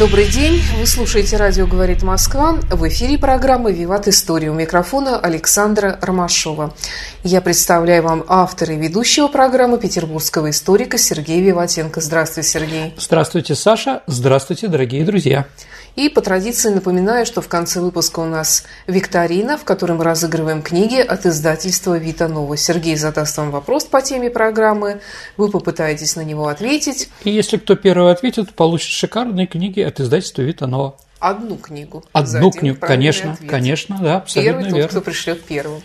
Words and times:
Добрый 0.00 0.28
день. 0.28 0.62
Вы 0.78 0.86
слушаете 0.86 1.36
«Радио 1.36 1.66
говорит 1.66 2.02
Москва». 2.02 2.52
В 2.70 2.88
эфире 2.88 3.18
программы 3.18 3.74
«Виват 3.74 4.08
История». 4.08 4.50
У 4.50 4.54
микрофона 4.54 5.18
Александра 5.18 5.98
Ромашова. 6.00 6.74
Я 7.22 7.42
представляю 7.42 8.04
вам 8.04 8.24
автора 8.26 8.72
и 8.72 8.78
ведущего 8.78 9.28
программы 9.28 9.78
петербургского 9.78 10.48
историка 10.48 10.96
Сергея 10.96 11.42
Виватенко. 11.42 12.00
Здравствуйте, 12.00 12.48
Сергей. 12.48 12.94
Здравствуйте, 12.96 13.54
Саша. 13.54 14.02
Здравствуйте, 14.06 14.68
дорогие 14.68 15.04
друзья. 15.04 15.46
И 15.96 16.08
по 16.08 16.20
традиции 16.20 16.70
напоминаю, 16.70 17.26
что 17.26 17.42
в 17.42 17.48
конце 17.48 17.80
выпуска 17.80 18.20
у 18.20 18.24
нас 18.24 18.64
викторина, 18.86 19.58
в 19.58 19.64
которой 19.64 19.92
мы 19.92 20.04
разыгрываем 20.04 20.62
книги 20.62 20.98
от 21.00 21.26
издательства 21.26 21.98
«Вита 21.98 22.28
Нова». 22.28 22.56
Сергей 22.56 22.96
задаст 22.96 23.36
вам 23.36 23.50
вопрос 23.50 23.84
по 23.84 24.00
теме 24.00 24.30
программы, 24.30 25.00
вы 25.36 25.50
попытаетесь 25.50 26.16
на 26.16 26.22
него 26.22 26.46
ответить. 26.46 27.10
И 27.24 27.30
если 27.30 27.56
кто 27.56 27.74
первый 27.74 28.12
ответит, 28.12 28.54
получит 28.54 28.90
шикарные 28.90 29.46
книги 29.46 29.80
от 29.90 30.00
издательства 30.00 30.42
«Вита 30.42 30.66
Нова». 30.66 30.96
Одну 31.18 31.56
книгу. 31.56 32.04
Одну 32.12 32.50
книгу, 32.50 32.78
конечно, 32.80 33.32
ответ. 33.32 33.50
конечно, 33.50 33.98
да, 34.00 34.16
абсолютно 34.16 34.52
Первый 34.52 34.72
верно. 34.72 34.82
тот, 34.82 34.90
кто 34.90 35.00
пришлет 35.02 35.44
первым. 35.44 35.82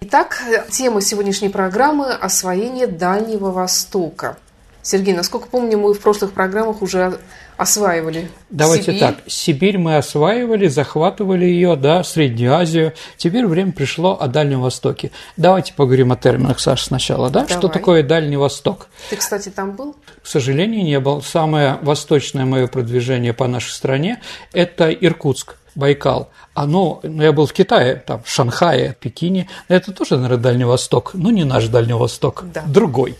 Итак, 0.00 0.42
тема 0.70 1.00
сегодняшней 1.00 1.48
программы– 1.48 2.12
освоение 2.20 2.86
Дальнего 2.86 3.50
Востока. 3.50 4.36
Сергей, 4.82 5.14
насколько 5.14 5.48
помню, 5.48 5.78
мы 5.78 5.92
в 5.92 6.00
прошлых 6.00 6.32
программах 6.32 6.82
уже 6.82 7.18
осваивали 7.58 8.30
Давайте 8.50 8.84
Сибирь. 8.84 9.00
так, 9.00 9.16
Сибирь 9.26 9.78
мы 9.78 9.96
осваивали, 9.96 10.68
захватывали 10.68 11.44
ее, 11.44 11.76
да, 11.76 12.02
Среднюю 12.04 12.54
Азию. 12.54 12.94
Теперь 13.18 13.46
время 13.46 13.72
пришло 13.72 14.16
о 14.18 14.28
Дальнем 14.28 14.62
Востоке. 14.62 15.10
Давайте 15.36 15.74
поговорим 15.74 16.12
о 16.12 16.16
терминах, 16.16 16.60
Саша, 16.60 16.84
сначала, 16.84 17.28
да? 17.28 17.40
Давай. 17.42 17.58
Что 17.58 17.68
такое 17.68 18.02
Дальний 18.02 18.36
Восток? 18.36 18.86
Ты, 19.10 19.16
кстати, 19.16 19.50
там 19.50 19.72
был? 19.72 19.96
К 20.22 20.26
сожалению, 20.26 20.84
не 20.84 21.00
был. 21.00 21.20
Самое 21.20 21.78
восточное 21.82 22.44
мое 22.44 22.68
продвижение 22.68 23.34
по 23.34 23.46
нашей 23.48 23.72
стране– 23.72 24.22
это 24.52 24.90
Иркутск. 24.90 25.56
Байкал. 25.74 26.30
Оно, 26.54 26.98
ну, 27.04 27.22
я 27.22 27.30
был 27.30 27.46
в 27.46 27.52
Китае, 27.52 28.02
там, 28.04 28.20
в 28.24 28.28
Шанхае, 28.28 28.96
Пекине. 28.98 29.48
Это 29.68 29.92
тоже, 29.92 30.16
наверное, 30.16 30.42
Дальний 30.42 30.64
Восток. 30.64 31.12
Ну, 31.14 31.30
не 31.30 31.44
наш 31.44 31.68
Дальний 31.68 31.92
Восток, 31.92 32.44
Да. 32.52 32.64
другой. 32.66 33.14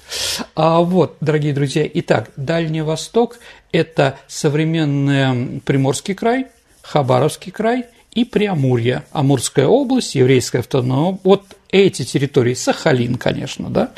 А 0.57 0.81
вот, 0.81 1.17
дорогие 1.21 1.53
друзья, 1.53 1.89
итак, 1.95 2.31
Дальний 2.37 2.83
Восток– 2.83 3.37
это 3.73 4.19
современный 4.27 5.61
Приморский 5.61 6.15
край, 6.15 6.47
Хабаровский 6.83 7.53
край 7.53 7.87
и 8.13 8.25
Преамурье, 8.25 9.05
Амурская 9.13 9.67
область, 9.67 10.15
Еврейская 10.15 10.61
автономия. 10.61 11.19
Вот 11.23 11.45
эти 11.71 12.05
территории, 12.05 12.55
Сахалин, 12.55 13.17
конечно, 13.17 13.69
да. 13.69 13.93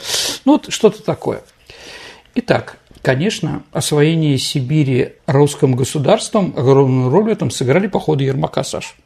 Ну, 0.45 0.53
вот 0.53 0.73
что-то 0.73 1.03
такое. 1.03 1.43
Итак, 2.35 2.79
конечно, 3.03 3.63
освоение 3.73 4.39
Сибири 4.39 5.15
русским 5.27 5.75
государством 5.75 6.55
огромную 6.57 7.11
роль 7.11 7.25
в 7.25 7.29
этом 7.29 7.51
сыграли 7.51 7.87
походы 7.87 8.25
Ермака, 8.25 8.65
Саш. 8.65 8.97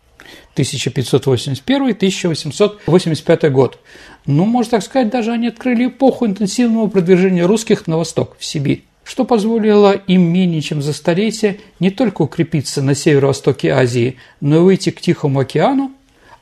1581-1885 0.56 3.50
год. 3.50 3.78
Ну, 4.26 4.46
можно 4.46 4.70
так 4.72 4.82
сказать, 4.82 5.10
даже 5.10 5.32
они 5.32 5.48
открыли 5.48 5.88
эпоху 5.88 6.26
интенсивного 6.26 6.86
продвижения 6.86 7.44
русских 7.44 7.86
на 7.86 7.98
восток, 7.98 8.36
в 8.38 8.44
Сибирь, 8.44 8.84
что 9.04 9.24
позволило 9.24 9.92
им 9.92 10.22
менее 10.22 10.62
чем 10.62 10.82
за 10.82 10.92
столетие 10.92 11.60
не 11.78 11.90
только 11.90 12.22
укрепиться 12.22 12.82
на 12.82 12.94
северо-востоке 12.94 13.70
Азии, 13.70 14.16
но 14.40 14.56
и 14.56 14.60
выйти 14.60 14.90
к 14.90 15.00
Тихому 15.00 15.40
океану, 15.40 15.92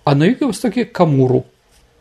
а 0.05 0.15
на 0.15 0.25
юго-востоке 0.25 0.85
к 0.85 0.99
Амуру. 1.01 1.45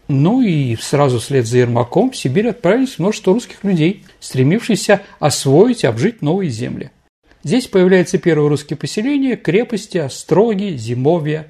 Ну 0.07 0.41
и 0.41 0.75
сразу 0.75 1.19
вслед 1.19 1.47
за 1.47 1.59
Ермаком 1.59 2.11
в 2.11 2.17
Сибирь 2.17 2.49
отправились 2.49 2.99
множество 2.99 3.33
русских 3.33 3.63
людей, 3.63 4.03
стремившихся 4.19 5.01
освоить 5.19 5.83
и 5.83 5.87
обжить 5.87 6.21
новые 6.21 6.49
земли. 6.49 6.91
Здесь 7.43 7.67
появляются 7.67 8.17
первые 8.17 8.49
русские 8.49 8.77
поселения, 8.77 9.35
крепости, 9.35 9.97
остроги, 9.97 10.75
зимовья, 10.77 11.47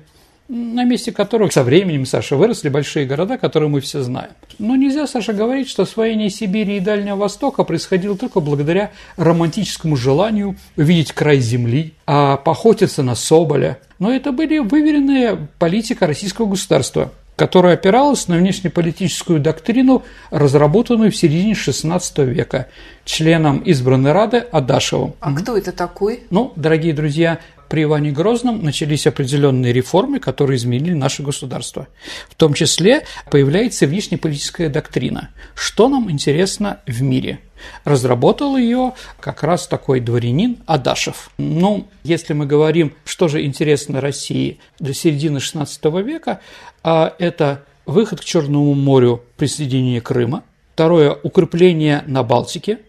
на 0.52 0.84
месте 0.84 1.14
которых 1.14 1.54
со 1.54 1.64
временем, 1.64 2.06
Саша, 2.06 2.36
выросли 2.36 2.68
большие 2.68 3.06
города, 3.06 3.38
которые 3.38 3.70
мы 3.70 3.80
все 3.80 4.02
знаем. 4.02 4.32
Но 4.60 4.76
нельзя, 4.76 5.08
Саша, 5.08 5.32
говорить, 5.32 5.70
что 5.70 5.84
освоение 5.84 6.30
Сибири 6.30 6.78
и 6.78 6.80
Дальнего 6.82 7.16
Востока 7.16 7.64
происходило 7.64 8.18
только 8.18 8.42
благодаря 8.42 8.92
романтическому 9.16 9.96
желанию 9.96 10.58
увидеть 10.76 11.14
край 11.14 11.40
земли, 11.40 11.94
а 12.06 12.36
поохотиться 12.36 13.02
на 13.02 13.16
соболя. 13.16 13.80
Но 13.98 14.12
это 14.12 14.34
были 14.34 14.58
выверенная 14.58 15.48
политика 15.58 16.06
российского 16.06 16.48
государства, 16.48 17.14
которая 17.38 17.76
опиралась 17.76 18.28
на 18.28 18.36
внешнеполитическую 18.36 19.40
доктрину, 19.40 20.04
разработанную 20.32 21.14
в 21.14 21.16
середине 21.16 21.54
XVI 21.54 22.26
века 22.26 22.68
членом 23.06 23.60
избранной 23.60 24.12
Рады 24.12 24.40
Адашевым. 24.52 25.14
А 25.22 25.34
кто 25.34 25.56
это 25.56 25.72
такой? 25.72 26.24
Ну, 26.30 26.52
дорогие 26.58 26.94
друзья, 26.94 27.40
при 27.72 27.84
Иване 27.84 28.12
Грозном 28.12 28.62
начались 28.66 29.08
определенные 29.08 29.72
реформы, 29.72 30.20
которые 30.20 30.58
изменили 30.58 30.92
наше 30.92 31.24
государство. 31.24 31.88
В 32.28 32.36
том 32.36 32.54
числе 32.54 33.06
появляется 33.30 33.88
внешнеполитическая 33.88 34.68
доктрина. 34.68 35.30
Что 35.56 35.88
нам 35.88 36.12
интересно 36.12 36.82
в 36.86 37.02
мире? 37.02 37.40
Разработал 37.86 38.58
ее 38.58 38.92
как 39.22 39.44
раз 39.44 39.68
такой 39.68 40.02
дворянин 40.02 40.58
Адашев. 40.66 41.30
Ну, 41.38 41.88
если 42.04 42.34
мы 42.34 42.46
говорим, 42.46 42.92
что 43.06 43.30
же 43.30 43.46
интересно 43.46 44.02
России 44.02 44.60
до 44.80 44.94
середины 44.94 45.38
XVI 45.38 46.04
века, 46.04 46.42
а 46.84 47.16
это 47.20 47.64
выход 47.86 48.20
к 48.20 48.26
Черному 48.26 48.74
морю, 48.74 49.24
присоединение 49.38 50.02
Крыма, 50.02 50.44
второе– 50.74 51.18
укрепление 51.24 52.04
на 52.06 52.24
Балтике, 52.24 52.80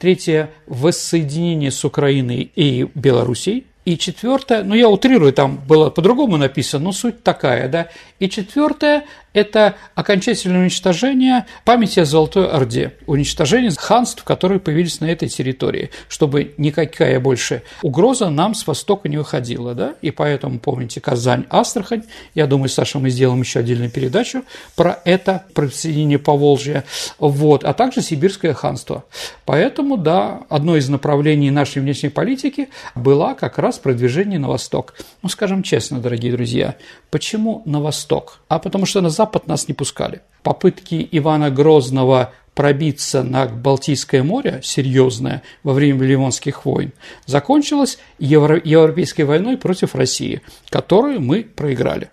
третье– 0.00 0.50
воссоединение 0.66 1.70
с 1.70 1.84
Украиной 1.84 2.50
и 2.56 2.88
Белоруссией, 2.96 3.66
и 3.84 3.98
четвертое, 3.98 4.62
ну 4.62 4.74
я 4.74 4.88
утрирую, 4.88 5.32
там 5.32 5.56
было 5.56 5.90
по-другому 5.90 6.36
написано, 6.36 6.84
но 6.84 6.92
суть 6.92 7.22
такая, 7.22 7.68
да. 7.68 7.88
И 8.18 8.28
четвертое– 8.28 9.04
это 9.32 9.76
окончательное 9.94 10.60
уничтожение 10.60 11.46
памяти 11.64 12.00
о 12.00 12.04
Золотой 12.04 12.48
Орде, 12.48 12.94
уничтожение 13.06 13.70
ханств, 13.76 14.24
которые 14.24 14.60
появились 14.60 15.00
на 15.00 15.06
этой 15.06 15.28
территории, 15.28 15.90
чтобы 16.08 16.54
никакая 16.58 17.18
больше 17.20 17.62
угроза 17.82 18.30
нам 18.30 18.54
с 18.54 18.66
востока 18.66 19.08
не 19.08 19.16
выходила, 19.16 19.74
да. 19.74 19.94
И 20.02 20.10
поэтому, 20.10 20.58
помните, 20.58 21.00
Казань, 21.00 21.44
Астрахань, 21.50 22.04
я 22.34 22.46
думаю, 22.46 22.68
Саша, 22.68 22.98
мы 22.98 23.10
сделаем 23.10 23.40
еще 23.40 23.60
отдельную 23.60 23.90
передачу 23.90 24.44
про 24.76 24.98
это, 25.04 25.44
присоединение 25.54 26.18
Поволжья, 26.18 26.84
вот, 27.18 27.64
а 27.64 27.72
также 27.72 28.02
Сибирское 28.02 28.54
ханство. 28.54 29.04
Поэтому, 29.44 29.96
да, 29.96 30.42
одно 30.48 30.76
из 30.76 30.88
направлений 30.88 31.50
нашей 31.50 31.80
внешней 31.80 32.10
политики 32.10 32.68
была 32.94 33.34
как 33.34 33.58
раз 33.58 33.78
продвижение 33.78 34.38
на 34.38 34.48
восток. 34.48 34.94
Ну, 35.22 35.28
скажем 35.28 35.62
честно, 35.62 36.00
дорогие 36.00 36.32
друзья, 36.32 36.76
почему 37.10 37.62
на 37.64 37.80
восток? 37.80 38.40
А 38.48 38.58
потому 38.58 38.86
что 38.86 39.00
на 39.00 39.10
запад 39.10 39.21
нас 39.46 39.68
не 39.68 39.74
пускали. 39.74 40.20
Попытки 40.42 41.08
Ивана 41.12 41.50
Грозного 41.50 42.32
пробиться 42.54 43.22
на 43.22 43.46
Балтийское 43.46 44.22
море, 44.22 44.60
серьезное, 44.62 45.42
во 45.62 45.72
время 45.72 46.04
Ливонских 46.04 46.64
войн, 46.64 46.92
закончилась 47.26 47.98
Евро- 48.18 48.60
Европейской 48.62 49.22
войной 49.22 49.56
против 49.56 49.94
России, 49.94 50.42
которую 50.68 51.20
мы 51.20 51.44
проиграли. 51.44 52.10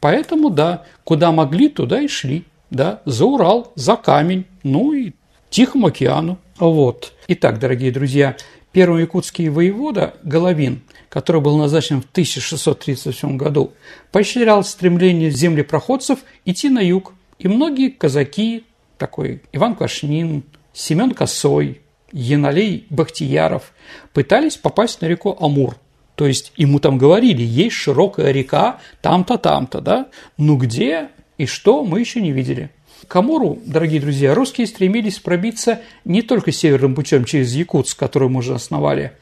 Поэтому, 0.00 0.50
да, 0.50 0.84
куда 1.04 1.32
могли, 1.32 1.68
туда 1.68 2.00
и 2.00 2.08
шли. 2.08 2.44
Да, 2.70 3.02
за 3.04 3.24
Урал, 3.24 3.72
за 3.74 3.96
камень, 3.96 4.44
ну 4.62 4.92
и 4.92 5.12
Тихому 5.50 5.88
океану. 5.88 6.38
Вот. 6.58 7.12
Итак, 7.26 7.58
дорогие 7.58 7.90
друзья, 7.90 8.36
первый 8.70 9.02
якутский 9.02 9.48
воевода 9.48 10.14
Головин, 10.22 10.82
который 11.10 11.42
был 11.42 11.58
назначен 11.58 12.00
в 12.00 12.06
1637 12.06 13.36
году, 13.36 13.74
поощрял 14.12 14.64
стремление 14.64 15.30
землепроходцев 15.30 16.20
идти 16.46 16.70
на 16.70 16.78
юг. 16.78 17.12
И 17.38 17.48
многие 17.48 17.90
казаки, 17.90 18.64
такой 18.96 19.42
Иван 19.52 19.74
Квашнин, 19.74 20.44
Семен 20.72 21.10
Косой, 21.10 21.82
Яналей 22.12 22.86
Бахтияров, 22.90 23.72
пытались 24.14 24.56
попасть 24.56 25.00
на 25.02 25.06
реку 25.06 25.36
Амур. 25.38 25.76
То 26.14 26.26
есть 26.26 26.52
ему 26.56 26.78
там 26.80 26.96
говорили, 26.96 27.42
есть 27.42 27.76
широкая 27.76 28.30
река, 28.30 28.78
там-то, 29.02 29.36
там-то, 29.36 29.80
да? 29.80 30.08
Ну 30.36 30.56
где 30.56 31.08
и 31.38 31.46
что, 31.46 31.82
мы 31.82 32.00
еще 32.00 32.20
не 32.20 32.32
видели. 32.32 32.70
К 33.08 33.16
Амуру, 33.16 33.58
дорогие 33.64 34.00
друзья, 34.00 34.34
русские 34.34 34.66
стремились 34.66 35.18
пробиться 35.18 35.80
не 36.04 36.22
только 36.22 36.52
северным 36.52 36.94
путем 36.94 37.24
через 37.24 37.54
Якутск, 37.54 37.98
который 37.98 38.28
мы 38.28 38.40
уже 38.40 38.54
основали. 38.54 39.12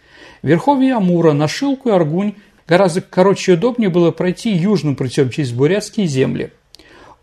Верховье 0.43 0.95
Амура 0.95 1.33
на 1.33 1.49
Шилку 1.49 1.89
и 1.89 1.93
Аргунь 1.93 2.35
гораздо 2.67 3.01
короче 3.01 3.53
и 3.53 3.55
удобнее 3.55 3.91
было 3.91 4.11
пройти 4.11 4.51
южным 4.51 4.97
путем 4.97 5.31
через 5.31 5.53
бурятские 5.53 6.07
земли. 6.07 6.53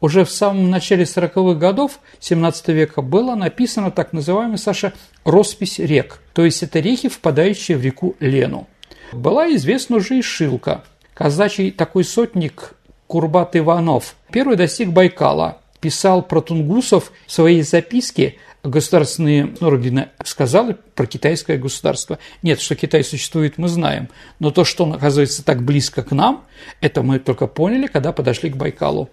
Уже 0.02 0.26
в 0.26 0.32
самом 0.32 0.70
начале 0.70 1.04
40-х 1.04 1.58
годов 1.58 2.00
17 2.20 2.68
века 2.70 3.02
было 3.02 3.36
написано 3.36 3.92
так 3.92 4.14
называемая, 4.14 4.58
Саша, 4.58 4.94
«роспись 5.24 5.80
рек», 5.80 6.22
то 6.34 6.44
есть 6.44 6.64
это 6.64 6.80
реки, 6.80 7.08
впадающие 7.08 7.78
в 7.78 7.82
реку 7.82 8.16
Лену. 8.20 8.68
Была 9.14 9.54
известна 9.56 9.98
уже 9.98 10.20
и 10.20 10.22
Шилка. 10.22 10.84
Казачий 11.14 11.72
такой 11.72 12.04
сотник 12.04 12.76
Курбат 13.08 13.56
Иванов 13.56 14.16
первый 14.32 14.58
достиг 14.58 14.90
Байкала, 14.90 15.60
писал 15.80 16.22
про 16.22 16.42
тунгусов 16.42 17.12
в 17.26 17.32
своей 17.32 17.62
записке 17.62 18.36
государственные 18.66 19.54
органы 19.62 20.10
сказали 20.24 20.76
про 20.96 21.06
китайское 21.06 21.58
государство. 21.58 22.20
Нет, 22.42 22.60
что 22.60 22.76
Китай 22.76 23.04
существует, 23.04 23.58
мы 23.58 23.68
знаем. 23.68 24.10
Но 24.40 24.52
то, 24.52 24.64
что 24.66 24.84
он 24.84 24.94
оказывается 24.94 25.44
так 25.44 25.64
близко 25.64 26.04
к 26.04 26.12
нам, 26.12 26.44
это 26.82 27.04
мы 27.04 27.20
только 27.20 27.48
поняли, 27.48 27.88
когда 27.88 28.12
подошли 28.12 28.50
к 28.50 28.58
Байкалу. 28.58 29.10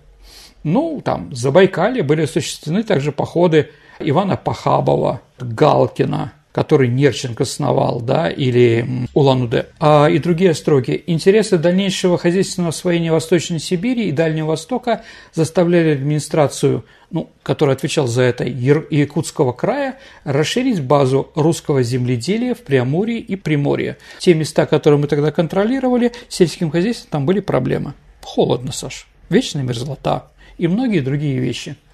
Ну, 0.64 1.00
там, 1.04 1.34
за 1.34 1.50
Байкале 1.50 2.02
были 2.02 2.22
осуществлены 2.22 2.82
также 2.84 3.12
походы 3.12 3.70
Ивана 3.99 4.37
Пахабова, 4.37 5.20
Галкина, 5.38 6.32
который 6.52 6.88
Нерченко 6.88 7.43
основал, 7.43 8.00
да, 8.00 8.28
или 8.28 9.08
Улан-Удэ, 9.14 9.66
а 9.81 10.06
и 10.06 10.19
другие 10.19 10.54
строки. 10.54 11.02
Интересы 11.06 11.58
дальнейшего 11.58 12.19
хозяйственного 12.19 12.70
освоения 12.70 13.10
Восточной 13.10 13.58
Сибири 13.58 14.08
и 14.08 14.12
Дальнего 14.12 14.49
Востока 14.49 15.02
заставляли 15.32 15.94
администрацию, 15.94 16.84
ну, 17.10 17.31
которая 17.43 17.75
отвечала 17.76 18.06
за 18.06 18.22
это, 18.22 18.44
Якутского 18.44 19.52
края, 19.52 19.99
расширить 20.25 20.82
базу 20.82 21.31
русского 21.34 21.82
земледелия 21.82 22.55
в 22.55 22.60
Преамурье 22.60 23.19
и 23.19 23.37
Приморье. 23.37 23.96
Те 24.19 24.34
места, 24.34 24.66
которые 24.66 25.00
мы 25.00 25.06
тогда 25.06 25.32
контролировали, 25.32 26.12
сельским 26.28 26.70
хозяйством, 26.70 27.08
там 27.10 27.26
были 27.26 27.40
проблемы. 27.40 27.94
Холодно, 28.22 28.72
Саш, 28.72 29.08
вечная 29.31 29.62
мерзлота 29.62 30.31
и 30.58 30.69
многие 30.69 31.00
другие 31.00 31.38
вещи– 31.38 31.76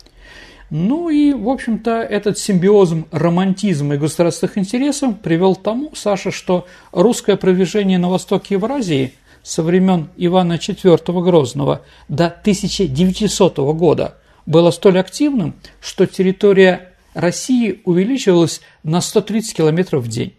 ну 0.70 1.08
и, 1.08 1.32
в 1.32 1.48
общем-то, 1.48 2.02
этот 2.02 2.38
симбиозм 2.38 3.06
романтизма 3.10 3.94
и 3.94 3.98
государственных 3.98 4.58
интересов 4.58 5.18
привел 5.20 5.56
к 5.56 5.62
тому, 5.62 5.92
Саша, 5.94 6.30
что 6.30 6.66
русское 6.92 7.36
продвижение 7.36 7.98
на 7.98 8.10
востоке 8.10 8.54
Евразии 8.54 9.14
со 9.42 9.62
времен 9.62 10.08
Ивана 10.16 10.54
IV 10.54 11.22
Грозного 11.22 11.82
до 12.08 12.26
1900 12.26 13.58
года 13.58 14.18
было 14.44 14.70
столь 14.70 14.98
активным, 14.98 15.54
что 15.80 16.06
территория 16.06 16.92
России 17.14 17.80
увеличивалась 17.84 18.60
на 18.82 19.00
130 19.00 19.56
километров 19.56 20.04
в 20.04 20.08
день. 20.08 20.34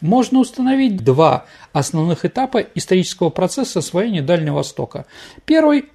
Можно 0.00 0.40
установить 0.40 1.04
два 1.04 1.44
основных 1.72 2.24
этапа 2.24 2.58
исторического 2.74 3.30
процесса 3.30 3.78
освоения 3.78 4.22
Дальнего 4.22 4.56
Востока. 4.56 5.06
Первый 5.44 5.86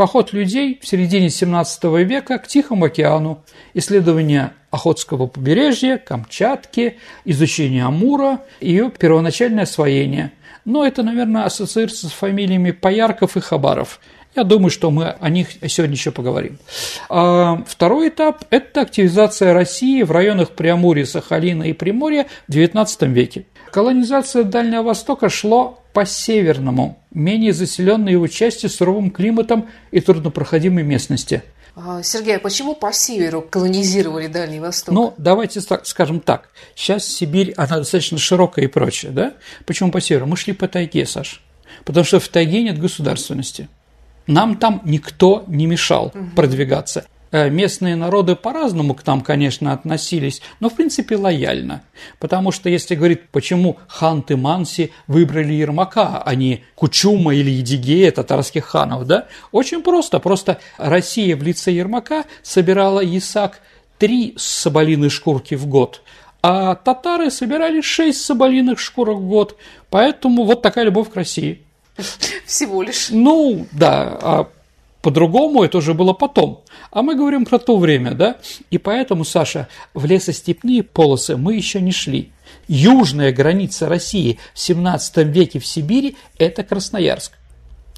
Поход 0.00 0.32
людей 0.32 0.80
в 0.82 0.88
середине 0.88 1.28
17 1.28 1.84
века 2.06 2.38
к 2.38 2.46
Тихому 2.46 2.86
океану, 2.86 3.44
исследование 3.74 4.54
Охотского 4.70 5.26
побережья, 5.26 5.98
Камчатки, 5.98 6.96
изучение 7.26 7.84
Амура, 7.84 8.40
ее 8.62 8.90
первоначальное 8.90 9.64
освоение. 9.64 10.32
Но 10.64 10.86
это, 10.86 11.02
наверное, 11.02 11.44
ассоциируется 11.44 12.08
с 12.08 12.12
фамилиями 12.12 12.70
Поярков 12.70 13.36
и 13.36 13.40
Хабаров. 13.40 14.00
Я 14.34 14.44
думаю, 14.44 14.70
что 14.70 14.90
мы 14.90 15.16
о 15.20 15.28
них 15.28 15.48
сегодня 15.68 15.96
еще 15.96 16.12
поговорим. 16.12 16.58
А 17.10 17.62
второй 17.66 18.08
этап– 18.08 18.44
это 18.50 18.80
активизация 18.80 19.52
России 19.52 20.02
в 20.02 20.12
районах 20.12 20.52
Преамурья, 20.52 21.04
Сахалина 21.04 21.64
и 21.64 21.74
Приморья 21.74 22.26
в 22.48 22.52
XIX 22.52 23.06
веке. 23.08 23.44
Колонизация 23.70 24.44
Дальнего 24.44 24.82
Востока 24.82 25.28
шло 25.28 25.79
по 25.92 26.06
северному, 26.06 26.98
менее 27.12 27.52
заселенной 27.52 28.12
его 28.12 28.26
части 28.26 28.66
суровым 28.66 29.10
климатом 29.10 29.68
и 29.90 30.00
труднопроходимой 30.00 30.82
местности. 30.82 31.42
А, 31.76 32.02
Сергей, 32.02 32.36
а 32.36 32.40
почему 32.40 32.74
по 32.74 32.92
северу 32.92 33.42
колонизировали 33.42 34.26
Дальний 34.26 34.60
Восток? 34.60 34.94
Ну, 34.94 35.14
давайте 35.18 35.60
так, 35.60 35.86
скажем 35.86 36.20
так. 36.20 36.50
Сейчас 36.74 37.06
Сибирь, 37.06 37.52
она 37.56 37.78
достаточно 37.78 38.18
широкая 38.18 38.64
и 38.64 38.68
прочее, 38.68 39.12
да? 39.12 39.34
Почему 39.66 39.90
по 39.90 40.00
северу? 40.00 40.26
Мы 40.26 40.36
шли 40.36 40.52
по 40.52 40.68
тайге, 40.68 41.06
Саш. 41.06 41.42
Потому 41.84 42.04
что 42.04 42.20
в 42.20 42.28
тайге 42.28 42.62
нет 42.62 42.78
государственности. 42.78 43.68
Нам 44.26 44.56
там 44.56 44.82
никто 44.84 45.44
не 45.46 45.66
мешал 45.66 46.12
угу. 46.14 46.30
продвигаться. 46.36 47.06
Э, 47.32 47.48
местные 47.48 47.94
народы 47.94 48.34
по-разному 48.34 48.94
к 48.94 49.06
нам, 49.06 49.20
конечно, 49.20 49.72
относились, 49.72 50.42
но 50.58 50.68
в 50.68 50.74
принципе 50.74 51.16
лояльно. 51.16 51.82
Потому 52.18 52.50
что 52.50 52.68
если 52.68 52.96
говорить, 52.96 53.28
почему 53.28 53.78
ханты 53.86 54.36
Манси 54.36 54.90
выбрали 55.06 55.52
Ермака, 55.52 56.22
а 56.24 56.34
не 56.34 56.64
Кучума 56.74 57.32
или 57.32 57.50
Едигея, 57.50 58.10
татарских 58.10 58.64
ханов, 58.64 59.06
да? 59.06 59.28
Очень 59.52 59.82
просто. 59.82 60.18
Просто 60.18 60.58
Россия 60.76 61.36
в 61.36 61.42
лице 61.44 61.70
Ермака 61.70 62.24
собирала 62.42 63.00
ИСАК 63.04 63.60
три 63.98 64.34
соболиные 64.36 65.10
шкурки 65.10 65.54
в 65.54 65.66
год, 65.66 66.02
а 66.42 66.74
татары 66.74 67.30
собирали 67.30 67.80
шесть 67.80 68.24
соболиных 68.24 68.80
шкурок 68.80 69.18
в 69.18 69.28
год. 69.28 69.56
Поэтому 69.88 70.44
вот 70.44 70.62
такая 70.62 70.86
любовь 70.86 71.12
к 71.12 71.16
России. 71.16 71.62
Всего 72.44 72.82
лишь. 72.82 73.10
Ну, 73.10 73.66
да. 73.70 74.48
По-другому 75.02 75.62
это 75.62 75.78
уже 75.78 75.94
было 75.94 76.12
потом. 76.12 76.62
А 76.90 77.02
мы 77.02 77.14
говорим 77.14 77.46
про 77.46 77.58
то 77.58 77.78
время, 77.78 78.12
да? 78.12 78.36
И 78.70 78.78
поэтому, 78.78 79.24
Саша, 79.24 79.68
в 79.94 80.04
лесостепные 80.04 80.82
полосы 80.82 81.36
мы 81.36 81.54
еще 81.54 81.80
не 81.80 81.92
шли. 81.92 82.32
Южная 82.68 83.32
граница 83.32 83.88
России 83.88 84.38
в 84.52 84.58
17 84.58 85.16
веке 85.28 85.58
в 85.58 85.66
Сибири– 85.66 86.16
это 86.38 86.62
Красноярск. 86.62 87.32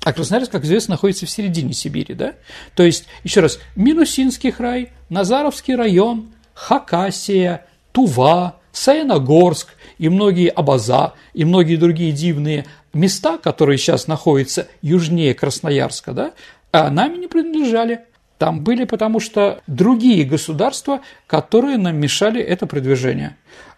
А 0.04 0.12
Красноярск, 0.12 0.52
как 0.52 0.64
известно, 0.64 0.94
находится 0.94 1.26
в 1.26 1.31
середине 1.31 1.72
Сибири, 1.72 2.14
да? 2.14 2.34
То 2.75 2.82
есть, 2.82 3.06
еще 3.25 3.40
раз, 3.40 3.58
Минусинский 3.75 4.52
край, 4.52 4.93
Назаровский 5.08 5.75
район, 5.75 6.32
Хакасия, 6.54 7.66
Тува, 7.93 8.56
Саяногорск 8.72 9.69
и 9.99 10.08
многие 10.08 10.49
Абаза, 10.49 11.14
и 11.34 11.44
многие 11.44 11.76
другие 11.76 12.12
дивные 12.12 12.66
места, 12.93 13.38
которые 13.38 13.78
сейчас 13.78 14.06
находятся 14.06 14.69
южнее 14.81 15.34
Красноярска, 15.34 16.12
да, 16.12 16.32
а 16.72 16.90
нами 16.90 17.19
не 17.19 17.28
принадлежали. 17.28 18.00
Там 18.38 18.64
были 18.64 18.84
потому 18.84 19.20
что 19.20 19.60
другие 19.69 20.24
государства, 20.24 21.00
которые 21.28 21.76
нам 21.76 21.96
мешали 21.96 22.40
это 22.40 22.66
продвижение. 22.66 23.36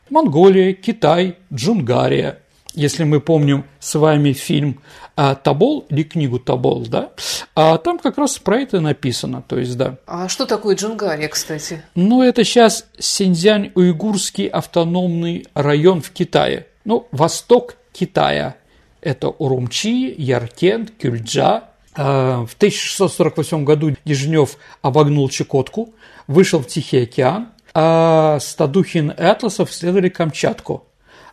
Монголия, 0.09 0.73
Китай, 0.73 1.37
Джунгария. 1.53 2.39
Если 2.73 3.05
мы 3.05 3.21
помним 3.21 3.65
с 3.79 3.95
вами 3.95 4.33
фильм 4.33 4.81
а, 5.17 5.35
«Табол» 5.35 5.87
или 5.91 6.03
книгу 6.03 6.39
«Табол», 6.39 6.87
да, 6.87 7.11
а 7.55 7.79
там 7.79 7.99
как 7.99 8.19
раз 8.19 8.39
про 8.39 8.59
это 8.61 8.81
написано, 8.81 9.45
то 9.47 9.59
есть, 9.59 9.77
да. 9.77 9.97
А 10.07 10.29
что 10.29 10.45
такое 10.45 10.75
Джунгария, 10.75 11.29
кстати? 11.29 11.83
Ну, 11.95 12.23
это 12.23 12.43
сейчас 12.43 12.87
Синьцзянь-Уйгурский 12.99 14.49
автономный 14.49 15.47
район 15.55 16.01
в 16.01 16.11
Китае. 16.11 16.67
Ну, 16.85 17.07
восток 17.13 17.77
Китая. 17.93 18.57
Это 19.01 19.29
Урумчи, 19.29 20.15
Яркент, 20.17 20.91
Кюльджа, 20.91 21.69
в 21.95 22.51
1648 22.57 23.65
году 23.65 23.95
Дежнев 24.05 24.57
обогнул 24.83 25.29
Чукотку, 25.29 25.95
вышел 26.27 26.61
в 26.61 26.67
Тихий 26.67 27.03
океан, 27.03 27.49
а 27.73 28.39
Стадухин 28.41 29.11
и 29.11 29.23
Атласов 29.23 29.73
следовали 29.73 30.09
Камчатку. 30.09 30.85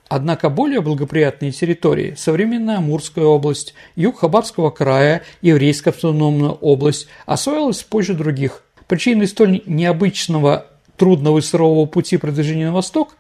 Однако 0.07 0.49
более 0.49 0.81
благоприятные 0.81 1.51
территории– 1.51 2.15
современная 2.17 2.79
Амурская 2.79 3.23
область, 3.23 3.73
юг 3.95 4.19
Хабарского 4.19 4.69
края, 4.69 5.23
Еврейская 5.41 5.91
автономная 5.91 6.49
область– 6.49 7.07
освоилась 7.25 7.81
позже 7.83 8.13
других. 8.13 8.63
Причиной 8.87 9.27
столь 9.27 9.61
необычного 9.65 10.65
трудного 10.97 11.39
и 11.39 11.41
сырого 11.41 11.85
пути 11.85 12.17
продвижения 12.17 12.67
на 12.67 12.73
восток 12.73 13.15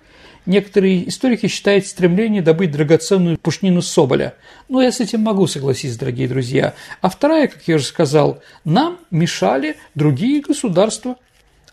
Некоторые 0.45 1.07
историки 1.07 1.47
считают 1.47 1.85
стремление 1.85 2.41
добыть 2.41 2.71
драгоценную 2.71 3.37
пушнину 3.37 3.81
Соболя. 3.81 4.33
Но 4.69 4.81
я 4.81 4.91
с 4.91 4.99
этим 4.99 5.21
могу 5.21 5.45
согласиться, 5.45 5.99
дорогие 5.99 6.27
друзья. 6.27 6.73
А 7.01 7.09
вторая, 7.09 7.47
как 7.47 7.61
я 7.67 7.75
уже 7.75 7.85
сказал, 7.85 8.41
нам 8.65 8.97
мешали 9.11 9.75
другие 9.93 10.41
государства. 10.41 11.17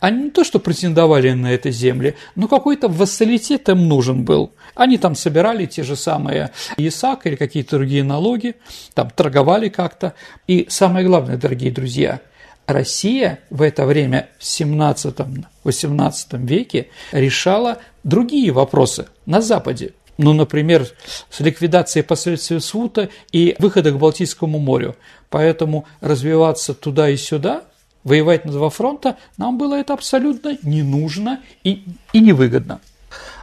Они 0.00 0.24
не 0.24 0.30
то, 0.30 0.44
что 0.44 0.60
претендовали 0.60 1.32
на 1.32 1.50
это 1.52 1.70
земли, 1.70 2.14
но 2.36 2.46
какой-то 2.46 2.88
вассалитет 2.88 3.68
им 3.68 3.88
нужен 3.88 4.24
был. 4.24 4.52
Они 4.74 4.96
там 4.96 5.16
собирали 5.16 5.66
те 5.66 5.82
же 5.82 5.96
самые 5.96 6.50
ИСАК 6.76 7.26
или 7.26 7.34
какие-то 7.34 7.78
другие 7.78 8.04
налоги, 8.04 8.54
там 8.94 9.10
торговали 9.10 9.70
как-то. 9.70 10.14
И 10.46 10.66
самое 10.68 11.04
главное, 11.04 11.36
дорогие 11.36 11.72
друзья, 11.72 12.20
Россия 12.68 13.40
в 13.48 13.62
это 13.62 13.86
время, 13.86 14.28
в 14.38 14.42
17-18 14.42 16.46
веке, 16.46 16.88
решала 17.12 17.78
другие 18.04 18.52
вопросы 18.52 19.06
на 19.24 19.40
Западе. 19.40 19.94
Ну, 20.18 20.34
например, 20.34 20.86
с 21.30 21.40
ликвидацией 21.40 22.04
последствий 22.04 22.60
Свута 22.60 23.08
и 23.32 23.56
выхода 23.58 23.90
к 23.90 23.98
Балтийскому 23.98 24.58
морю. 24.58 24.96
Поэтому 25.30 25.86
развиваться 26.02 26.74
туда 26.74 27.08
и 27.08 27.16
сюда 27.16 27.62
воевать 28.04 28.44
на 28.44 28.52
два 28.52 28.68
фронта, 28.68 29.16
нам 29.38 29.56
было 29.56 29.76
это 29.76 29.94
абсолютно 29.94 30.58
не 30.62 30.82
нужно 30.82 31.40
и, 31.64 31.84
и 32.12 32.20
невыгодно. 32.20 32.80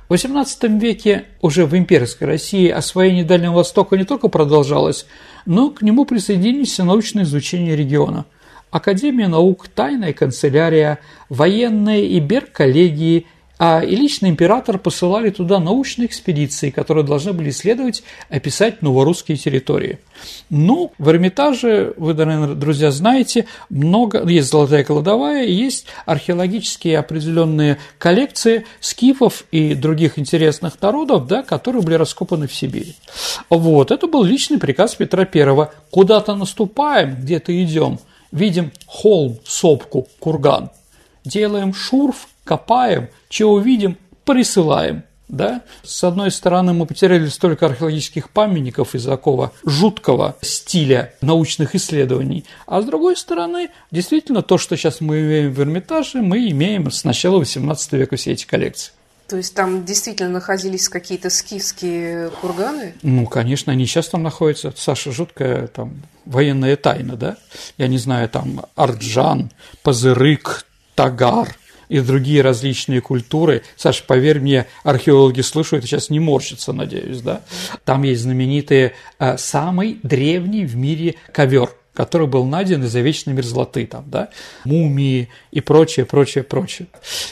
В 0.08 0.14
XVIII 0.14 0.80
веке 0.80 1.26
уже 1.42 1.66
в 1.66 1.76
имперской 1.76 2.28
России 2.28 2.70
освоение 2.70 3.24
Дальнего 3.24 3.54
Востока 3.54 3.98
не 3.98 4.04
только 4.04 4.28
продолжалось, 4.28 5.08
но 5.48 5.72
к 5.72 5.82
нему 5.82 6.06
присоединились 6.06 6.78
научное 6.78 7.24
изучение 7.24 7.76
региона. 7.76 8.26
Академия 8.76 9.30
наук, 9.30 9.70
тайная 9.70 10.12
канцелярия, 10.12 11.00
военные 11.30 12.08
и 12.08 12.20
берг-коллегии 12.20 13.26
а 13.58 13.82
и 13.82 13.96
лично 13.96 14.28
император 14.28 14.78
посылали 14.78 15.30
туда 15.30 15.60
научные 15.60 16.08
экспедиции, 16.08 16.72
которые 16.72 17.06
должны 17.06 17.32
были 17.32 17.52
исследовать, 17.52 18.04
описать 18.30 18.82
новорусские 18.82 19.38
территории. 19.38 20.00
Ну, 20.50 20.92
в 20.98 21.10
Эрмитаже, 21.10 21.94
вы, 21.96 22.14
наверное, 22.14 22.56
друзья, 22.56 22.92
знаете, 22.92 23.46
много, 23.70 24.28
есть 24.28 24.50
золотая 24.50 24.84
кладовая, 24.84 25.46
есть 25.46 25.86
археологические 26.06 27.00
определенные 27.00 27.78
коллекции 27.98 28.66
скифов 28.82 29.46
и 29.52 29.74
других 29.74 30.20
интересных 30.20 30.82
народов, 30.82 31.28
да, 31.28 31.42
которые 31.42 31.82
были 31.82 31.96
раскопаны 31.96 32.48
в 32.48 32.54
Сибири. 32.54 32.96
Вот, 33.50 33.92
это 33.92 34.08
был 34.08 34.26
личный 34.26 34.58
приказ 34.58 34.96
Петра 34.96 35.26
I. 35.34 35.70
Куда-то 35.92 36.36
наступаем, 36.36 37.16
где-то 37.22 37.64
идем, 37.64 38.00
видим 38.36 38.72
холм, 38.86 39.40
сопку, 39.46 40.08
курган, 40.20 40.70
делаем 41.24 41.74
шурф, 41.74 42.28
копаем, 42.44 43.10
чего 43.30 43.54
увидим, 43.54 43.98
присылаем. 44.26 45.04
Да? 45.28 45.64
С 45.82 46.04
одной 46.04 46.30
стороны, 46.30 46.74
мы 46.74 46.86
потеряли 46.86 47.28
столько 47.30 47.66
археологических 47.66 48.30
памятников 48.30 48.94
из 48.94 49.06
такого 49.06 49.54
жуткого 49.66 50.36
стиля 50.42 51.16
научных 51.22 51.74
исследований, 51.74 52.46
а 52.68 52.84
с 52.84 52.86
другой 52.86 53.18
стороны, 53.18 53.70
действительно, 53.90 54.44
то, 54.44 54.60
что 54.60 54.78
сейчас 54.78 55.02
мы 55.02 55.22
имеем 55.22 55.52
в 55.52 55.60
Эрмитаже, 55.60 56.22
мы 56.22 56.48
имеем 56.52 56.92
с 56.92 57.04
начала 57.06 57.42
XVIII 57.42 57.98
века 57.98 58.18
все 58.18 58.34
эти 58.34 58.46
коллекции. 58.46 58.92
То 59.28 59.38
есть 59.38 59.56
там 59.56 59.86
действительно 59.86 60.30
находились 60.30 60.88
какие-то 60.88 61.30
скифские 61.30 62.30
курганы? 62.42 62.94
Ну, 63.02 63.26
конечно, 63.26 63.72
они 63.72 63.86
сейчас 63.86 64.10
там 64.10 64.24
находятся. 64.24 64.74
Саша, 64.76 65.12
жуткая 65.12 65.68
там 65.68 66.04
военная 66.26 66.76
тайна, 66.76 67.16
да? 67.16 67.38
Я 67.78 67.88
не 67.88 67.98
знаю, 67.98 68.30
там 68.30 68.66
Арджан, 68.76 69.52
Пазырык, 69.84 70.66
Тагар– 70.96 71.56
и 71.90 72.00
другие 72.00 72.42
различные 72.42 73.02
культуры. 73.02 73.64
Саша, 73.76 74.04
поверь 74.06 74.40
мне, 74.40 74.68
археологи 74.84 75.42
слышат, 75.42 75.84
сейчас 75.84 76.10
не 76.10 76.20
морщится, 76.20 76.74
надеюсь, 76.74 77.22
да? 77.22 77.42
Там 77.84 78.04
есть 78.04 78.22
знаменитый 78.22 78.94
э, 79.20 79.38
самый 79.38 80.00
древний 80.04 80.66
в 80.66 80.76
мире 80.76 81.16
ковер– 81.32 81.72
который 81.96 82.28
был 82.28 82.46
найден 82.46 82.84
из-за 82.84 83.00
вечной 83.00 83.34
мерзлоты, 83.34 83.86
там, 83.88 84.04
да, 84.08 84.30
мумии 84.66 85.30
и 85.52 85.62
прочее, 85.62 86.06
прочее, 86.06 86.44
прочее. 86.44 86.88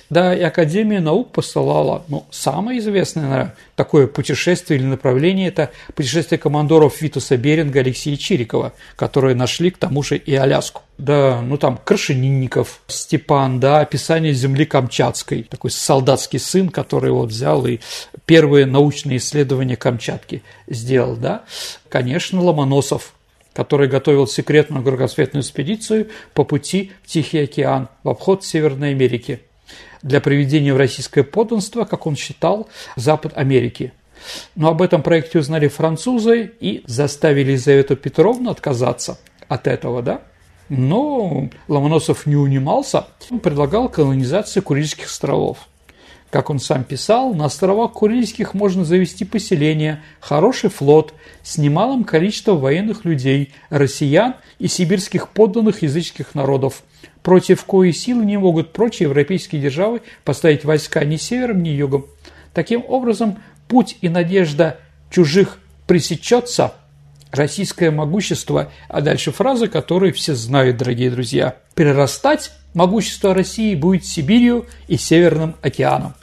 Да, 0.10 0.34
и 0.36 0.42
Академия 0.42 1.00
наук 1.00 1.32
посылала, 1.32 2.04
ну, 2.08 2.26
самое 2.32 2.80
известное, 2.80 3.24
наверное, 3.24 3.56
такое 3.76 4.08
путешествие 4.08 4.80
или 4.80 4.86
направление– 4.86 5.48
это 5.50 5.72
путешествие 5.96 6.40
командоров 6.40 7.02
Витуса 7.02 7.38
Беринга 7.38 7.82
Алексея 7.82 8.18
Чирикова, 8.18 8.74
которые 8.96 9.36
нашли, 9.36 9.72
к 9.72 9.78
тому 9.78 10.04
же, 10.04 10.18
и 10.18 10.34
Аляску. 10.36 10.82
Да, 10.98 11.42
ну 11.42 11.58
там 11.58 11.80
Крашенинников, 11.84 12.82
Степан, 12.88 13.60
да, 13.60 13.80
описание 13.80 14.32
земли 14.34 14.66
Камчатской, 14.66 15.44
такой 15.44 15.72
солдатский 15.72 16.40
сын, 16.40 16.70
который 16.70 17.12
вот 17.12 17.30
взял 17.30 17.66
и 17.66 17.80
первые 18.26 18.68
научные 18.68 19.18
исследования 19.18 19.76
Камчатки 19.76 20.44
сделал, 20.68 21.16
да. 21.16 21.44
Конечно, 21.90 22.42
Ломоносов, 22.42 23.14
который 23.54 23.88
готовил 23.88 24.28
секретную 24.28 24.84
кругосветную 24.84 25.44
экспедицию 25.44 26.10
по 26.34 26.44
пути 26.44 26.92
в 27.04 27.08
Тихий 27.08 27.40
океан 27.40 27.90
в 28.04 28.10
обход 28.10 28.44
Северной 28.44 28.92
Америки 28.92 29.42
для 30.02 30.20
приведения 30.20 30.74
в 30.74 30.78
российское 30.78 31.24
подданство, 31.24 31.86
как 31.86 32.06
он 32.08 32.16
считал, 32.16 32.68
Запад 32.96 33.34
Америки. 33.36 33.94
Но 34.56 34.70
об 34.70 34.82
этом 34.82 35.02
проекте 35.02 35.40
узнали 35.40 35.68
французы 35.68 36.52
и 36.60 36.84
заставили 36.88 37.52
Елизавету 37.52 37.96
Петровну 37.96 38.52
отказаться 38.52 39.20
от 39.48 39.68
этого, 39.68 40.02
да? 40.02 40.22
Но 40.70 41.50
Ломоносов 41.68 42.26
не 42.26 42.36
унимался, 42.36 43.08
он 43.30 43.40
предлагал 43.40 43.90
колонизацию 43.90 44.64
Курильских 44.64 45.08
островов– 45.08 45.58
как 46.34 46.50
он 46.50 46.58
сам 46.58 46.84
писал, 46.84 47.36
на 47.36 47.46
островах 47.46 47.92
Курильских 47.92 48.56
можно 48.56 48.84
завести 48.84 49.24
поселение, 49.24 50.02
хороший 50.20 50.72
флот 50.72 51.14
с 51.44 51.60
немалым 51.60 52.04
количеством 52.04 52.58
военных 52.58 53.06
людей, 53.06 53.54
россиян 53.70 54.34
и 54.58 54.68
сибирских 54.68 55.30
подданных 55.30 55.84
языческих 55.84 56.34
народов, 56.34 56.82
против 57.22 57.64
коей 57.66 57.94
силы 57.94 58.26
не 58.26 58.38
могут 58.38 58.74
прочие 58.74 59.10
европейские 59.10 59.62
державы 59.62 60.02
поставить 60.24 60.66
войска 60.66 61.06
ни 61.06 61.18
севером, 61.18 61.62
ни 61.62 61.70
югом. 61.70 62.08
Таким 62.56 62.84
образом, 62.88 63.38
путь 63.68 63.98
и 64.02 64.10
надежда 64.10 64.80
чужих 65.12 65.60
пресечется, 65.86 66.74
российское 67.30 67.92
могущество, 67.92 68.72
а 68.90 69.02
дальше 69.02 69.32
фраза, 69.32 69.68
которую 69.68 70.14
все 70.14 70.34
знают, 70.34 70.78
дорогие 70.78 71.12
друзья. 71.12 71.58
Перерастать 71.76 72.50
могущество 72.74 73.36
России 73.36 73.76
будет 73.76 74.04
Сибирью 74.04 74.66
и 74.88 74.98
Северным 74.98 75.56
океаном 75.62 76.16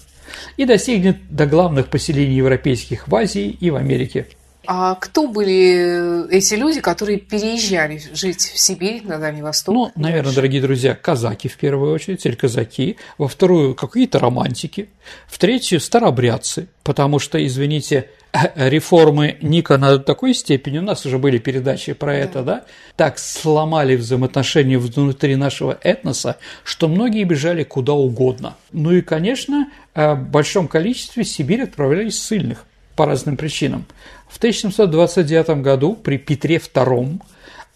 и 0.56 0.64
достигнет 0.64 1.16
до 1.30 1.46
главных 1.46 1.88
поселений 1.88 2.36
европейских 2.36 3.08
в 3.08 3.14
Азии 3.14 3.56
и 3.60 3.70
в 3.70 3.76
Америке. 3.76 4.26
А 4.66 4.94
кто 4.94 5.26
были 5.26 6.30
эти 6.30 6.54
люди, 6.54 6.80
которые 6.80 7.18
переезжали 7.18 8.00
жить 8.12 8.40
в 8.40 8.58
Сибирь, 8.58 9.02
на 9.04 9.18
Дальний 9.18 9.42
Восток? 9.42 9.74
Ну, 9.74 9.90
наверное, 10.02 10.34
дорогие 10.34 10.60
друзья, 10.60 10.94
казаки 10.94 11.48
в 11.48 11.56
первую 11.56 11.92
очередь, 11.92 12.24
или 12.26 12.34
казаки, 12.34 12.96
во 13.18 13.26
вторую 13.26 13.74
какие-то 13.74 14.18
романтики, 14.18 14.88
в 15.26 15.38
третью 15.38 15.80
старобрядцы, 15.80 16.68
потому 16.84 17.18
что, 17.18 17.44
извините, 17.44 18.10
реформы 18.54 19.38
Ника 19.40 19.76
на 19.76 19.98
такой 19.98 20.34
степени, 20.34 20.78
у 20.78 20.82
нас 20.82 21.04
уже 21.04 21.18
были 21.18 21.38
передачи 21.38 21.94
про 21.94 22.14
это, 22.14 22.42
да, 22.42 22.64
так 22.96 23.18
сломали 23.18 23.96
взаимоотношения 23.96 24.78
внутри 24.78 25.36
нашего 25.36 25.78
этноса, 25.82 26.36
что 26.62 26.86
многие 26.86 27.24
бежали 27.24 27.64
куда 27.64 27.94
угодно. 27.94 28.56
Ну 28.72 28.92
и, 28.92 29.00
конечно, 29.00 29.68
в 29.94 30.14
большом 30.16 30.68
количестве 30.68 31.24
Сибирь 31.24 31.62
отправлялись 31.62 32.22
ссыльных 32.22 32.66
по 32.94 33.06
разным 33.06 33.36
причинам. 33.36 33.86
В 34.30 34.36
1729 34.38 35.60
году 35.60 35.94
при 35.96 36.16
Петре 36.16 36.56
II 36.56 37.20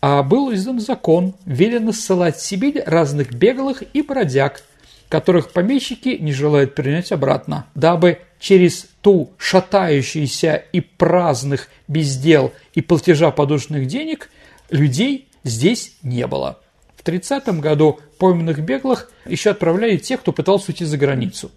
а, 0.00 0.23
был 0.23 0.54
издан 0.54 0.78
закон, 0.78 1.34
велено 1.44 1.92
ссылать 1.92 2.37
в 2.37 2.46
Сибирь 2.46 2.80
разных 2.87 3.34
беглых 3.34 3.82
и 3.92 4.02
бродяг, 4.02 4.62
которых 5.08 5.50
помещики 5.50 6.16
не 6.20 6.32
желают 6.32 6.75
принять 6.75 7.11
обратно, 7.11 7.66
дабы 7.75 8.20
через 8.38 8.87
ту 9.02 9.32
шатающуюся 9.37 10.54
и 10.73 10.80
праздных 10.80 11.68
бездел 11.88 12.52
и 12.75 12.82
платежа 12.82 13.32
подушных 13.32 13.87
денег 13.87 14.30
людей 14.70 15.28
здесь 15.42 15.96
не 16.02 16.26
было. 16.26 16.61
В 16.96 17.02
30 17.02 17.61
году 17.61 17.99
пойманных 18.18 18.61
беглых 18.61 19.11
еще 19.26 19.50
отправляли 19.50 19.96
тех, 19.96 20.20
кто 20.20 20.32
пытался 20.32 20.70
уйти 20.70 20.84
за 20.84 20.99
границу. 20.99 21.50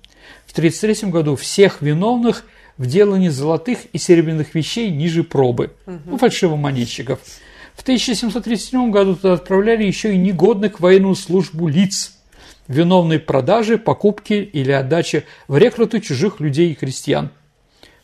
В 0.46 0.52
1933 0.52 1.12
году 1.12 1.36
всех 1.36 1.82
виновных 1.82 2.44
в 2.78 2.86
делании 2.86 3.30
золотых 3.30 3.80
и 3.94 3.98
серебряных 3.98 4.54
вещей 4.56 4.90
ниже 4.92 5.24
пробы, 5.24 5.72
угу. 5.86 6.00
ну, 6.06 6.18
фальшивомонетчиков. 6.18 7.20
В 7.76 7.82
1737 7.82 8.92
году 8.92 9.16
туда 9.16 9.34
отправляли 9.34 9.84
еще 9.84 10.14
и 10.14 10.18
негодных 10.18 10.78
в 10.78 10.84
военную 10.84 11.16
службу 11.16 11.68
лиц, 11.68 12.14
виновной 12.68 13.20
продажи, 13.20 13.78
покупки 13.78 14.34
или 14.34 14.72
отдачи 14.72 15.26
в 15.48 15.58
рекруты 15.58 16.02
чужих 16.02 16.40
людей 16.40 16.72
и 16.72 16.76
крестьян. 16.76 17.30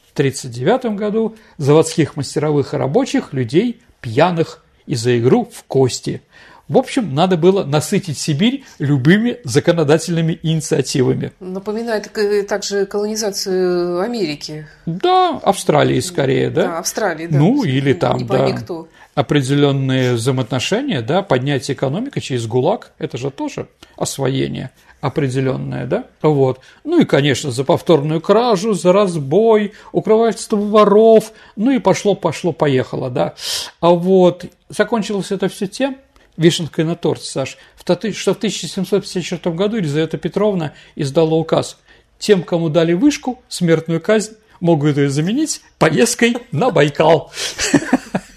В 0.10 0.14
1939 0.14 0.96
году 0.98 1.36
заводских 1.58 2.16
мастеровых 2.16 2.74
и 2.74 2.78
рабочих, 2.78 3.34
людей 3.34 3.82
пьяных 4.00 4.64
и 4.86 4.96
за 4.96 5.18
игру 5.18 5.50
в 5.52 5.64
кости– 5.64 6.22
в 6.70 6.78
общем, 6.78 7.14
надо 7.14 7.36
было 7.36 7.66
насытить 7.66 8.18
Сибирь 8.18 8.64
любыми 8.80 9.40
законодательными 9.44 10.40
инициативами. 10.44 11.34
Напоминает 11.42 12.10
также 12.48 12.86
колонизацию 12.86 14.00
Америки. 14.00 14.66
Да, 14.86 15.40
Австралии 15.44 16.00
скорее, 16.00 16.50
да? 16.50 16.64
Да, 16.64 16.78
Австралии, 16.80 17.28
да. 17.28 17.38
Ну, 17.38 17.64
или 17.64 17.94
там, 17.94 18.18
не 18.18 18.24
да. 18.24 18.52
Кто. 18.52 18.88
Определенные 19.14 20.14
взаимоотношения, 20.14 21.02
да, 21.02 21.22
поднятие 21.22 21.76
экономики 21.76 22.20
через 22.20 22.48
ГУЛАГ, 22.48 22.94
это 22.98 23.18
же 23.18 23.30
тоже 23.30 23.68
освоение 23.98 24.72
определенное, 25.02 25.86
да, 25.86 26.06
вот. 26.22 26.62
Ну 26.86 27.02
и, 27.02 27.06
конечно, 27.06 27.52
за 27.52 27.66
повторную 27.66 28.22
кражу, 28.22 28.74
за 28.74 28.94
разбой, 28.94 29.74
укрывательство 29.92 30.56
воров, 30.56 31.34
ну 31.58 31.72
и 31.72 31.80
пошло, 31.80 32.16
пошло, 32.16 32.54
поехало, 32.54 33.10
да. 33.10 33.34
А 33.82 33.90
вот 33.90 34.46
закончилось 34.70 35.34
это 35.34 35.50
все 35.50 35.68
тем, 35.68 35.98
вишенкой 36.38 36.86
на 36.86 36.96
торте, 36.96 37.26
Саш, 37.26 37.58
что 37.78 37.94
в 38.34 38.38
1754 38.38 39.56
году 39.56 39.78
Елизавета 39.78 40.18
Петровна 40.18 40.74
издала 40.96 41.36
указ 41.36 41.78
тем, 42.20 42.44
кому 42.44 42.70
дали 42.70 42.94
вышку, 42.94 43.42
смертную 43.50 44.00
казнь, 44.00 44.34
могут 44.60 44.98
ее 44.98 45.10
заменить 45.10 45.62
поездкой 45.78 46.38
на 46.52 46.72
Байкал. 46.72 47.32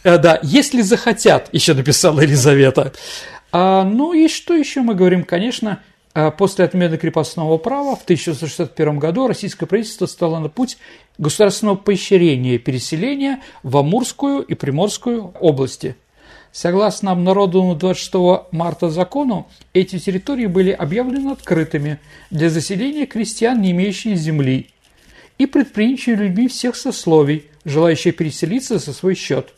Да, 0.05 0.39
если 0.45 0.83
захотят, 0.83 1.49
еще 1.51 1.75
написала 1.75 2.21
Елизавета. 2.21 2.93
А, 3.51 3.83
ну 3.83 4.13
и 4.13 4.29
что 4.29 4.55
еще 4.55 4.83
мы 4.83 4.95
говорим? 4.95 5.25
Конечно, 5.25 5.83
а, 6.15 6.31
после 6.31 6.65
отмены 6.65 6.97
крепостного 6.97 7.59
права 7.59 7.97
в 7.97 8.05
1961 8.05 9.01
году 9.01 9.27
российское 9.27 9.67
правительство 9.67 10.07
стало 10.07 10.39
на 10.39 10.49
путь 10.49 10.79
государственного 11.19 11.75
поощрения 11.75 12.59
переселения 12.59 13.43
в 13.65 13.77
Амурскую 13.77 14.43
и 14.43 14.55
Приморскую 14.55 15.35
области. 15.41 15.97
Согласно 16.53 17.13
обнародованному 17.13 17.75
26 17.75 18.51
марта 18.51 18.89
закону, 18.89 19.47
эти 19.75 19.99
территории 19.99 20.47
были 20.47 20.71
объявлены 20.71 21.33
открытыми 21.33 21.99
для 22.31 22.49
заселения 22.49 23.07
крестьян, 23.07 23.61
не 23.61 23.73
имеющих 23.73 24.17
земли, 24.17 24.71
и 25.39 25.47
предприимчивыми 25.47 26.29
людьми 26.29 26.49
всех 26.49 26.77
сословий, 26.77 27.45
желающие 27.65 28.13
переселиться 28.13 28.79
за 28.79 28.93
свой 28.93 29.15
счет. 29.15 29.53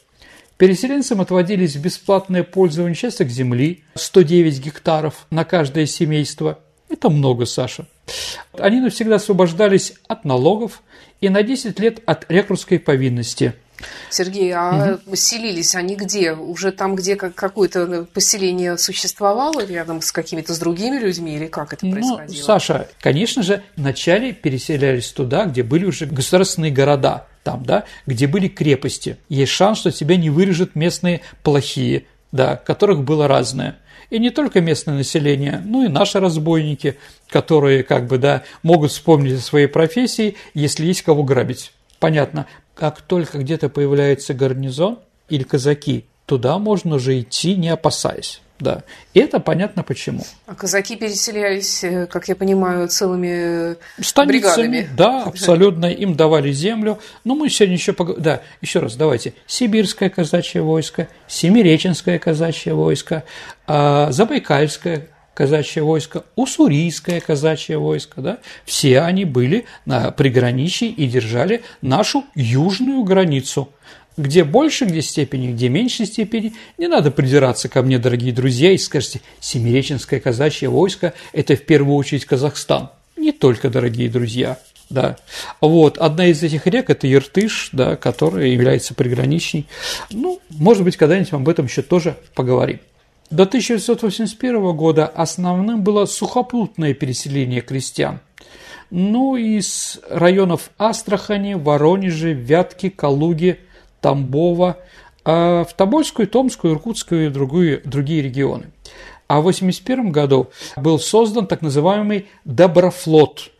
Переселенцам 0.56 1.20
отводились 1.20 1.76
бесплатное 1.76 2.42
пользование 2.42 2.92
участок 2.92 3.28
земли, 3.28 3.84
109 3.94 4.58
гектаров 4.58 5.26
на 5.30 5.44
каждое 5.44 5.86
семейство. 5.86 6.58
Это 6.88 7.10
много, 7.10 7.46
Саша. 7.46 7.86
Они 8.58 8.80
навсегда 8.80 9.16
освобождались 9.16 9.94
от 10.08 10.24
налогов 10.24 10.82
и 11.20 11.28
на 11.28 11.44
10 11.44 11.78
лет 11.78 12.02
от 12.06 12.28
рекрутской 12.28 12.80
повинности– 12.80 13.54
Сергей, 14.10 14.52
а 14.52 14.98
угу. 15.04 15.10
поселились 15.10 15.74
они 15.74 15.96
где? 15.96 16.32
Уже 16.32 16.72
там, 16.72 16.94
где 16.96 17.16
какое-то 17.16 18.06
поселение 18.12 18.78
существовало 18.78 19.64
рядом 19.64 20.00
с 20.00 20.12
какими-то 20.12 20.54
с 20.54 20.58
другими 20.58 20.98
людьми 20.98 21.36
или 21.36 21.46
как 21.46 21.72
это 21.72 21.86
ну, 21.86 21.92
происходило? 21.92 22.38
Ну, 22.38 22.44
Саша, 22.44 22.88
конечно 23.00 23.42
же, 23.42 23.62
вначале 23.76 24.32
переселялись 24.32 25.08
туда, 25.12 25.44
где 25.44 25.62
были 25.62 25.84
уже 25.84 26.06
государственные 26.06 26.72
города 26.72 27.26
там, 27.44 27.64
да, 27.64 27.84
где 28.06 28.26
были 28.26 28.48
крепости. 28.48 29.16
Есть 29.28 29.52
шанс, 29.52 29.78
что 29.78 29.90
тебя 29.90 30.16
не 30.16 30.28
вырежут 30.28 30.74
местные 30.74 31.22
плохие, 31.42 32.04
да, 32.30 32.56
которых 32.56 33.04
было 33.04 33.26
разное. 33.26 33.78
И 34.10 34.18
не 34.18 34.30
только 34.30 34.60
местное 34.60 34.96
население, 34.96 35.62
но 35.64 35.84
и 35.84 35.88
наши 35.88 36.20
разбойники, 36.20 36.98
которые, 37.28 37.84
как 37.84 38.06
бы, 38.06 38.18
да, 38.18 38.42
могут 38.62 38.90
вспомнить 38.90 39.38
о 39.38 39.42
своей 39.42 39.66
профессии, 39.66 40.36
если 40.54 40.86
есть 40.86 41.02
кого 41.02 41.22
грабить. 41.22 41.72
Понятно, 41.98 42.46
как 42.78 43.00
только 43.02 43.38
где-то 43.38 43.68
появляется 43.68 44.34
гарнизон 44.34 45.00
или 45.28 45.42
казаки, 45.42 46.04
туда 46.26 46.58
можно 46.58 46.94
уже 46.96 47.20
идти, 47.20 47.56
не 47.56 47.70
опасаясь. 47.70 48.40
Да, 48.60 48.82
и 49.14 49.20
это 49.20 49.38
понятно 49.38 49.84
почему. 49.84 50.24
А 50.46 50.54
казаки 50.54 50.96
переселялись, 50.96 51.84
э, 51.84 52.06
как 52.06 52.26
я 52.26 52.34
понимаю, 52.34 52.88
целыми 52.88 53.76
Станицами, 54.00 54.26
бригадами. 54.26 54.88
Да, 54.96 55.24
абсолютно. 55.24 55.86
Им 55.86 56.16
давали 56.16 56.50
землю. 56.50 56.98
Но 57.22 57.34
ну, 57.34 57.40
мы 57.40 57.50
сегодня 57.50 57.76
еще 57.76 57.92
поговорим. 57.92 58.24
Да, 58.24 58.42
еще 58.60 58.80
раз, 58.80 58.96
давайте. 58.96 59.34
Сибирское 59.46 60.10
казачье 60.10 60.60
войско, 60.60 61.06
Семиреченское 61.28 62.18
казачье 62.18 62.74
войско, 62.74 63.22
а, 63.68 64.10
Забайкальское 64.10 65.06
казачье 65.38 65.84
войско, 65.84 66.24
уссурийское 66.34 67.20
казачье 67.20 67.78
войско, 67.78 68.20
да, 68.20 68.38
все 68.64 69.02
они 69.02 69.24
были 69.24 69.66
на 69.86 70.10
приграничье 70.10 70.88
и 70.88 71.06
держали 71.06 71.62
нашу 71.80 72.24
южную 72.34 73.04
границу– 73.04 73.70
где 74.16 74.42
больше, 74.42 74.84
где 74.84 75.00
степени, 75.00 75.52
где 75.52 75.68
меньшей 75.68 76.04
степени. 76.04 76.52
Не 76.76 76.88
надо 76.88 77.12
придираться 77.12 77.68
ко 77.68 77.82
мне, 77.82 78.00
дорогие 78.00 78.32
друзья, 78.32 78.72
и 78.72 78.76
скажете, 78.76 79.20
Семиреченское 79.38 80.18
казачье 80.18 80.68
войско– 80.68 81.14
это 81.32 81.54
в 81.54 81.62
первую 81.62 81.94
очередь 81.94 82.24
Казахстан. 82.24 82.90
Не 83.16 83.30
только, 83.30 83.70
дорогие 83.70 84.08
друзья. 84.08 84.58
Да. 84.90 85.18
Вот. 85.60 85.98
Одна 85.98 86.26
из 86.26 86.42
этих 86.42 86.66
рек– 86.66 86.90
это 86.90 87.06
Иртыш, 87.12 87.68
да, 87.70 87.94
которая 87.94 88.46
является 88.46 88.92
приграничной. 88.92 89.66
Ну, 90.10 90.40
может 90.50 90.82
быть, 90.82 90.96
когда-нибудь 90.96 91.32
об 91.32 91.48
этом 91.48 91.66
еще 91.66 91.82
тоже 91.82 92.16
поговорим. 92.34 92.80
До 93.30 93.42
1981 93.42 94.76
года 94.76 95.06
основным 95.06 95.82
было 95.82 96.06
сухопутное 96.06 96.94
переселение 96.94 97.60
крестьян. 97.60 98.20
Ну, 98.90 99.36
из 99.36 100.00
районов 100.08 100.70
Астрахани, 100.78 101.54
Воронежа, 101.54 102.30
Вятки, 102.30 102.88
Калуги– 102.88 103.60
Тамбова, 104.00 104.78
а 105.24 105.64
в 105.64 105.74
Тобольскую, 105.74 106.28
Томскую, 106.28 106.74
Иркутскую 106.74 107.26
и 107.26 107.30
другие, 107.30 107.80
другие 107.84 108.22
регионы. 108.22 108.70
А 109.26 109.36
в 109.36 109.40
1981 109.40 110.10
году 110.10 110.50
был 110.76 110.98
создан 110.98 111.46
так 111.46 111.60
называемый 111.60 112.28
Доброфлот, 112.44 113.50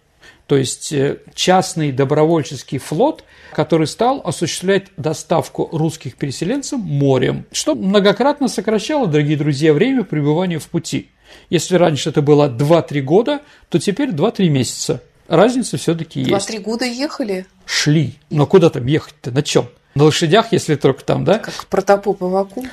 то 0.48 0.56
есть 0.56 0.92
э, 0.92 1.18
частный 1.34 1.92
добровольческий 1.92 2.78
флот, 2.78 3.22
который 3.52 3.86
стал 3.86 4.22
осуществлять 4.24 4.86
доставку 4.96 5.68
русских 5.72 6.16
переселенцев 6.16 6.80
морем, 6.80 7.44
что 7.52 7.74
многократно 7.74 8.48
сокращало, 8.48 9.06
дорогие 9.06 9.36
друзья, 9.36 9.74
время 9.74 10.04
пребывания 10.04 10.58
в 10.58 10.66
пути. 10.68 11.10
Если 11.50 11.76
раньше 11.76 12.08
это 12.08 12.22
было 12.22 12.48
2-3 12.48 13.02
года, 13.02 13.42
то 13.68 13.78
теперь 13.78 14.08
2-3 14.08 14.48
месяца. 14.48 15.02
Разница 15.28 15.76
все-таки 15.76 16.20
есть. 16.20 16.50
2-3 16.50 16.60
года 16.60 16.86
ехали? 16.86 17.46
Шли. 17.66 18.14
Но 18.30 18.46
куда 18.46 18.70
там 18.70 18.86
ехать-то? 18.86 19.30
На 19.30 19.42
чем? 19.42 19.68
На 19.94 20.04
лошадях, 20.04 20.52
если 20.52 20.76
только 20.76 21.04
там, 21.04 21.26
да? 21.26 21.40
Как 21.40 21.66
протопоп 21.66 22.22
Аваку? 22.22 22.64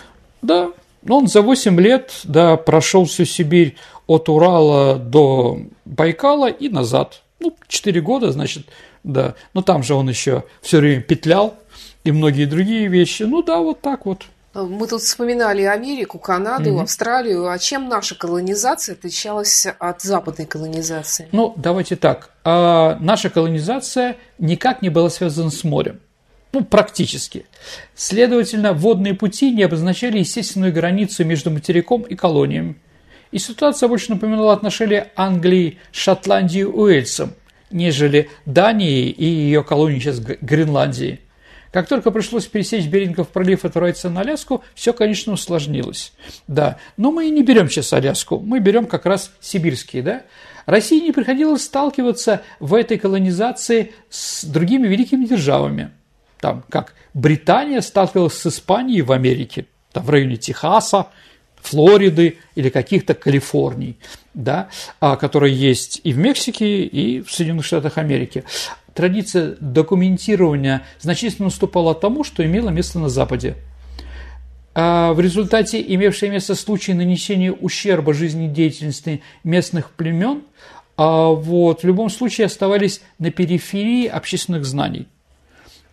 Да. 0.41 0.69
Он 1.07 1.27
за 1.27 1.41
8 1.41 1.77
лет, 1.81 2.13
да, 2.23 2.55
прошел 2.55 3.03
всю 3.03 3.25
Сибирь 3.25 3.75
от 4.07 4.29
Урала 4.29 4.95
до 4.95 5.59
Байкала 5.83 6.49
и 6.49 6.69
назад. 6.69 7.21
Ну, 7.39 7.55
4 7.67 8.01
года, 8.01 8.31
значит, 8.31 8.67
да. 9.03 9.35
Но 9.53 9.61
там 9.61 9.83
же 9.83 9.93
он 9.93 10.09
еще 10.09 10.43
все 10.61 10.79
время 10.79 11.01
петлял 11.01 11.55
и 12.03 12.11
многие 12.11 12.45
другие 12.45 12.87
вещи. 12.87 13.23
Ну 13.23 13.41
да, 13.43 13.59
вот 13.59 13.81
так 13.81 14.05
вот. 14.05 14.25
Мы 14.53 14.87
тут 14.87 15.01
вспоминали 15.01 15.63
Америку, 15.63 16.17
Канаду, 16.17 16.69
mm 16.69 16.83
Австралию. 16.83 17.49
А 17.49 17.59
чем 17.59 17.89
наша 17.89 18.15
колонизация 18.15 18.93
отличалась 18.93 19.67
от 19.79 20.01
западной 20.01 20.45
колонизации? 20.45 21.27
Ну, 21.33 21.53
давайте 21.57 21.97
так. 21.97 22.31
А 22.45 22.97
наша 23.01 23.29
колонизация 23.29 24.15
никак 24.39 24.81
не 24.81 24.89
была 24.89 25.09
связана 25.09 25.51
с 25.51 25.65
морем. 25.65 25.99
Ну, 26.53 26.63
практически. 26.63 27.47
Следовательно, 27.95 28.71
водные 28.71 29.13
пути 29.13 29.51
не 29.51 29.63
обозначали 29.63 30.19
естественную 30.19 30.71
границу 30.71 31.25
между 31.25 31.51
материком 31.51 32.03
и 32.03 32.15
колониями. 32.15 32.77
И 33.31 33.39
ситуация 33.39 33.89
больше 33.89 34.11
напоминала 34.11 34.53
отношения 34.53 35.11
Англии, 35.15 35.79
Шотландии 35.91 36.61
и 36.61 36.65
Уэльсом, 36.65 37.33
нежели 37.71 38.29
Дании 38.45 39.09
и 39.09 39.25
ее 39.25 39.63
колонии 39.63 39.99
сейчас 39.99 40.19
Гренландии. 40.19 41.21
Как 41.71 41.89
только 41.89 42.11
пришлось 42.11 42.45
пересечь 42.45 42.85
Берингов 42.87 43.27
пролив 43.29 43.65
и 43.65 43.67
отправиться 43.67 44.09
на 44.09 44.21
Аляску, 44.21 44.63
все, 44.75 44.93
конечно, 44.93 45.33
усложнилось. 45.33 46.13
Да, 46.47 46.77
но 46.95 47.11
мы 47.11 47.27
и 47.27 47.31
не 47.31 47.43
берем 47.43 47.69
сейчас 47.69 47.91
Аляску, 47.91 48.39
мы 48.39 48.59
берем 48.59 48.85
как 48.85 49.05
раз 49.05 49.31
сибирские, 49.41 50.01
да. 50.01 50.23
России 50.65 51.01
не 51.01 51.11
приходилось 51.11 51.63
сталкиваться 51.63 52.41
в 52.59 52.73
этой 52.73 52.97
колонизации 52.97 53.93
с 54.09 54.45
другими 54.45 54.87
великими 54.87 55.25
державами– 55.25 55.91
там, 56.45 56.63
как 56.69 56.93
Британия 57.15 57.81
сталкивалась 57.81 58.35
с 58.35 58.45
Испанией 58.45 59.01
в 59.01 59.11
Америке, 59.11 59.65
там, 59.91 60.03
в 60.03 60.09
районе 60.11 60.37
Техаса, 60.37 61.07
Флориды 61.65 62.37
или 62.55 62.69
каких-то 62.69 63.13
Калифорний, 63.13 63.97
да, 64.33 64.69
а, 64.99 65.15
которые 65.15 65.55
есть 65.55 66.01
и 66.03 66.13
в 66.13 66.17
Мексике, 66.17 66.83
и 66.83 67.21
в 67.21 67.31
Соединенных 67.31 67.65
Штатах 67.65 67.97
Америки. 67.97 68.43
Традиция 68.93 69.55
документирования 69.59 70.83
значительно 70.99 71.47
уступала 71.47 71.93
тому, 71.93 72.23
что 72.23 72.45
имело 72.45 72.69
место 72.69 72.99
на 72.99 73.09
Западе. 73.09 73.55
А 74.73 75.13
в 75.13 75.19
результате 75.19 75.81
имевшие 75.81 76.31
место 76.31 76.55
случаи 76.55 76.91
нанесения 76.91 77.51
ущерба 77.51 78.13
жизнедеятельности 78.13 79.21
местных 79.43 79.91
племен 79.91 80.43
а 80.97 81.29
вот, 81.29 81.81
в 81.81 81.87
любом 81.87 82.09
случае 82.09 82.45
оставались 82.45 83.01
на 83.19 83.31
периферии 83.31 84.07
общественных 84.07 84.65
знаний. 84.65 85.07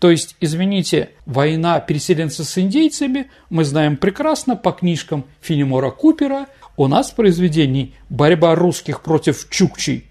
То 0.03 0.11
есть, 0.11 0.35
извините, 0.41 1.11
война 1.27 1.79
переселенцев 1.79 2.45
с 2.45 2.59
индейцами 2.59 3.31
мы 3.51 3.65
знаем 3.65 3.97
прекрасно 3.97 4.57
по 4.57 4.73
книжкам 4.73 5.27
Филимора 5.41 5.93
Купера. 5.93 6.47
У 6.77 6.89
нас 6.89 7.13
в 7.13 7.15
произведении 7.15 7.95
«Борьба 8.11 8.57
русских 8.57 9.03
против 9.03 9.49
чукчей» 9.49 10.07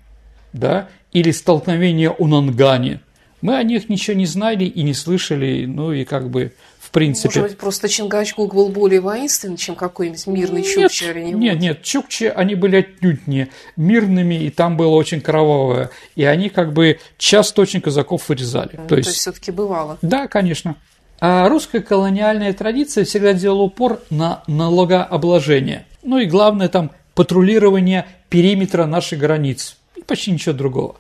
да, 0.54 0.88
или 1.12 1.32
«Столкновение 1.32 2.15
у 2.17 2.27
Нангани». 2.27 2.99
Мы 3.41 3.58
о 3.58 3.63
них 3.63 3.89
ничего 3.89 4.15
не 4.15 4.25
знали 4.25 4.63
и 4.63 4.82
не 4.82 4.93
слышали, 4.93 5.65
ну 5.65 5.91
и 5.91 6.06
как 6.06 6.30
бы 6.30 6.54
в 6.91 6.93
принципе. 6.93 7.39
Может 7.39 7.51
быть, 7.51 7.58
просто 7.58 7.88
Чингачгук 7.88 8.54
был 8.54 8.67
более 8.67 8.99
воинственный, 8.99 9.56
чем 9.56 9.75
какой-нибудь 9.75 10.27
мирный 10.27 10.62
нет, 10.62 10.91
чукчи 10.91 11.04
или 11.06 11.21
Нет, 11.32 11.60
нет, 11.60 11.84
чукчи, 11.84 12.25
они 12.25 12.56
были 12.56 12.77
отнюдь 12.77 13.27
не 13.27 13.47
мирными, 13.77 14.36
и 14.36 14.49
там 14.49 14.75
было 14.75 14.89
очень 14.89 15.21
кровавое. 15.21 15.89
И 16.17 16.25
они 16.25 16.49
как 16.49 16.73
бы 16.73 16.99
часто 17.17 17.62
очень 17.62 17.80
казаков 17.80 18.27
вырезали. 18.27 18.73
Mm, 18.73 18.88
то 18.88 18.97
есть, 18.97 19.08
есть 19.08 19.19
все-таки 19.21 19.51
бывало. 19.51 19.99
Да, 20.01 20.27
конечно. 20.27 20.75
А 21.21 21.47
русская 21.47 21.80
колониальная 21.80 22.51
традиция 22.51 23.06
всегда 23.06 23.32
делала 23.32 23.62
упор 23.62 24.01
на 24.10 24.43
налогообложение. 24.47 25.86
Ну 26.04 26.17
и 26.17 26.25
главное 26.25 26.67
там 26.67 26.91
патрулирование 27.15 28.06
периметра 28.27 28.86
наших 28.86 29.19
границ. 29.19 29.77
И 29.95 30.01
почти 30.01 30.32
ничего 30.32 30.54
другого. 30.54 30.97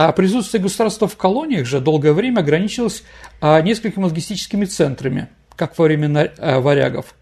А 0.00 0.12
присутствие 0.12 0.62
государства 0.62 1.08
в 1.08 1.16
колониях 1.16 1.66
же 1.66 1.80
долгое 1.80 2.12
время 2.12 2.38
ограничилось 2.38 3.02
а, 3.40 3.60
несколькими 3.60 4.04
логистическими 4.04 4.64
центрами, 4.64 5.26
как 5.56 5.76
во 5.76 5.86
времена 5.86 6.28
а, 6.38 6.60
варягов. 6.60 7.16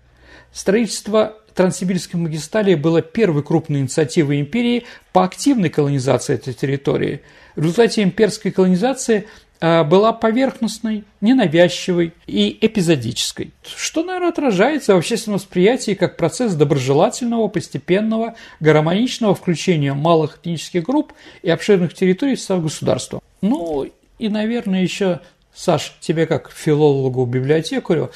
Строительство 0.53 1.39
Транссибирской 1.55 2.21
магистрали 2.21 2.75
было 2.75 3.01
первой 3.01 3.43
крупной 3.43 3.81
инициативой 3.81 4.41
империи 4.41 4.85
по 5.15 5.25
активной 5.25 5.71
колонизации 5.71 6.35
этой 6.35 6.53
территории. 6.53 7.23
В 7.55 7.63
результате 7.63 8.03
имперской 8.03 8.51
колонизации 8.51 9.27
была 9.61 10.13
поверхностной, 10.13 11.05
ненавязчивой 11.21 12.13
и 12.27 12.59
эпизодической, 12.61 13.53
что, 13.77 14.03
наверное, 14.03 14.29
отражается 14.29 14.95
в 14.95 14.99
общественном 14.99 15.39
восприятии 15.39 15.95
как 15.95 16.17
процесс 16.17 16.55
доброжелательного, 16.55 17.49
постепенного, 17.49 18.35
гармоничного 18.61 19.35
включения 19.35 19.95
малых 19.95 20.39
этнических 20.39 20.85
групп 20.85 21.13
и 21.43 21.51
обширных 21.51 21.95
территорий 21.95 22.35
в 22.35 22.39
состав 22.39 22.63
государства. 22.63 23.21
Ну, 23.41 23.89
и, 24.19 24.29
наверное, 24.29 24.83
еще 24.83 25.21
Саш, 25.55 25.97
тебе 26.01 26.27
как 26.27 26.51
филологу, 26.51 27.25
библиотекарю, 27.25 28.11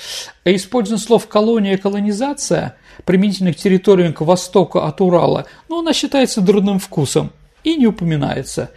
использование 0.44 1.02
слов 1.02 1.26
«колония» 1.26 1.72
и 1.72 1.78
«колонизация» 1.78 2.76
применительных 3.06 3.56
территориям 3.56 4.12
к 4.12 4.20
востоку 4.20 4.80
от 4.80 5.00
Урала, 5.00 5.46
ну, 5.70 5.78
она 5.80 5.94
считается 5.94 6.42
дурным 6.42 6.78
вкусом 6.78 7.32
и 7.64 7.76
не 7.76 7.86
упоминается. 7.86 8.70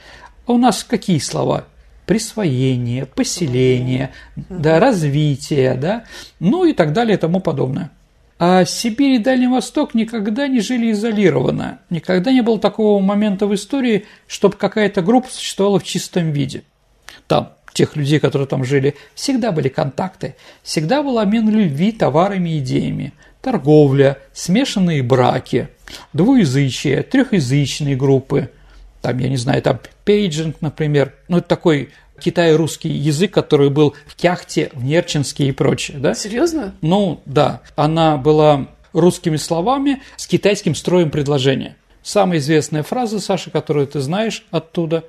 А 0.46 0.54
у 0.54 0.58
нас 0.58 0.86
какие 0.86 1.20
слова? 1.20 1.66
Присвоение, 2.06 3.06
поселение, 3.06 4.12
да, 4.36 4.80
развитие, 4.80 5.76
да, 5.76 6.04
ну 6.40 6.66
и 6.66 6.74
так 6.74 6.94
далее 6.94 7.16
и 7.16 7.20
тому 7.20 7.40
подобное. 7.40 7.92
А 8.40 8.66
Сибирь 8.66 9.14
и 9.14 9.20
Дальний 9.20 9.48
Восток 9.48 9.94
никогда 9.94 10.48
не 10.48 10.60
жили 10.60 10.92
изолированно. 10.92 11.80
Никогда 11.90 12.32
не 12.32 12.42
было 12.42 12.60
такого 12.60 13.00
момента 13.00 13.48
в 13.48 13.56
истории, 13.56 14.06
чтобы 14.28 14.58
какая-то 14.58 15.02
группа 15.02 15.30
существовала 15.30 15.80
в 15.80 15.84
чистом 15.84 16.32
виде. 16.32 16.64
Там 17.28 17.54
тех 17.74 17.96
людей, 17.96 18.20
которые 18.20 18.48
там 18.48 18.64
жили, 18.64 18.96
всегда 19.16 19.52
были 19.52 19.70
контакты, 19.70 20.36
всегда 20.62 21.04
был 21.04 21.20
обмен 21.20 21.50
людьми, 21.50 21.92
товарами, 21.92 22.60
идеями, 22.60 23.14
торговля, 23.42 24.20
смешанные 24.34 25.04
браки, 25.04 25.70
двуязычие, 26.14 27.04
трехязычные 27.04 27.96
группы, 27.96 28.52
там, 29.04 29.18
я 29.18 29.28
не 29.28 29.36
знаю, 29.36 29.62
там 29.62 29.80
пиджин, 30.06 30.62
например, 30.62 31.14
ну, 31.28 31.40
это 31.40 31.48
такой 31.50 31.90
китай-русский 32.22 32.90
язык, 32.90 33.34
который 33.34 33.70
был 33.70 33.96
в 34.08 34.16
Кяхте, 34.16 34.72
в 34.74 34.84
Нерчинске 34.84 35.48
и 35.48 35.52
прочее, 35.52 35.98
да? 36.00 36.16
Серьезно? 36.16 36.74
Ну, 36.82 37.22
да. 37.26 37.62
Она 37.76 38.16
была 38.16 38.68
русскими 38.94 39.36
словами 39.36 40.02
с 40.16 40.26
китайским 40.26 40.74
строем 40.74 41.12
предложения. 41.12 41.76
Самая 42.02 42.40
известная 42.40 42.82
фраза, 42.82 43.20
Саша, 43.20 43.52
которую 43.52 43.88
ты 43.88 44.00
знаешь 44.00 44.46
оттуда 44.52 45.04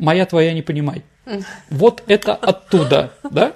«Моя 0.00 0.26
твоя 0.26 0.52
не 0.52 0.62
понимай». 0.62 1.04
Вот 1.70 2.02
это 2.08 2.34
оттуда, 2.34 3.12
да? 3.30 3.52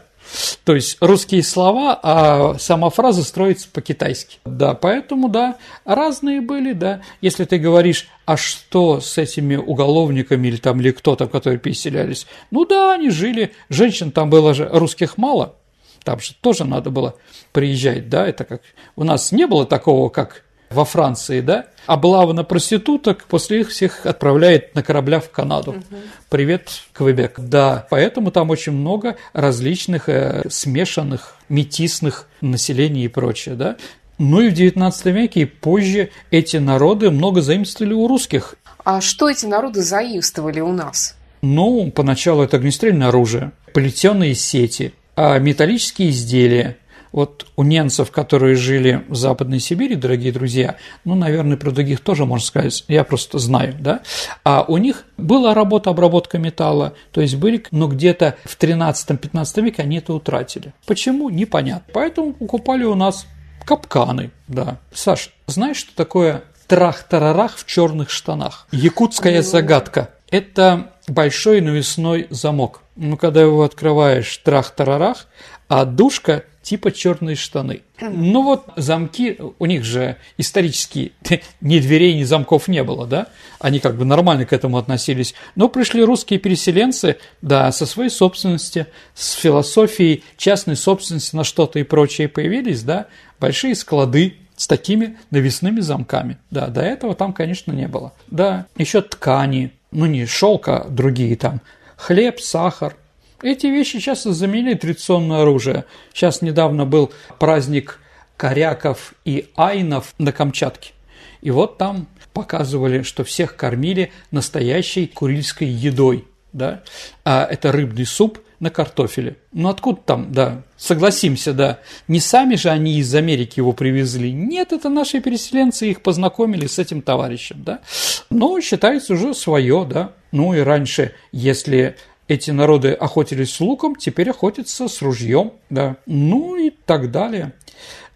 То 0.64 0.74
есть 0.74 0.98
русские 1.00 1.42
слова, 1.42 1.98
а 2.02 2.58
сама 2.58 2.90
фраза 2.90 3.24
строится 3.24 3.68
по-китайски. 3.72 4.38
Да, 4.44 4.74
поэтому, 4.74 5.28
да, 5.28 5.56
разные 5.84 6.40
были, 6.40 6.72
да. 6.72 7.00
Если 7.20 7.44
ты 7.44 7.58
говоришь, 7.58 8.08
а 8.30 8.36
что 8.36 9.00
с 9.00 9.18
этими 9.18 9.56
уголовниками 9.56 10.46
или 10.46 10.56
там, 10.56 10.78
или 10.80 10.92
кто-то, 10.92 11.26
которые 11.26 11.58
переселялись? 11.58 12.28
Ну 12.52 12.64
да, 12.64 12.94
они 12.94 13.10
жили, 13.10 13.52
женщин 13.68 14.12
там 14.12 14.30
было 14.30 14.54
же, 14.54 14.68
русских 14.72 15.18
мало, 15.18 15.56
там 16.04 16.20
же 16.20 16.34
тоже 16.40 16.64
надо 16.64 16.90
было 16.90 17.16
приезжать, 17.50 18.08
да, 18.08 18.28
это 18.28 18.44
как... 18.44 18.62
У 18.94 19.02
нас 19.02 19.32
не 19.32 19.48
было 19.48 19.66
такого, 19.66 20.10
как 20.10 20.44
во 20.70 20.84
Франции, 20.84 21.40
да, 21.40 21.66
облава 21.86 22.32
на 22.32 22.44
проституток, 22.44 23.24
после 23.24 23.62
их 23.62 23.70
всех 23.70 24.06
отправляет 24.06 24.76
на 24.76 24.84
корабля 24.84 25.18
в 25.18 25.28
Канаду. 25.30 25.72
Угу. 25.72 26.00
Привет, 26.28 26.70
Квебек. 26.92 27.34
Да, 27.36 27.88
поэтому 27.90 28.30
там 28.30 28.50
очень 28.50 28.70
много 28.70 29.16
различных 29.32 30.08
э, 30.08 30.44
смешанных, 30.48 31.34
метисных 31.48 32.28
населений 32.40 33.06
и 33.06 33.08
прочее, 33.08 33.56
да. 33.56 33.76
Ну 34.20 34.42
и 34.42 34.50
в 34.50 34.52
XIX 34.52 34.92
веке 35.12 35.40
и 35.40 35.44
позже 35.46 36.10
эти 36.30 36.58
народы 36.58 37.10
много 37.10 37.40
заимствовали 37.40 37.94
у 37.94 38.06
русских. 38.06 38.54
А 38.84 39.00
что 39.00 39.30
эти 39.30 39.46
народы 39.46 39.80
заимствовали 39.80 40.60
у 40.60 40.72
нас? 40.72 41.16
Ну, 41.40 41.90
поначалу 41.90 42.42
это 42.42 42.58
огнестрельное 42.58 43.08
оружие, 43.08 43.52
плетеные 43.72 44.34
сети, 44.34 44.92
а 45.16 45.38
металлические 45.38 46.10
изделия, 46.10 46.76
вот 47.12 47.46
у 47.56 47.62
немцев, 47.62 48.10
которые 48.10 48.56
жили 48.56 49.06
в 49.08 49.14
Западной 49.14 49.58
Сибири, 49.58 49.94
дорогие 49.94 50.32
друзья, 50.32 50.76
ну, 51.06 51.14
наверное, 51.14 51.56
про 51.56 51.70
других 51.70 52.00
тоже 52.00 52.26
можно 52.26 52.44
сказать, 52.44 52.84
я 52.88 53.04
просто 53.04 53.38
знаю, 53.38 53.74
да, 53.80 54.02
а 54.44 54.66
у 54.68 54.76
них 54.76 55.06
была 55.16 55.54
работа 55.54 55.88
обработка 55.88 56.36
металла, 56.36 56.92
то 57.12 57.22
есть 57.22 57.36
были, 57.36 57.64
но 57.70 57.88
где-то 57.88 58.36
в 58.44 58.58
13-15 58.58 59.62
веке 59.62 59.80
они 59.80 59.96
это 59.96 60.12
утратили. 60.12 60.74
Почему? 60.84 61.30
Непонятно. 61.30 61.90
Поэтому 61.94 62.34
покупали 62.34 62.84
у 62.84 62.94
нас 62.94 63.26
капканы, 63.64 64.30
да. 64.48 64.78
Саш, 64.92 65.30
знаешь, 65.46 65.78
что 65.78 65.94
такое 65.94 66.42
трах-тарарах 66.66 67.56
в 67.56 67.66
черных 67.66 68.10
штанах? 68.10 68.66
Якутская 68.70 69.42
загадка. 69.42 70.10
Это 70.30 70.92
большой 71.08 71.60
навесной 71.60 72.28
замок. 72.30 72.82
Ну, 72.96 73.16
когда 73.16 73.42
его 73.42 73.62
открываешь 73.64 74.36
трах-тарарах, 74.38 75.26
а 75.68 75.84
душка 75.84 76.44
типа 76.62 76.92
черные 76.92 77.36
штаны. 77.36 77.82
Ну 78.00 78.42
вот 78.42 78.66
замки, 78.76 79.38
у 79.58 79.66
них 79.66 79.84
же 79.84 80.16
исторически 80.36 81.12
ни 81.60 81.78
дверей, 81.78 82.14
ни 82.14 82.24
замков 82.24 82.68
не 82.68 82.84
было, 82.84 83.06
да? 83.06 83.28
Они 83.58 83.78
как 83.78 83.96
бы 83.96 84.04
нормально 84.04 84.44
к 84.44 84.52
этому 84.52 84.78
относились. 84.78 85.34
Но 85.54 85.68
пришли 85.68 86.04
русские 86.04 86.38
переселенцы, 86.38 87.16
да, 87.40 87.72
со 87.72 87.86
своей 87.86 88.10
собственности, 88.10 88.86
с 89.14 89.32
философией 89.32 90.24
частной 90.36 90.76
собственности 90.76 91.34
на 91.34 91.44
что-то 91.44 91.78
и 91.78 91.82
прочее 91.82 92.28
появились, 92.28 92.82
да, 92.82 93.06
большие 93.40 93.74
склады, 93.74 94.36
с 94.56 94.66
такими 94.66 95.16
навесными 95.30 95.80
замками. 95.80 96.36
Да, 96.50 96.66
до 96.66 96.82
этого 96.82 97.14
там, 97.14 97.32
конечно, 97.32 97.72
не 97.72 97.88
было. 97.88 98.12
Да, 98.26 98.66
еще 98.76 99.00
ткани, 99.00 99.72
ну 99.90 100.04
не 100.04 100.26
шелка, 100.26 100.86
другие 100.90 101.34
там, 101.36 101.62
хлеб, 101.96 102.40
сахар, 102.40 102.94
эти 103.42 103.68
вещи 103.68 104.00
часто 104.00 104.34
заменили 104.34 104.74
традиционное 104.74 105.42
оружие. 105.42 105.86
Сейчас 106.12 106.42
недавно 106.42 106.84
был 106.84 107.10
праздник 107.38 108.00
коряков 108.36 109.14
и 109.24 109.48
айнов 109.56 110.14
на 110.18 110.30
Камчатке. 110.30 110.92
И 111.40 111.50
вот 111.50 111.78
там 111.78 112.06
показывали, 112.34 113.02
что 113.02 113.24
всех 113.24 113.56
кормили 113.56 114.12
настоящей 114.30 115.06
курильской 115.06 115.68
едой. 115.68 116.26
Да? 116.52 116.82
А 117.24 117.46
это 117.50 117.72
рыбный 117.72 118.04
суп 118.04 118.38
на 118.60 118.70
картофеле. 118.70 119.36
Ну 119.52 119.68
откуда 119.68 120.00
там, 120.04 120.32
да, 120.32 120.62
согласимся, 120.76 121.52
да. 121.52 121.80
Не 122.08 122.20
сами 122.20 122.54
же 122.54 122.68
они 122.68 122.98
из 122.98 123.14
Америки 123.14 123.58
его 123.58 123.72
привезли. 123.72 124.32
Нет, 124.32 124.72
это 124.72 124.88
наши 124.88 125.20
переселенцы 125.20 125.90
их 125.90 126.02
познакомили 126.02 126.66
с 126.66 126.78
этим 126.78 127.02
товарищем, 127.02 127.62
да. 127.64 127.80
Но 128.28 128.60
считается 128.60 129.14
уже 129.14 129.34
свое, 129.34 129.86
да. 129.88 130.12
Ну 130.30 130.54
и 130.54 130.60
раньше, 130.60 131.14
если 131.32 131.96
эти 132.28 132.52
народы 132.52 132.92
охотились 132.92 133.52
с 133.52 133.60
луком, 133.60 133.96
теперь 133.96 134.30
охотятся 134.30 134.86
с 134.86 135.02
ружьем, 135.02 135.52
да, 135.68 135.96
ну 136.06 136.54
и 136.54 136.70
так 136.70 137.10
далее. 137.10 137.54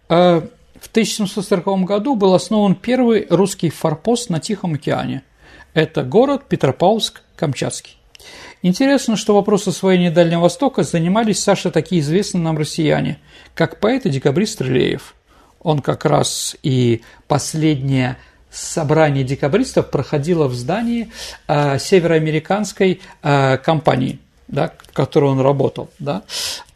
А, 0.07 0.41
в 0.79 0.87
1740 0.87 1.83
году 1.83 2.15
был 2.15 2.33
основан 2.33 2.75
первый 2.75 3.27
русский 3.29 3.69
форпост 3.69 4.29
на 4.29 4.39
Тихом 4.39 4.75
океане. 4.75 5.23
Это 5.73 6.03
город 6.03 6.43
Петропавловск-Камчатский. 6.47 7.97
Интересно, 8.67 9.15
что 9.15 9.35
вопросы 9.35 9.69
освоения 9.69 10.09
Дальнего 10.09 10.39
Востока 10.39 10.81
занимались, 10.81 11.37
Саша, 11.37 11.69
такие 11.69 12.01
известные 12.01 12.41
нам 12.41 12.57
россияне, 12.57 13.19
как 13.53 13.79
поэт 13.79 14.07
и 14.07 14.09
декабрист 14.09 14.59
Рылеев. 14.59 15.13
Он 15.61 15.83
как 15.83 16.03
раз 16.03 16.55
и 16.63 17.03
последняя 17.27 18.17
собрание 18.49 19.23
декабристов 19.23 19.91
проходило 19.91 20.47
в 20.47 20.55
здании 20.55 21.11
э, 21.47 21.77
североамериканской 21.77 23.01
э, 23.21 23.57
компании, 23.57 24.17
да, 24.47 24.73
в 24.79 24.93
которой 24.93 25.29
он 25.29 25.41
работал. 25.41 25.91
Да. 25.99 26.23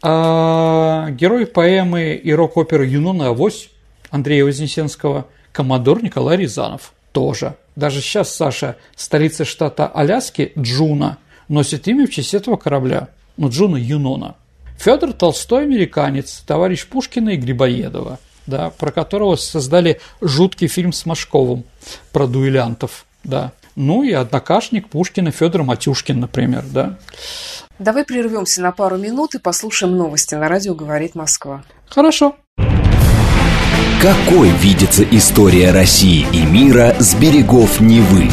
А 0.00 1.10
герой 1.10 1.44
поэмы 1.44 2.14
и 2.14 2.32
рок-оперы 2.32 2.86
«Юнона 2.86 3.30
Авось» 3.30 3.68
Андрея 4.10 4.44
Вознесенского, 4.44 5.26
коммодор 5.50 6.04
Николай 6.04 6.36
Рязанов 6.36 6.92
тоже. 7.10 7.56
Даже 7.74 8.00
сейчас, 8.00 8.32
Саша, 8.32 8.76
столица 8.94 9.44
штата 9.44 9.88
Аляски, 9.88 10.52
Джуно, 10.56 11.18
носит 11.50 11.86
имя 11.86 12.06
в 12.06 12.10
честь 12.10 12.32
этого 12.32 12.56
корабля. 12.56 13.08
Ну, 13.36 13.50
Джуно 13.50 13.76
Юнона. 13.76 14.36
Федор 14.78 15.12
Толстой, 15.12 15.64
американец, 15.64 16.42
товарищ 16.46 16.86
Пушкина 16.86 17.30
и 17.30 17.36
Грибоедова– 17.36 18.18
да, 18.50 18.70
про 18.70 18.90
которого 18.90 19.36
создали 19.36 20.00
жуткий 20.20 20.66
фильм 20.66 20.92
с 20.92 21.06
Машковым 21.06 21.64
про 22.12 22.26
дуэлянтов, 22.26 23.06
да. 23.24 23.52
Ну 23.76 24.02
и 24.02 24.12
однокашник 24.12 24.88
Пушкина 24.88 25.30
Федор 25.30 25.62
Матюшкин, 25.62 26.20
например, 26.20 26.64
да. 26.70 26.98
Давай 27.78 28.04
прервемся 28.04 28.60
на 28.60 28.72
пару 28.72 28.98
минут 28.98 29.34
и 29.34 29.38
послушаем 29.38 29.96
новости. 29.96 30.34
На 30.34 30.48
радио 30.48 30.74
говорит 30.74 31.14
Москва. 31.14 31.62
Хорошо. 31.88 32.36
Какой 34.02 34.50
видится 34.50 35.04
история 35.04 35.70
России 35.70 36.26
и 36.32 36.42
мира 36.44 36.94
с 36.98 37.14
берегов 37.14 37.80
Невы? 37.80 38.28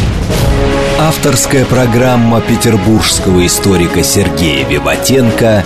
Авторская 0.99 1.63
программа 1.65 2.41
петербургского 2.41 3.45
историка 3.45 4.01
Сергея 4.01 4.67
Виватенко 4.67 5.63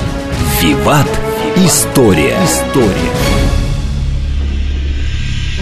«Виват. 0.62 1.08
История». 1.56 2.36
История. 2.44 3.12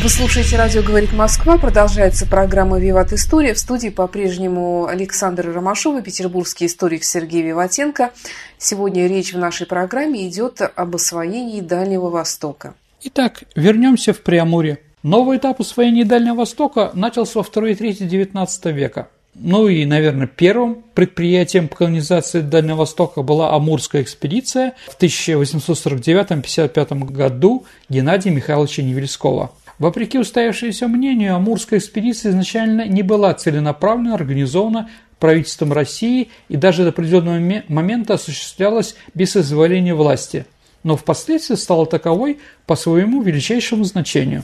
Вы 0.01 0.09
слушаете 0.09 0.57
«Радио 0.57 0.81
говорит 0.81 1.13
Москва». 1.13 1.59
Продолжается 1.59 2.25
программа 2.25 2.79
«Виват 2.79 3.13
История». 3.13 3.53
В 3.53 3.59
студии 3.59 3.89
по-прежнему 3.89 4.87
Александр 4.87 5.51
Ромашова, 5.53 6.01
петербургский 6.01 6.65
историк 6.65 7.03
Сергей 7.03 7.43
Виватенко. 7.43 8.09
Сегодня 8.57 9.05
речь 9.05 9.35
в 9.35 9.37
нашей 9.37 9.67
программе 9.67 10.27
идет 10.27 10.61
об 10.61 10.95
освоении 10.95 11.61
Дальнего 11.61 12.09
Востока. 12.09 12.73
Итак, 13.03 13.43
вернемся 13.55 14.13
в 14.13 14.21
Преамуре. 14.21 14.79
Новый 15.03 15.37
этап 15.37 15.61
освоения 15.61 16.05
Дальнего 16.05 16.37
Востока 16.37 16.89
начался 16.95 17.37
во 17.37 17.43
второй 17.43 17.75
трети 17.75 18.01
XIX 18.01 18.71
века. 18.71 19.09
Ну 19.35 19.67
и, 19.67 19.85
наверное, 19.85 20.27
первым 20.27 20.83
предприятием 20.93 21.67
по 21.67 21.75
колонизации 21.77 22.41
Дальнего 22.41 22.77
Востока 22.77 23.21
была 23.21 23.53
Амурская 23.53 24.01
экспедиция 24.01 24.73
в 24.87 24.97
1849-55 25.01 27.11
году 27.11 27.65
Геннадия 27.89 28.31
Михайловича 28.31 28.83
Невельского– 28.83 29.51
Вопреки 29.79 30.19
устоявшемуся 30.19 30.89
мнению, 30.89 31.35
Амурская 31.35 31.79
экспедиция 31.79 32.33
изначально 32.33 32.85
не 32.85 33.01
была 33.01 33.33
целенаправленно 33.33 34.13
организована 34.13 34.89
правительством 35.19 35.71
России 35.71 36.29
и 36.49 36.57
даже 36.57 36.83
до 36.83 36.89
определенного 36.89 37.63
момента 37.69 38.15
осуществлялась 38.15 38.95
без 39.13 39.37
изволения 39.37 39.95
власти, 39.95 40.45
но 40.83 40.97
впоследствии 40.97 41.55
стала 41.55 41.85
таковой 41.85 42.39
по 42.65 42.75
своему 42.75 43.21
величайшему 43.21 43.85
значению. 43.85 44.43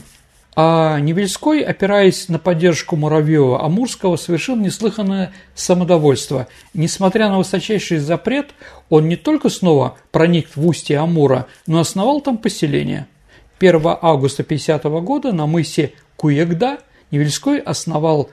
А 0.58 0.98
Невельской, 1.00 1.60
опираясь 1.60 2.28
на 2.28 2.38
поддержку 2.38 2.96
Муравьева, 2.96 3.62
Амурского 3.62 4.16
совершил 4.16 4.56
неслыханное 4.56 5.32
самодовольство. 5.54 6.48
Несмотря 6.72 7.28
на 7.28 7.38
высочайший 7.38 7.98
запрет, 7.98 8.54
он 8.88 9.06
не 9.08 9.16
только 9.16 9.50
снова 9.50 9.98
проник 10.10 10.48
в 10.56 10.66
устье 10.66 10.98
Амура, 10.98 11.46
но 11.66 11.78
основал 11.78 12.20
там 12.22 12.38
поселение– 12.38 13.06
1 13.58 13.80
августа 14.02 14.42
50 14.42 14.84
года 14.84 15.32
на 15.32 15.46
мысе 15.46 15.92
Куегда 16.16 16.78
Невельской 17.10 17.58
основал 17.58 18.30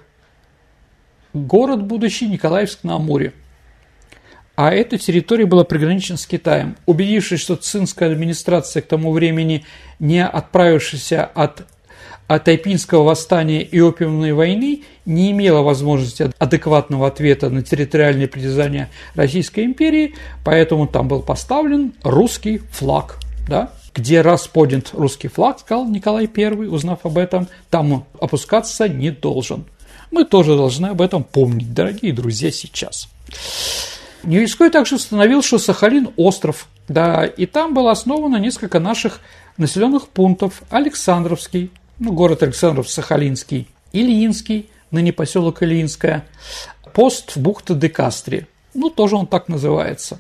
город 1.33 1.83
будущий 1.83 2.27
Николаевск 2.27 2.83
на 2.83 2.95
Амуре. 2.95 3.33
А 4.55 4.71
эта 4.71 4.97
территория 4.97 5.45
была 5.45 5.63
приграничена 5.63 6.17
с 6.17 6.27
Китаем. 6.27 6.75
Убедившись, 6.85 7.39
что 7.39 7.55
цинская 7.55 8.11
администрация 8.11 8.81
к 8.81 8.87
тому 8.87 9.11
времени, 9.11 9.65
не 9.97 10.23
отправившаяся 10.23 11.25
от, 11.25 11.65
от 12.35 12.45
Тайпинского 12.45 13.03
восстания 13.03 13.61
и 13.61 13.79
опиумной 13.79 14.33
войны, 14.33 14.83
не 15.05 15.31
имела 15.31 15.61
возможности 15.61 16.31
адекватного 16.39 17.07
ответа 17.07 17.49
на 17.49 17.61
территориальные 17.61 18.27
притязания 18.27 18.89
Российской 19.15 19.65
империи, 19.65 20.15
поэтому 20.43 20.87
там 20.87 21.07
был 21.07 21.21
поставлен 21.21 21.93
русский 22.03 22.61
флаг. 22.71 23.17
Да? 23.47 23.71
где 23.95 24.21
раз 24.21 24.47
поднят 24.47 24.89
русский 24.93 25.27
флаг, 25.27 25.59
сказал 25.59 25.87
Николай 25.87 26.29
I, 26.35 26.67
узнав 26.67 27.05
об 27.05 27.17
этом, 27.17 27.47
там 27.69 28.05
опускаться 28.19 28.89
не 28.89 29.11
должен. 29.11 29.65
Мы 30.11 30.25
тоже 30.25 30.55
должны 30.55 30.87
об 30.87 31.01
этом 31.01 31.23
помнить, 31.23 31.73
дорогие 31.73 32.13
друзья, 32.13 32.51
сейчас. 32.51 33.07
Невельской 34.23 34.69
также 34.69 34.95
установил, 34.95 35.41
что 35.41 35.59
Сахалин– 35.59 36.09
остров, 36.15 36.67
да, 36.87 37.25
и 37.25 37.45
там 37.45 37.73
было 37.73 37.91
основано 37.91 38.37
несколько 38.37 38.79
наших 38.79 39.19
населенных 39.57 40.07
пунктов. 40.07 40.63
Александровский, 40.69 41.71
ну, 41.99 42.13
город 42.13 42.43
Александров 42.43 42.89
Сахалинский, 42.89 43.67
Ильинский, 43.91 44.69
ныне 44.91 45.13
поселок 45.13 45.63
Ильинская, 45.63 46.25
пост 46.93 47.35
в 47.35 47.39
бухте 47.39 47.73
Декастре, 47.73 48.47
ну, 48.73 48.89
тоже 48.89 49.15
он 49.15 49.27
так 49.27 49.47
называется. 49.47 50.19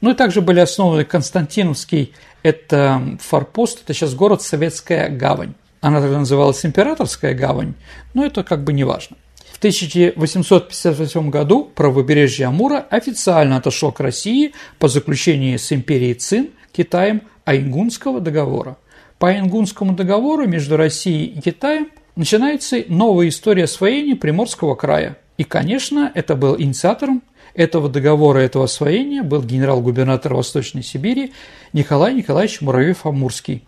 Ну 0.00 0.10
и 0.10 0.14
также 0.14 0.40
были 0.40 0.60
основаны 0.60 1.04
Константиновский 1.04 2.14
это 2.42 3.18
форпост, 3.20 3.82
это 3.84 3.92
сейчас 3.92 4.14
город 4.14 4.42
Советская 4.42 5.08
гавань. 5.10 5.54
Она 5.80 6.00
тогда 6.00 6.18
называлась 6.18 6.64
Императорская 6.64 7.34
гавань, 7.34 7.74
но 8.14 8.24
это 8.24 8.42
как 8.44 8.64
бы 8.64 8.72
не 8.72 8.84
важно. 8.84 9.16
В 9.52 9.58
1858 9.58 11.28
году 11.28 11.70
правобережье 11.74 12.46
Амура 12.46 12.86
официально 12.88 13.56
отошло 13.58 13.92
к 13.92 14.00
России 14.00 14.52
по 14.78 14.88
заключении 14.88 15.56
с 15.56 15.70
империей 15.72 16.14
Цин 16.14 16.50
Китаем 16.72 17.22
Айнгунского 17.44 18.20
договора. 18.20 18.78
По 19.20 19.28
Айнгунскому 19.28 19.92
договору 19.92 20.48
между 20.48 20.78
Россией 20.78 21.26
и 21.26 21.42
Китаем 21.42 21.90
начинается 22.16 22.82
новая 22.88 23.28
история 23.28 23.64
освоения 23.64 24.16
Приморского 24.16 24.74
края. 24.74 25.18
И, 25.36 25.44
конечно, 25.44 26.10
это 26.14 26.34
был 26.34 26.58
инициатором 26.58 27.22
этого 27.52 27.90
договора, 27.90 28.38
этого 28.38 28.64
освоения 28.64 29.22
был 29.22 29.42
генерал-губернатор 29.42 30.32
Восточной 30.32 30.82
Сибири 30.82 31.34
Николай 31.74 32.14
Николаевич 32.14 32.62
Муравьев-Амурский. 32.62 33.60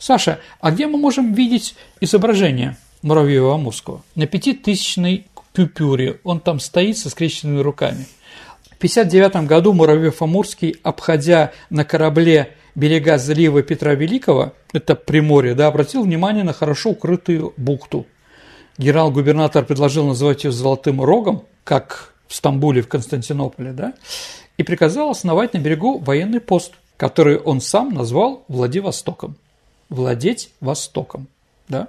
Саша, 0.00 0.40
а 0.60 0.72
где 0.72 0.88
мы 0.88 0.98
можем 0.98 1.32
видеть 1.32 1.76
изображение 2.00 2.76
Муравьева-Амурского? 3.04 4.00
На 4.16 4.26
пятитысячной 4.26 5.26
купюре. 5.32 6.18
Он 6.24 6.40
там 6.40 6.58
стоит 6.58 6.98
со 6.98 7.08
скрещенными 7.08 7.60
руками. 7.60 8.04
В 8.64 8.78
1959 8.78 9.46
году 9.46 9.72
Муравьев-Амурский, 9.74 10.74
обходя 10.82 11.52
на 11.70 11.84
корабле 11.84 12.56
берега 12.78 13.18
залива 13.18 13.62
Петра 13.62 13.94
Великого, 13.94 14.52
это 14.72 14.94
Приморье, 14.94 15.54
да, 15.54 15.66
обратил 15.66 16.04
внимание 16.04 16.44
на 16.44 16.52
хорошо 16.52 16.90
укрытую 16.90 17.52
бухту. 17.56 18.06
Генерал-губернатор 18.78 19.64
предложил 19.64 20.06
называть 20.06 20.44
ее 20.44 20.52
«Золотым 20.52 21.02
рогом», 21.02 21.42
как 21.64 22.14
в 22.28 22.34
Стамбуле, 22.34 22.82
в 22.82 22.88
Константинополе, 22.88 23.72
да, 23.72 23.94
и 24.56 24.62
приказал 24.62 25.10
основать 25.10 25.54
на 25.54 25.58
берегу 25.58 25.98
военный 25.98 26.40
пост, 26.40 26.72
который 26.96 27.38
он 27.38 27.60
сам 27.60 27.92
назвал 27.92 28.44
Владивостоком. 28.46 29.36
Владеть 29.88 30.50
Востоком. 30.60 31.26
Да? 31.68 31.88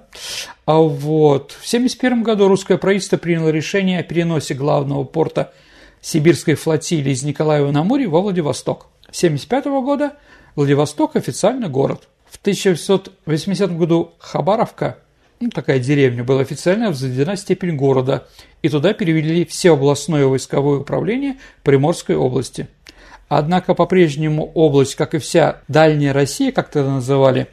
А 0.66 0.78
вот 0.78 1.52
в 1.52 1.66
1971 1.66 2.22
году 2.22 2.48
русское 2.48 2.78
правительство 2.78 3.16
приняло 3.16 3.50
решение 3.50 4.00
о 4.00 4.02
переносе 4.02 4.54
главного 4.54 5.04
порта 5.04 5.52
сибирской 6.00 6.54
флотилии 6.54 7.12
из 7.12 7.22
Николаева 7.22 7.70
на 7.70 7.84
море 7.84 8.08
во 8.08 8.20
Владивосток. 8.20 8.86
С 9.12 9.18
1975 9.24 9.64
года 9.84 10.12
Владивосток 10.56 11.16
официально 11.16 11.68
город. 11.68 12.08
В 12.28 12.36
1980 12.38 13.76
году 13.76 14.12
Хабаровка 14.18 14.98
ну, 15.40 15.48
такая 15.48 15.78
деревня, 15.78 16.22
была 16.22 16.42
официально 16.42 16.88
возведена 16.88 17.34
степень 17.36 17.74
города, 17.74 18.28
и 18.60 18.68
туда 18.68 18.92
перевели 18.92 19.46
все 19.46 19.72
областное 19.72 20.26
войсковое 20.26 20.80
управление 20.80 21.38
Приморской 21.62 22.14
области. 22.14 22.68
Однако 23.28 23.74
по-прежнему 23.74 24.50
область, 24.54 24.96
как 24.96 25.14
и 25.14 25.18
вся 25.18 25.62
дальняя 25.66 26.12
Россия, 26.12 26.52
как 26.52 26.70
тогда 26.70 26.94
называли, 26.94 27.46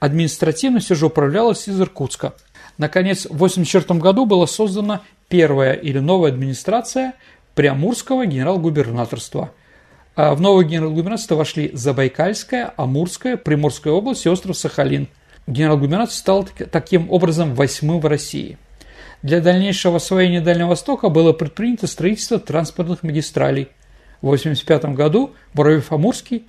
административно 0.00 0.80
все 0.80 0.94
же 0.94 1.06
управлялась 1.06 1.68
из 1.68 1.78
Иркутска. 1.78 2.32
Наконец, 2.78 3.24
в 3.24 3.34
1984 3.34 4.00
году 4.00 4.24
была 4.24 4.46
создана 4.46 5.02
первая 5.28 5.74
или 5.74 5.98
новая 5.98 6.30
администрация 6.30 7.14
Приамурского 7.54 8.24
генерал-губернаторства. 8.24 9.50
А 10.16 10.34
в 10.34 10.40
новое 10.40 10.64
генерал-губернаторство 10.64 11.36
вошли 11.36 11.70
Забайкальская, 11.72 12.74
Амурская, 12.76 13.36
Приморская 13.36 13.92
область 13.92 14.26
и 14.26 14.28
остров 14.28 14.56
Сахалин– 14.56 15.08
генерал-губернатор 15.46 16.14
стал 16.14 16.48
таким 16.70 17.10
образом 17.10 17.54
восьмым 17.54 18.00
в 18.00 18.06
России. 18.06 18.58
Для 19.22 19.40
дальнейшего 19.40 19.96
освоения 19.96 20.40
Дальнего 20.40 20.68
Востока 20.68 21.08
было 21.08 21.32
предпринято 21.32 21.86
строительство 21.86 22.38
транспортных 22.38 23.02
магистралей. 23.02 23.68
В 24.20 24.28
1985 24.28 24.96
году 24.96 25.32
Боровев-Амурский 25.54 26.46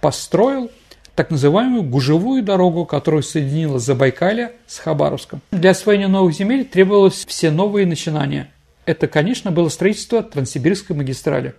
построил 0.00 0.70
так 1.14 1.30
называемую 1.30 1.82
гужевую 1.82 2.42
дорогу, 2.42 2.86
которая 2.86 3.22
соединила 3.22 3.78
Забайкалье 3.78 4.52
с 4.66 4.78
Хабаровском. 4.78 5.40
Для 5.50 5.70
освоения 5.70 6.08
новых 6.08 6.34
земель 6.34 6.64
требовалось 6.64 7.24
все 7.26 7.50
новые 7.50 7.86
начинания. 7.86 8.50
Это, 8.86 9.08
конечно, 9.08 9.50
было 9.50 9.68
строительство 9.68 10.22
Транссибирской 10.22 10.96
магистрали. 10.96 11.54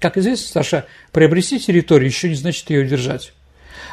Как 0.00 0.16
известно, 0.16 0.62
Саша, 0.62 0.86
приобрести 1.12 1.60
территорию 1.60 2.08
еще 2.08 2.30
не 2.30 2.34
значит 2.34 2.70
ее 2.70 2.84
удержать. 2.84 3.34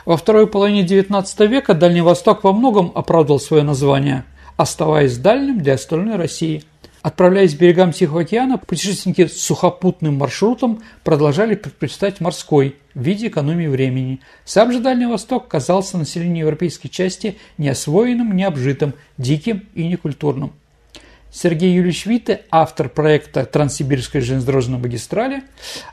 Во 0.05 0.15
второй 0.15 0.47
половине 0.47 0.85
XIX 0.85 1.47
века 1.47 1.73
Дальний 1.73 2.01
Восток 2.01 2.45
во 2.45 2.53
многом 2.53 2.93
оправдал 2.95 3.41
свое 3.41 3.63
название, 3.63 4.23
оставаясь 4.55 5.17
дальним 5.17 5.59
для 5.59 5.73
остальной 5.73 6.15
России. 6.15 6.63
Отправляясь 7.01 7.55
к 7.55 7.59
берегам 7.59 7.91
Тихого 7.91 8.21
океана, 8.21 8.57
путешественники 8.57 9.27
с 9.27 9.41
сухопутным 9.41 10.15
маршрутом 10.15 10.81
продолжали 11.03 11.55
предпочитать 11.55 12.21
морской 12.21 12.77
в 12.93 13.01
виде 13.01 13.27
экономии 13.27 13.67
времени. 13.67 14.21
Сам 14.45 14.71
же 14.71 14.79
Дальний 14.79 15.05
Восток 15.05 15.47
казался 15.47 15.97
населению 15.97 16.45
европейской 16.45 16.87
части 16.87 17.37
неосвоенным, 17.57 18.35
необжитым, 18.35 18.93
диким 19.17 19.67
и 19.73 19.87
некультурным. 19.87 20.53
Сергей 21.31 21.73
Юрьевич 21.73 22.05
Витте, 22.05 22.41
автор 22.51 22.89
проекта 22.89 23.45
Транссибирской 23.45 24.21
железнодорожной 24.21 24.79
магистрали, 24.79 25.43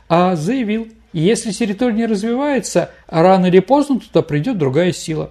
а, 0.09 0.37
заявил– 0.37 0.89
если 1.15 1.53
территория 1.53 1.95
не 1.95 2.07
развивается, 2.07 2.91
рано 3.07 3.47
или 3.47 3.61
поздно 3.61 4.01
туда 4.01 4.21
придет 4.21 4.59
другая 4.59 4.93
сила. 4.93 5.31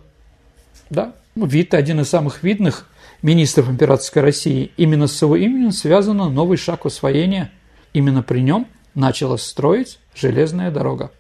Да? 0.90 1.14
Ну, 1.36 1.46
Вит 1.46 1.74
один 1.74 2.00
из 2.00 2.08
самых 2.08 2.42
видных 2.42 2.88
министров 3.22 3.70
императорской 3.70 4.22
России. 4.22 4.72
Именно 4.78 5.08
с 5.08 5.22
его 5.22 5.36
именем 5.36 5.74
связан 5.74 6.18
новый 6.18 6.58
шаг 6.58 6.86
освоения. 6.86 7.52
Именно 7.92 8.24
при 8.24 8.40
нем 8.40 8.66
началась 8.96 9.42
строить 9.42 10.00
железная 10.16 10.72
дорога. 10.72 11.12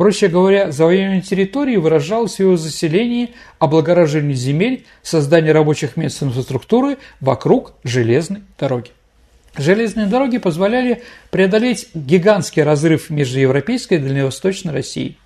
Проще 0.00 0.28
говоря, 0.28 0.72
завоевание 0.72 1.20
территории 1.20 1.76
выражалось 1.76 2.36
в 2.36 2.40
его 2.40 2.56
заселении, 2.56 3.34
облагораживании 3.58 4.32
земель, 4.32 4.86
создании 5.02 5.50
рабочих 5.50 5.98
мест 5.98 6.22
инфраструктуры 6.22 6.96
вокруг 7.20 7.74
железной 7.84 8.40
дороги. 8.58 8.92
Железные 9.58 10.06
дороги 10.06 10.38
позволяли 10.38 11.02
преодолеть 11.30 11.88
гигантский 11.92 12.62
разрыв 12.62 13.10
между 13.10 13.40
европейской 13.40 13.96
и 13.96 13.98
дальневосточной 13.98 14.72
Россией. 14.72 15.18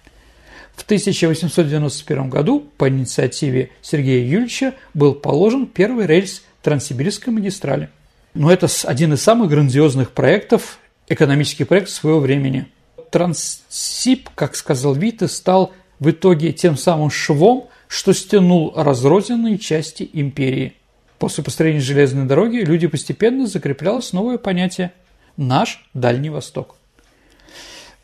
В 0.75 0.83
1891 0.83 2.29
году 2.29 2.67
по 2.77 2.89
инициативе 2.89 3.71
Сергея 3.81 4.27
Юльевича 4.27 4.75
был 4.93 5.15
положен 5.15 5.69
первый 5.69 6.09
рельс 6.09 6.43
Транссибирской 6.63 7.33
магистрали. 7.33 7.91
Но 8.35 8.51
это 8.51 8.67
один 8.87 9.13
из 9.13 9.23
самых 9.23 9.51
грандиозных 9.51 10.11
проектов, 10.11 10.81
экономических 11.07 11.69
проектов 11.69 11.95
своего 11.95 12.19
времени. 12.19 12.67
Транссиб, 13.15 14.29
как 14.35 14.57
сказал 14.57 14.93
Вита, 14.95 15.29
стал 15.29 15.71
в 16.01 16.11
итоге 16.11 16.53
тем 16.53 16.77
самым 16.77 17.11
швом, 17.11 17.69
что 17.87 18.13
стянул 18.13 18.73
разрозненные 18.75 19.57
части 19.57 20.11
империи. 20.13 20.75
После 21.21 21.45
построения 21.45 21.79
железной 21.79 22.27
дороги 22.27 22.57
люди 22.57 22.89
постепенно 22.89 23.47
закреплялось 23.47 24.13
новое 24.13 24.37
понятие– 24.37 24.93
наш 25.37 25.89
Дальний 25.95 26.29
Восток. 26.29 26.75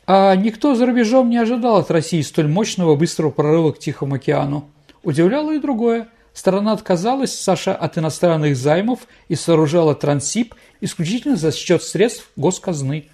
А 0.07 0.33
никто 0.37 0.75
за 0.75 0.85
рубежом 0.85 1.29
не 1.29 1.39
ожидал 1.39 1.75
от 1.75 1.91
России 1.91 2.21
столь 2.21 2.47
мощного 2.47 2.95
быстрого 2.95 3.31
прорыва 3.31 3.73
к 3.73 3.79
Тихому 3.79 4.15
океану. 4.15 4.69
Удивляло 5.03 5.53
и 5.53 5.59
другое. 5.59 6.07
Страна 6.33 6.71
отказалась, 6.71 7.37
Саша, 7.37 7.75
от 7.75 7.97
иностранных 7.97 8.55
займов 8.55 9.01
и 9.27 9.35
сооружала 9.35 9.93
Трансип 9.93 10.55
исключительно 10.79 11.35
за 11.35 11.51
счет 11.51 11.83
средств 11.83 12.29
госказны. 12.37 13.09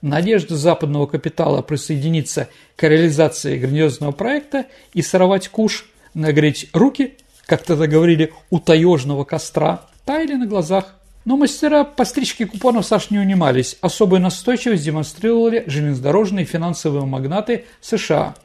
Надежда 0.00 0.56
западного 0.56 1.06
капитала 1.06 1.60
присоединиться 1.60 2.48
к 2.76 2.86
реализации 2.86 3.58
грандиозного 3.58 4.12
проекта 4.12 4.66
и 4.92 5.02
сорвать 5.02 5.48
куш, 5.48 5.86
нагреть 6.14 6.68
руки, 6.72 7.14
как 7.46 7.64
тогда 7.64 7.86
говорили, 7.86 8.32
у 8.50 8.60
таежного 8.60 9.24
костра, 9.24 9.86
таяли 10.04 10.34
на 10.34 10.46
глазах. 10.46 10.94
Но 11.24 11.36
мастера 11.36 11.84
по 11.84 12.04
стричке 12.04 12.46
купонов 12.46 12.86
Саш 12.86 13.10
не 13.10 13.18
унимались. 13.18 13.76
Особую 13.80 14.20
настойчивость 14.22 14.84
демонстрировали 14.84 15.64
железнодорожные 15.66 16.44
финансовые 16.44 17.04
магнаты 17.04 17.64
США. 17.80 18.36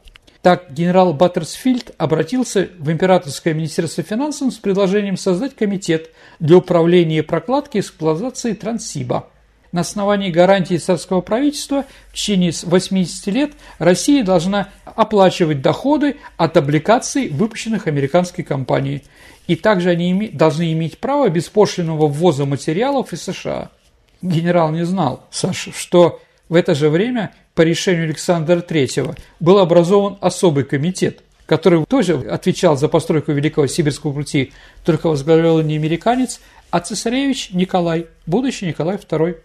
Так 0.42 0.74
генерал 0.74 1.14
Баттерсфилд 1.14 1.92
обратился 1.98 2.68
в 2.78 2.92
императорское 2.92 3.54
министерство 3.54 4.04
финансов 4.04 4.54
с 4.54 4.58
предложением 4.58 5.16
создать 5.16 5.56
комитет 5.56 6.10
для 6.40 6.58
управления 6.58 7.24
прокладкой 7.24 7.80
и 7.80 7.82
эксплуатацией 7.82 8.56
Транссиба. 8.56 9.30
На 9.74 9.82
основании 9.82 10.32
гарантии 10.32 10.78
царского 10.78 11.20
правительства 11.20 11.84
в 12.12 12.14
течение 12.14 12.54
80 12.64 13.28
лет 13.28 13.52
Россия 13.80 14.24
должна 14.24 14.70
оплачивать 14.86 15.62
доходы 15.62 16.16
от 16.38 16.56
облигаций, 16.56 17.28
выпущенных 17.28 17.88
американской 17.88 18.46
компанией– 18.46 19.04
и 19.48 19.56
также 19.56 19.90
они 19.90 20.30
должны 20.30 20.72
иметь 20.74 20.98
право 20.98 21.30
беспошлинного 21.30 22.08
ввоза 22.08 22.46
материалов 22.46 23.14
из 23.14 23.24
США. 23.24 23.70
Генерал 24.22 24.72
не 24.72 24.86
знал, 24.86 25.26
Саша, 25.32 25.72
что 25.74 26.22
в 26.48 26.56
это 26.56 26.76
же 26.76 26.90
время 26.90 27.34
по 27.56 27.62
решению 27.62 28.06
Александра 28.06 28.58
III 28.58 29.18
был 29.40 29.60
образован 29.60 30.18
особый 30.22 30.64
комитет, 30.64 31.24
который 31.46 31.86
тоже 31.86 32.16
отвечал 32.30 32.78
за 32.78 32.88
постройку 32.88 33.34
Великого 33.34 33.68
Сибирского 33.68 34.14
пути, 34.14 34.54
только 34.86 35.10
возглавлял 35.10 35.62
не 35.62 35.76
американец, 35.76 36.40
а 36.72 36.80
цесаревич 36.80 37.50
Николай, 37.52 38.08
будущий 38.26 38.66
Николай 38.66 38.96
II. 38.96 39.38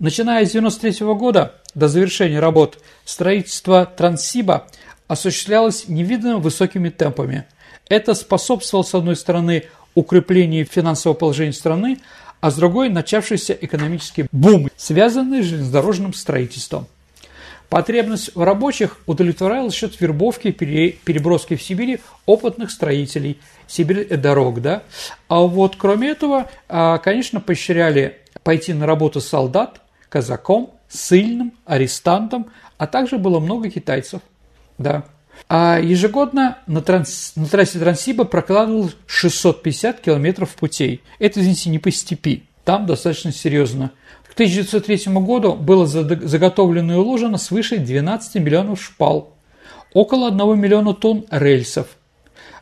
Начиная 0.00 0.44
с 0.44 0.50
1993 0.50 1.06
года 1.14 1.54
до 1.76 1.86
завершения 1.86 2.40
работ 2.40 2.78
строительство 3.04 3.86
Транссиба 3.86 4.66
осуществлялось 5.06 5.86
невиданно 5.86 6.38
высокими 6.38 6.88
темпами– 6.88 7.44
это 7.90 8.14
способствовало, 8.14 8.84
с 8.84 8.94
одной 8.94 9.16
стороны, 9.16 9.64
укреплению 9.94 10.64
финансового 10.64 11.18
положения 11.18 11.52
страны, 11.52 11.98
а 12.40 12.52
с 12.52 12.54
другой– 12.54 12.88
начавшийся 12.90 13.52
экономический 13.52 14.26
бум, 14.30 14.70
связанный 14.76 15.42
с 15.42 15.46
железнодорожным 15.46 16.14
строительством. 16.14 16.86
Потребность 17.68 18.34
в 18.34 18.42
рабочих 18.42 18.98
удовлетворялась 19.06 19.72
за 19.72 19.78
счет 19.78 20.00
вербовки 20.00 20.48
и 20.48 20.52
переброски 20.52 21.56
в 21.56 21.62
Сибири 21.62 21.98
опытных 22.26 22.70
строителей 22.70 23.40
Сибирь 23.66 24.06
дорог. 24.16 24.62
Да? 24.62 24.84
А 25.28 25.40
вот 25.40 25.74
кроме 25.76 26.10
этого, 26.10 26.48
а, 26.68 26.98
конечно, 26.98 27.40
поощряли 27.40 28.18
пойти 28.44 28.72
на 28.72 28.86
работу 28.86 29.20
солдат, 29.20 29.80
казаком, 30.10 30.74
сыльным, 30.88 31.54
арестантом, 31.64 32.50
а 32.76 32.86
также 32.86 33.16
было 33.16 33.40
много 33.40 33.70
китайцев. 33.70 34.20
Да. 34.76 35.04
А 35.48 35.78
ежегодно 35.80 36.58
на, 36.66 36.82
транс, 36.82 37.32
на 37.36 37.46
трассе 37.46 37.78
Транссиба 37.78 38.24
прокладывал 38.24 38.90
650 39.06 40.00
километров 40.00 40.54
путей. 40.54 41.02
Это, 41.18 41.40
извините, 41.40 41.70
не 41.70 41.78
по 41.78 41.90
степи. 41.90 42.44
Там 42.64 42.86
достаточно 42.86 43.32
серьезно. 43.32 43.92
К 44.28 44.34
1903 44.34 45.12
году 45.14 45.54
было 45.54 45.86
заготовлено 45.86 46.94
и 46.94 46.96
уложено 46.96 47.38
свыше 47.38 47.78
12 47.78 48.36
миллионов 48.36 48.82
шпал, 48.82 49.34
около 49.92 50.28
1 50.28 50.58
миллиона 50.58 50.94
тонн 50.94 51.24
рельсов, 51.30 51.88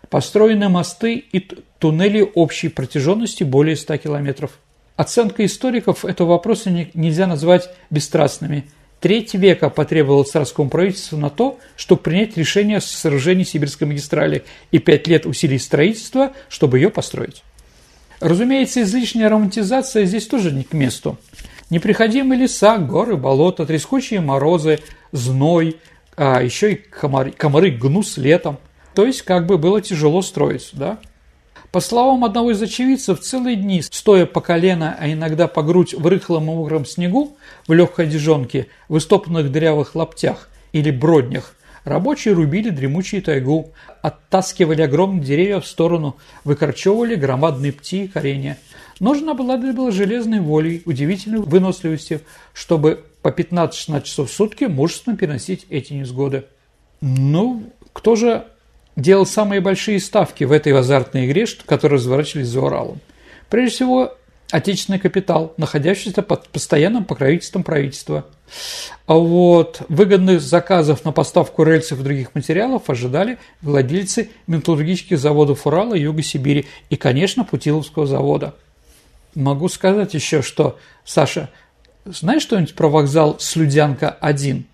построены 0.09 0.69
мосты 0.69 1.17
и 1.17 1.41
туннели 1.79 2.31
общей 2.35 2.69
протяженностью 2.69 3.47
более 3.47 3.77
100 3.77 3.99
километров. 3.99 4.59
Оценка 4.99 5.47
историков 5.47 6.05
этого 6.05 6.33
вопроса 6.33 6.71
нельзя 6.93 7.27
назвать 7.27 7.71
бесстрастными– 7.89 8.67
Треть 9.01 9.35
века 9.35 9.71
потребовалось 9.71 10.31
царскому 10.31 10.69
правительству 10.69 11.19
на 11.19 11.31
то, 11.31 11.59
чтобы 11.77 12.03
принять 12.03 12.37
решение 12.37 12.79
о 12.79 12.81
сооружении 12.81 13.45
Сибирской 13.45 13.87
магистрали 13.87 14.45
и 14.73 14.79
пять 14.79 15.07
лет 15.07 15.25
усилий 15.25 15.59
строительства, 15.59 16.33
чтобы 16.49 16.79
ее 16.79 16.91
построить. 16.91 17.45
Разумеется, 18.19 18.83
излишняя 18.83 19.29
романтизация 19.29 20.05
здесь 20.05 20.27
тоже 20.27 20.51
не 20.51 20.65
к 20.65 20.73
месту. 20.73 21.17
Неприходимые 21.71 22.41
леса, 22.41 22.79
горы, 22.79 23.17
болота, 23.17 23.67
трескучие 23.67 24.21
морозы, 24.21 24.81
зной, 25.13 25.77
а 26.17 26.43
еще 26.43 26.73
и 26.73 26.75
комары, 26.75 27.31
комары 27.31 27.71
гнус 27.71 28.17
летом. 28.17 28.59
То 28.97 29.07
есть, 29.07 29.23
как 29.23 29.47
бы 29.47 29.59
было 29.59 29.81
тяжело 29.81 30.23
строить, 30.23 30.71
да? 30.73 30.99
По 31.71 31.81
словам 31.81 32.25
одного 32.25 32.53
из 32.53 32.63
очевидцев, 32.63 33.21
целые 33.21 33.55
дни, 33.55 33.83
стоя 33.83 34.25
по 34.25 34.41
колено, 34.41 34.97
а 34.99 35.13
иногда 35.13 35.49
по 35.49 35.63
грудь 35.63 35.93
в 35.93 36.07
рыхлом 36.07 36.45
и 36.45 36.47
мокром 36.47 36.87
снегу, 36.87 37.37
в 37.67 37.75
легкой 37.75 38.07
одежонке, 38.07 38.69
в 38.89 38.97
истопанных 38.97 39.53
дырявых 39.53 39.95
лаптях 39.95 40.49
или 40.73 40.91
броднях, 40.91 41.55
рабочие 41.85 42.33
рубили 42.33 42.71
дремучую 42.71 43.21
тайгу, 43.21 43.73
оттаскивали 44.01 44.81
огромные 44.81 45.23
деревья 45.23 45.61
в 45.61 45.67
сторону, 45.67 46.17
выкорчевывали 46.45 47.17
громадные 47.17 47.73
пти 47.73 48.05
и 48.05 48.09
коренья. 48.09 48.57
Нужна 48.99 49.35
была 49.35 49.59
для 49.59 49.75
было 49.75 49.93
железной 49.93 50.41
волей, 50.41 50.83
удивительной 50.87 51.41
выносливостью, 51.41 52.23
чтобы 52.55 53.05
по 53.21 53.29
15-16 53.29 54.03
часов 54.05 54.31
в 54.31 54.33
сутки 54.33 54.65
мужественно 54.65 55.19
переносить 55.19 55.67
эти 55.69 55.93
невзгоды. 55.93 56.47
Ну, 57.03 57.63
кто 57.93 58.17
же 58.17 58.47
делал 58.99 59.27
самые 59.27 59.61
большие 59.61 60.01
ставки 60.01 60.45
в 60.45 60.53
этой 60.53 60.73
азартной 60.73 61.27
игре, 61.27 61.47
которые 61.65 61.99
разворачивались 61.99 62.49
за 62.49 62.61
Уралом. 62.61 63.01
Прежде 63.49 63.77
всего, 63.77 64.15
отечественный 64.51 64.99
капитал, 64.99 65.55
находящийся 65.57 66.23
под 66.23 66.49
постоянным 66.49 67.05
покровительством 67.05 67.63
правительства. 67.63 68.27
А 69.07 69.15
вот 69.15 69.83
выгодных 69.89 70.41
заказов 70.41 71.05
на 71.05 71.13
поставку 71.13 71.63
рельсов 71.63 72.01
и 72.01 72.03
других 72.03 72.35
материалов 72.35 72.91
ожидали 72.91 73.39
владельцы 73.63 74.31
металлургических 74.47 75.19
заводов 75.19 75.67
Урала 75.67 75.95
и 75.95 76.03
Юга 76.03 76.23
Сибири 76.23 76.67
и, 76.91 76.97
конечно, 76.97 77.45
Путиловского 77.45 78.07
завода. 78.07 78.55
Могу 79.35 79.69
сказать 79.69 80.15
еще, 80.15 80.43
что, 80.43 80.79
Саша, 81.05 81.51
знаешь 82.05 82.43
что-нибудь 82.43 82.75
про 82.75 82.89
вокзал 82.89 83.37
Слюдянка-1? 83.39 84.65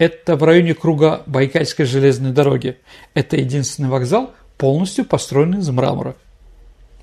Это 0.00 0.34
в 0.34 0.42
районе 0.44 0.72
круга 0.72 1.22
Байкальской 1.26 1.84
железной 1.84 2.32
дороги. 2.32 2.78
Это 3.12 3.36
единственный 3.36 3.90
вокзал, 3.90 4.32
полностью 4.56 5.04
построенный 5.04 5.58
из 5.58 5.68
мрамора. 5.68 6.16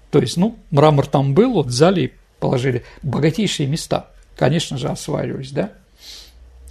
То 0.10 0.18
есть, 0.18 0.36
ну, 0.36 0.58
мрамор 0.72 1.06
там 1.06 1.36
был, 1.36 1.54
вот 1.54 1.68
взяли 1.68 2.02
и 2.02 2.14
положили. 2.40 2.84
Богатейшие 3.04 3.70
места. 3.70 4.10
Конечно 4.36 4.80
же, 4.80 4.88
осваивались, 4.88 5.52
да? 5.52 5.74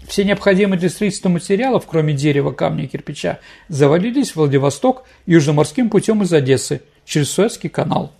Все 0.08 0.24
необходимые 0.24 0.80
для 0.80 0.88
строительства 0.88 1.28
материалов, 1.28 1.86
кроме 1.86 2.12
дерева, 2.12 2.50
камня 2.50 2.86
и 2.86 2.88
кирпича, 2.88 3.38
завалились 3.68 4.32
в 4.32 4.36
Владивосток 4.36 5.04
южноморским 5.26 5.90
путем 5.90 6.24
из 6.24 6.32
Одессы 6.32 6.82
через 7.04 7.30
Суэцкий 7.30 7.70
канал. 7.70 8.10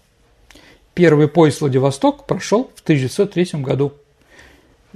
Первый 0.95 1.27
поезд 1.27 1.61
Владивосток 1.61 2.29
прошел 2.29 2.71
в 2.77 2.83
1903 2.83 3.63
году. 3.63 3.95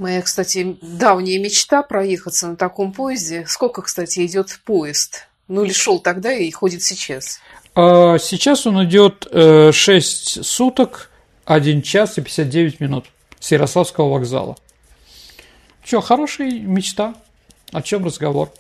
Моя, 0.01 0.23
кстати, 0.23 0.79
давняя 0.81 1.39
мечта 1.39 1.83
проехаться 1.83 2.49
на 2.49 2.57
таком 2.57 2.91
поезде. 2.91 3.45
Сколько, 3.47 3.83
кстати, 3.83 4.25
идет 4.25 4.59
поезд? 4.65 5.29
Ну 5.47 5.63
или 5.63 5.75
шел 5.75 5.99
тогда 5.99 6.33
и 6.33 6.51
ходит 6.51 6.83
сейчас? 6.83 7.39
А 7.75 8.17
сейчас 8.17 8.67
он 8.67 8.83
идет 8.87 9.29
6 9.31 10.39
э, 10.39 10.43
суток, 10.43 11.11
1 11.45 11.83
час 11.83 12.17
и 12.17 12.23
59 12.23 12.81
минут 12.81 13.09
с 13.41 13.53
Ярославского 13.53 14.09
вокзала. 14.09 14.57
Что, 15.85 16.01
хорошая 16.01 16.51
мечта? 16.51 17.15
О 17.71 17.83
чем 17.83 18.03
разговор? 18.07 18.51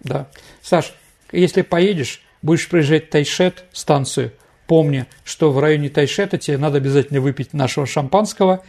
Да. 0.00 0.28
Саш, 0.62 0.94
если 1.32 1.60
поедешь, 1.60 2.22
будешь 2.40 2.66
приезжать 2.66 3.08
в 3.08 3.10
Тайшет, 3.10 3.64
станцию, 3.74 4.32
помни, 4.66 5.04
что 5.22 5.52
в 5.52 5.58
районе 5.58 5.90
Тайшета 5.90 6.38
тебе 6.38 6.56
надо 6.56 6.78
обязательно 6.78 7.20
выпить 7.20 7.52
нашего 7.52 7.84
шампанского 7.84 8.64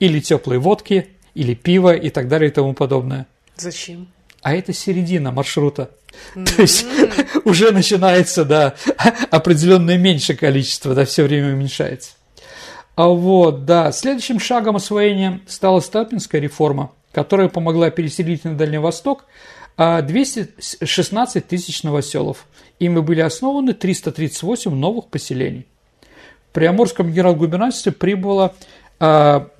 или 0.00 0.18
теплой 0.18 0.58
водки, 0.58 1.06
или 1.34 1.54
пива 1.54 1.94
и 1.94 2.10
так 2.10 2.28
далее 2.28 2.50
и 2.50 2.52
тому 2.52 2.74
подобное. 2.74 3.26
Зачем? 3.56 4.08
А 4.42 4.54
это 4.54 4.72
середина 4.72 5.30
маршрута. 5.30 5.90
Mm-hmm. 6.34 6.56
То 6.56 6.62
есть 6.62 6.86
уже 7.44 7.70
начинается, 7.70 8.44
да, 8.44 8.74
определенное 9.30 9.98
меньшее 9.98 10.36
количество, 10.36 10.94
да, 10.94 11.04
все 11.04 11.22
время 11.24 11.54
уменьшается. 11.54 12.12
А 12.94 13.08
вот, 13.08 13.64
да, 13.64 13.90
следующим 13.92 14.38
шагом 14.38 14.76
освоения 14.76 15.40
стала 15.46 15.80
Сталпинская 15.80 16.40
реформа, 16.40 16.92
которая 17.12 17.48
помогла 17.48 17.90
переселить 17.90 18.44
на 18.44 18.54
Дальний 18.54 18.78
Восток 18.78 19.24
216 19.76 21.46
тысяч 21.46 21.82
новоселов. 21.82 22.46
Ими 22.78 23.00
были 23.00 23.20
основаны 23.20 23.72
338 23.72 24.74
новых 24.74 25.06
поселений. 25.06 25.66
В 26.50 26.54
Приамурском 26.54 27.10
генерал-губернаторстве 27.10 27.92
прибыло, 27.92 28.44
а, 28.44 28.54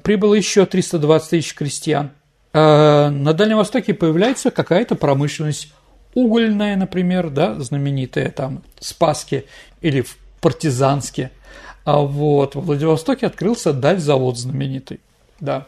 прибыло 0.02 0.34
еще 0.34 0.66
320 0.66 1.30
тысяч 1.30 1.54
крестьян. 1.54 2.10
А, 2.52 3.10
на 3.10 3.32
Дальнем 3.32 3.56
Востоке 3.56 3.94
появляется 3.94 4.50
какая-то 4.50 4.94
промышленность 4.94 5.72
угольная, 6.14 6.76
например, 6.76 7.30
да, 7.30 7.58
знаменитая 7.58 8.30
там 8.30 8.62
Спаски 8.78 9.46
или 9.80 10.02
в 10.02 10.18
Партизанске. 10.40 11.30
А 11.84 12.00
вот 12.00 12.54
в 12.54 12.60
Владивостоке 12.60 13.26
открылся 13.26 13.72
Дальзавод 13.72 14.38
знаменитый. 14.38 15.00
Да. 15.40 15.66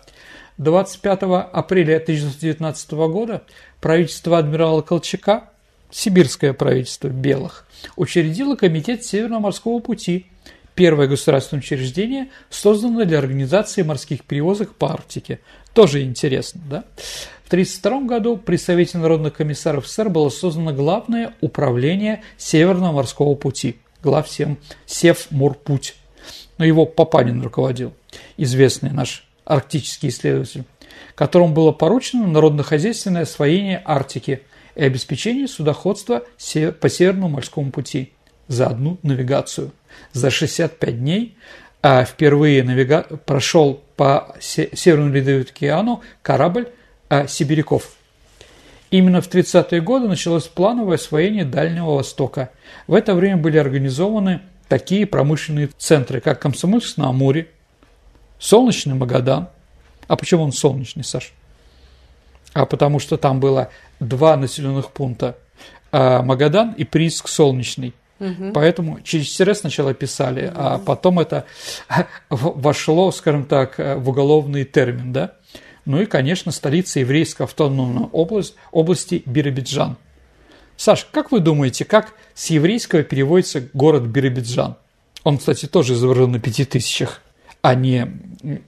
25 0.59 1.23
апреля 1.53 1.97
1919 1.97 2.93
года 2.93 3.43
правительство 3.81 4.39
адмирала 4.39 4.83
Колчака, 4.83 5.51
сибирское 5.91 6.53
правительство 6.53 7.09
белых, 7.09 7.67
учредило 7.97 8.55
комитет 8.55 9.05
Северного 9.05 9.41
морского 9.41 9.81
пути, 9.81 10.27
первое 10.75 11.07
государственное 11.07 11.61
учреждение, 11.61 12.29
созданное 12.51 13.05
для 13.05 13.19
организации 13.19 13.83
морских 13.83 14.25
перевозок 14.25 14.75
по 14.75 14.93
Арктике. 14.93 15.41
Тоже 15.73 16.03
интересно, 16.03 16.61
да? 16.69 16.85
В 17.45 17.49
1932 17.49 18.01
году 18.09 18.37
при 18.37 18.57
Совете 18.57 18.99
народных 18.99 19.35
комиссаров 19.35 19.87
СССР 19.87 20.09
было 20.09 20.29
создано 20.29 20.73
Главное 20.73 21.35
управление 21.41 22.23
Северного 22.37 22.93
морского 22.93 23.35
пути, 23.35 23.77
главсем 24.03 24.59
Севморпуть. 24.87 25.95
Но 26.57 26.65
его 26.65 26.87
Папанин 26.87 27.43
руководил, 27.43 27.93
известный 28.37 28.91
наш 28.91 29.27
арктический 29.45 30.09
исследователь, 30.09 30.65
которому 31.15 31.53
было 31.53 31.73
поручено 31.73 32.27
народно-хозяйственное 32.27 33.23
освоение 33.23 33.83
Арктики 33.85 34.43
и 34.75 34.83
обеспечение 34.83 35.47
судоходства 35.49 36.23
по 36.81 36.89
Северному 36.89 37.29
морскому 37.29 37.71
пути 37.71 38.13
за 38.49 38.69
одну 38.69 38.99
навигацию. 39.03 39.73
За 40.13 40.31
65 40.31 40.99
дней 40.99 41.37
а 41.87 42.07
впервые 42.07 42.63
навига... 42.63 43.03
прошел 43.03 43.83
по 43.97 44.35
Северному 44.41 45.13
Ледовитому 45.13 45.55
океану 45.55 46.03
корабль 46.23 46.71
а, 47.11 47.27
«Сибиряков». 47.27 47.93
Именно 48.91 49.21
в 49.21 49.29
30-е 49.29 49.83
годы 49.83 50.09
началось 50.09 50.45
плановое 50.45 50.95
освоение 50.95 51.45
Дальнего 51.45 51.97
Востока. 51.97 52.51
В 52.87 52.95
это 52.95 53.15
время 53.15 53.37
были 53.37 53.59
организованы 53.59 54.41
такие 54.69 55.05
промышленные 55.05 55.69
центры, 55.77 56.21
как 56.21 56.41
Комсомольск 56.41 56.97
на 56.97 57.09
Амуре, 57.09 57.49
Солнечный 58.39 58.95
Магадан. 58.95 59.49
А 60.07 60.17
почему 60.17 60.45
он 60.45 60.53
солнечный, 60.53 61.05
Саш? 61.05 61.35
А 62.55 62.65
потому 62.65 62.99
что 62.99 63.19
там 63.19 63.41
было 63.41 63.69
два 64.01 64.39
населенных 64.39 64.91
пункта 64.91 65.37
а, 65.93 66.23
Магадан 66.23 66.73
и 66.73 66.85
Приск 66.85 67.29
Солнечный. 67.29 67.93
Угу. 68.21 68.53
Поэтому 68.55 69.01
через 69.01 69.35
тире 69.35 69.55
сначала 69.55 69.93
писали, 69.93 70.47
угу. 70.47 70.55
а 70.57 70.79
потом 70.79 71.21
это 71.21 71.45
вошло, 72.31 73.11
скажем 73.13 73.45
так, 73.45 73.79
в 73.79 74.09
уголовный 74.09 74.65
термин, 74.65 75.13
да? 75.13 75.33
Ну 75.85 76.01
и, 76.01 76.07
конечно, 76.07 76.51
столица 76.51 77.01
еврейской 77.01 77.43
автономной 77.43 78.09
области, 78.13 78.55
области 78.73 79.23
Биробиджан. 79.27 79.97
Саш, 80.77 81.07
как 81.13 81.31
вы 81.31 81.41
думаете, 81.41 81.85
как 81.85 82.15
с 82.35 82.47
еврейского 82.47 83.03
переводится 83.03 83.63
город 83.75 84.05
Биробиджан? 84.05 84.77
Он, 85.25 85.39
кстати, 85.39 85.67
тоже 85.67 85.95
изображен 85.95 86.33
на 86.33 86.41
пяти 86.41 86.65
тысячах 86.65 87.21
а 87.65 87.75
не, 87.75 88.07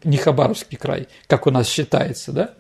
не 0.05 0.17
Хабаровский 0.17 0.79
край, 0.79 1.09
как 1.27 1.47
у 1.47 1.51
нас 1.51 1.69
считается, 1.69 2.33
да? 2.33 2.55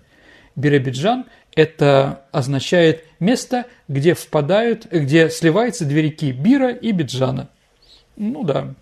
Биробиджан– 0.57 1.27
это 1.55 2.25
означает 2.33 3.05
место, 3.21 3.67
где 3.89 4.15
впадают, 4.15 4.87
где 4.91 5.31
сливаются 5.31 5.85
две 5.85 6.03
реки 6.03 6.33
Бира 6.33 6.71
и 6.71 6.93
Биджана. 6.93 7.49
Ну 8.17 8.45
да. 8.45 8.75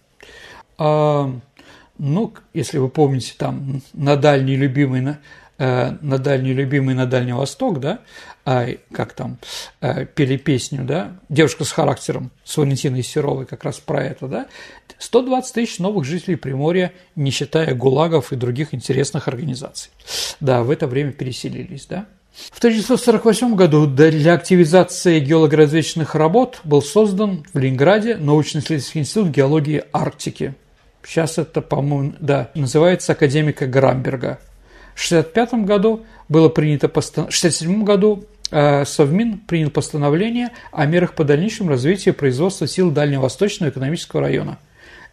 А, 0.78 1.30
ну, 1.98 2.34
если 2.52 2.78
вы 2.78 2.88
помните, 2.88 3.34
там 3.36 3.82
на 3.92 4.16
дальний 4.16 4.56
любимый 4.56 5.00
Э, 5.00 5.16
на 5.58 6.18
дальний 6.18 6.52
любимый 6.52 6.94
на 6.94 7.06
Дальний 7.06 7.32
Восток, 7.32 7.80
да, 7.80 8.00
а, 8.44 8.66
как 8.92 9.14
там, 9.14 9.38
э, 9.80 10.04
пели 10.04 10.36
песню, 10.36 10.84
да, 10.84 11.16
девушка 11.30 11.64
с 11.64 11.72
характером 11.72 12.30
с 12.44 12.56
Валентиной 12.56 13.02
Серовой 13.02 13.46
как 13.46 13.64
раз 13.64 13.78
про 13.78 14.04
это, 14.04 14.28
да, 14.28 14.46
120 14.98 15.54
тысяч 15.54 15.78
новых 15.78 16.04
жителей 16.04 16.36
Приморья, 16.36 16.92
не 17.16 17.30
считая 17.30 17.74
ГУЛАГов 17.74 18.32
и 18.32 18.36
других 18.36 18.74
интересных 18.74 19.28
организаций. 19.28 19.90
Да, 20.40 20.62
в 20.62 20.70
это 20.70 20.86
время 20.86 21.12
переселились, 21.12 21.86
да. 21.86 22.06
В 22.34 22.58
1948 22.58 23.54
году 23.54 23.86
для 23.86 24.34
активизации 24.34 25.20
геологоразведочных 25.20 26.14
работ 26.14 26.60
был 26.64 26.82
создан 26.82 27.44
в 27.54 27.58
Ленинграде 27.58 28.16
научно-исследовательский 28.16 29.02
институт 29.02 29.28
геологии 29.28 29.84
Арктики. 29.92 30.54
Сейчас 31.04 31.38
это, 31.38 31.60
по-моему, 31.60 32.14
да, 32.18 32.50
называется 32.54 33.12
Академика 33.12 33.66
Грамберга. 33.66 34.40
В 34.94 35.04
1965 35.06 35.66
году 35.66 36.04
было 36.28 36.48
принято 36.48 36.88
постан... 36.88 37.24
в 37.24 37.36
1967 37.36 37.84
году 37.84 38.24
э, 38.50 38.84
Совмин 38.84 39.38
принял 39.38 39.70
постановление 39.70 40.50
о 40.72 40.86
мерах 40.86 41.14
по 41.14 41.24
дальнейшему 41.24 41.70
развитию 41.70 42.14
производства 42.14 42.66
сил 42.66 42.90
Дальневосточного 42.90 43.70
экономического 43.70 44.22
района. 44.22 44.58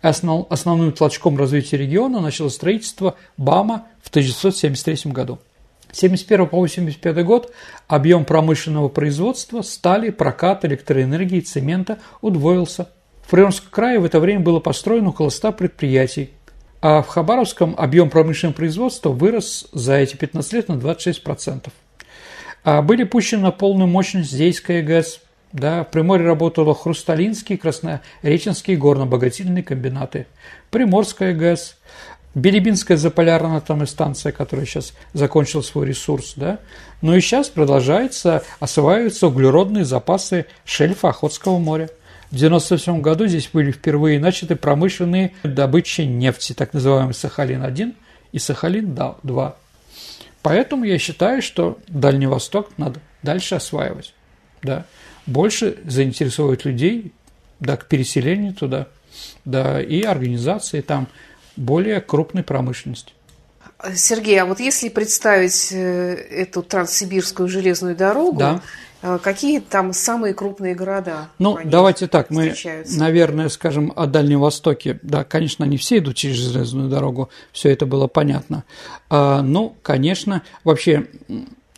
Основ... 0.01 0.47
Основным 0.49 0.91
толчком 0.91 1.37
развития 1.37 1.77
региона 1.77 2.21
начало 2.21 2.49
строительство 2.49 3.15
БАМа 3.37 3.87
в 4.01 4.09
1973 4.09 5.11
году. 5.11 5.39
С 5.91 6.03
1971 6.03 6.47
по 6.47 6.57
1985 6.57 7.25
год 7.25 7.53
объем 7.87 8.23
промышленного 8.23 8.87
производства 8.87 9.61
стали, 9.61 10.09
прокат 10.09 10.63
электроэнергии 10.63 11.41
цемента 11.41 11.99
удвоился. 12.21 12.89
В 13.23 13.29
Приморском 13.31 13.69
крае 13.69 13.99
в 13.99 14.05
это 14.05 14.19
время 14.19 14.39
было 14.41 14.59
построено 14.59 15.09
около 15.09 15.29
100 15.29 15.51
предприятий, 15.53 16.31
а 16.81 17.03
в 17.03 17.07
Хабаровском 17.07 17.75
объем 17.77 18.09
промышленного 18.09 18.55
производства 18.55 19.09
вырос 19.09 19.67
за 19.71 19.95
эти 19.95 20.15
15 20.15 20.53
лет 20.53 20.67
на 20.67 20.73
26%. 20.73 21.69
А 22.63 22.81
были 22.81 23.03
пущены 23.03 23.43
на 23.43 23.51
полную 23.51 23.87
мощность 23.87 24.31
Зейская 24.31 24.81
ГЭС, 24.81 25.21
да, 25.51 25.83
в 25.83 25.91
Приморье 25.91 26.27
работало 26.27 26.73
Хрусталинский, 26.73 27.57
Краснореченский 27.57 28.75
горно-обогатительные 28.75 29.63
комбинаты, 29.63 30.27
Приморская 30.69 31.33
ГЭС, 31.33 31.77
Билибинская 32.33 32.95
заполярная 32.95 33.57
атомная 33.57 33.87
станция, 33.87 34.31
которая 34.31 34.65
сейчас 34.65 34.93
закончила 35.13 35.61
свой 35.61 35.87
ресурс, 35.87 36.33
да, 36.37 36.59
но 37.01 37.15
и 37.15 37.19
сейчас 37.19 37.49
продолжается, 37.49 38.43
осваиваются 38.59 39.27
углеродные 39.27 39.83
запасы 39.83 40.45
шельфа 40.63 41.09
Охотского 41.09 41.57
моря. 41.57 41.89
В 42.31 42.35
1997 42.35 43.01
году 43.01 43.27
здесь 43.27 43.49
были 43.51 43.71
впервые 43.71 44.17
начаты 44.17 44.55
промышленные 44.55 45.33
добычи 45.43 46.01
нефти, 46.01 46.53
так 46.53 46.73
называемый 46.73 47.13
Сахалин-1 47.13 47.93
и 48.31 48.37
Сахалин-2. 48.37 49.53
Поэтому 50.41 50.85
я 50.85 50.97
считаю, 50.97 51.41
что 51.41 51.77
Дальний 51.89 52.27
Восток 52.27 52.69
надо 52.77 53.01
дальше 53.21 53.55
осваивать. 53.55 54.13
Да. 54.63 54.85
Больше 55.25 55.77
заинтересовывать 55.83 56.63
людей 56.63 57.11
да, 57.59 57.75
к 57.75 57.87
переселению 57.87 58.53
туда, 58.53 58.87
да, 59.43 59.81
и 59.81 60.01
организации 60.01 60.79
там 60.79 61.09
более 61.57 61.99
крупной 61.99 62.43
промышленности. 62.43 63.13
Сергей, 63.93 64.39
а 64.39 64.45
вот 64.45 64.59
если 64.59 64.89
представить 64.89 65.69
э, 65.71 66.13
эту 66.13 66.63
транссибирскую 66.63 67.49
железную 67.49 67.95
дорогу, 67.95 68.39
да. 68.39 68.61
Э, 69.01 69.19
какие 69.21 69.59
там 69.59 69.93
самые 69.93 70.33
крупные 70.33 70.75
города? 70.75 71.29
Ну, 71.39 71.57
давайте 71.63 72.07
так, 72.07 72.29
мы, 72.29 72.53
наверное, 72.97 73.49
скажем 73.49 73.91
о 73.95 74.05
Дальнем 74.05 74.39
Востоке. 74.39 74.99
Да, 75.01 75.23
конечно, 75.23 75.63
не 75.63 75.77
все 75.77 75.97
идут 75.97 76.15
через 76.15 76.37
железную 76.37 76.89
дорогу, 76.89 77.29
все 77.51 77.69
это 77.71 77.85
было 77.85 78.07
понятно. 78.07 78.63
А, 79.09 79.41
ну, 79.41 79.75
конечно, 79.81 80.43
вообще 80.63 81.07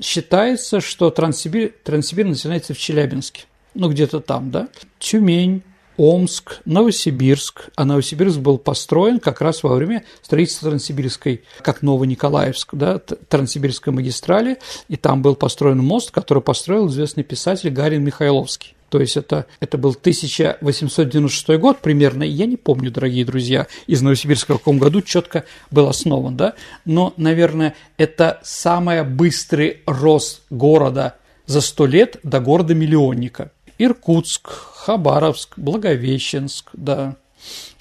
считается, 0.01 0.81
что 0.81 1.09
Транссибирь, 1.09 1.73
Транссибирь 1.83 2.27
начинается 2.27 2.73
в 2.73 2.77
Челябинске. 2.77 3.43
Ну, 3.73 3.89
где-то 3.89 4.19
там, 4.19 4.51
да. 4.51 4.67
Тюмень, 4.99 5.63
Омск, 5.97 6.61
Новосибирск. 6.65 7.69
А 7.75 7.85
Новосибирск 7.85 8.39
был 8.39 8.57
построен 8.57 9.19
как 9.19 9.41
раз 9.41 9.63
во 9.63 9.75
время 9.75 10.03
строительства 10.21 10.69
Транссибирской, 10.69 11.43
как 11.61 11.81
Новониколаевск, 11.81 12.73
да, 12.73 12.99
Транссибирской 12.99 13.93
магистрали, 13.93 14.57
и 14.87 14.95
там 14.95 15.21
был 15.21 15.35
построен 15.35 15.79
мост, 15.79 16.11
который 16.11 16.41
построил 16.41 16.87
известный 16.87 17.23
писатель 17.23 17.69
Гарин 17.69 18.03
Михайловский. 18.03 18.75
То 18.89 18.99
есть 18.99 19.17
это, 19.17 19.47
это 19.59 19.79
был 19.79 19.89
1896 19.91 21.59
год 21.59 21.79
примерно, 21.79 22.21
я 22.21 22.45
не 22.45 22.57
помню, 22.57 22.91
дорогие 22.91 23.25
друзья, 23.25 23.65
из 23.87 24.03
Новосибирска 24.03 24.53
в 24.53 24.59
каком 24.59 24.77
году 24.77 25.01
четко 25.01 25.45
был 25.71 25.87
основан, 25.87 26.37
да, 26.37 26.53
но, 26.85 27.11
наверное, 27.17 27.73
это 27.97 28.39
самый 28.43 29.03
быстрый 29.03 29.81
рост 29.87 30.43
города 30.51 31.15
за 31.47 31.61
сто 31.61 31.87
лет 31.87 32.17
до 32.21 32.39
города-миллионника. 32.39 33.51
Иркутск, 33.77 34.49
Хабаровск, 34.49 35.57
Благовещенск, 35.57 36.69
да, 36.73 37.15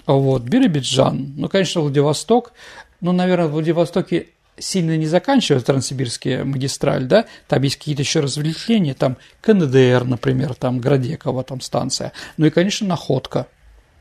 вот, 0.07 0.43
Биробиджан, 0.43 1.35
ну, 1.37 1.49
конечно, 1.49 1.81
Владивосток, 1.81 2.53
ну, 3.01 3.13
наверное, 3.13 3.49
в 3.49 3.53
Владивостоке 3.53 4.29
сильно 4.59 4.97
не 4.97 5.07
заканчивается 5.07 5.67
Транссибирская 5.67 6.45
магистраль, 6.45 7.05
да, 7.05 7.27
там 7.49 7.63
есть 7.63 7.77
какие-то 7.77 8.03
еще 8.03 8.21
развлечения, 8.21 8.95
там 8.95 9.17
КНДР, 9.41 10.05
например, 10.05 10.55
там 10.55 10.79
Градекова, 10.79 11.43
там 11.45 11.61
станция, 11.61 12.13
ну 12.37 12.47
и, 12.47 12.51
конечно, 12.51 12.87
Находка, 12.87 13.47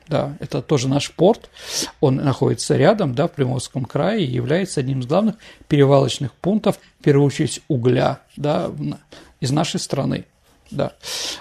да, 0.07 0.35
это 0.39 0.61
тоже 0.61 0.87
наш 0.87 1.11
порт, 1.11 1.49
он 1.99 2.15
находится 2.15 2.75
рядом, 2.75 3.15
да, 3.15 3.27
в 3.27 3.31
Приморском 3.31 3.85
крае 3.85 4.25
и 4.25 4.31
является 4.31 4.81
одним 4.81 4.99
из 4.99 5.05
главных 5.05 5.35
перевалочных 5.67 6.33
пунктов, 6.33 6.77
в 6.99 7.03
первую 7.03 7.25
очередь, 7.25 7.61
угля, 7.67 8.19
да, 8.35 8.71
из 9.39 9.51
нашей 9.51 9.79
страны, 9.79 10.25
да. 10.71 10.93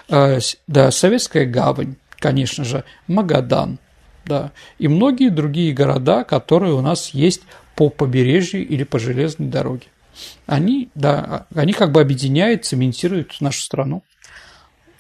А, 0.09 0.39
да, 0.67 0.91
Советская 0.91 1.47
гавань, 1.47 1.97
конечно 2.19 2.65
же, 2.65 2.85
Магадан, 3.07 3.79
да, 4.25 4.53
и 4.79 4.89
многие 4.89 5.31
другие 5.31 5.73
города, 5.73 6.25
которые 6.25 6.75
у 6.75 6.81
нас 6.81 7.11
есть 7.11 7.43
по 7.75 7.89
побережью 7.89 8.67
или 8.67 8.85
по 8.85 8.99
железной 8.99 9.49
дороге. 9.49 9.87
Они, 10.47 10.91
да, 10.95 11.47
они 11.55 11.73
как 11.73 11.93
бы 11.93 12.01
объединяют, 12.01 12.65
цементируют 12.65 13.41
нашу 13.41 13.63
страну. 13.63 14.03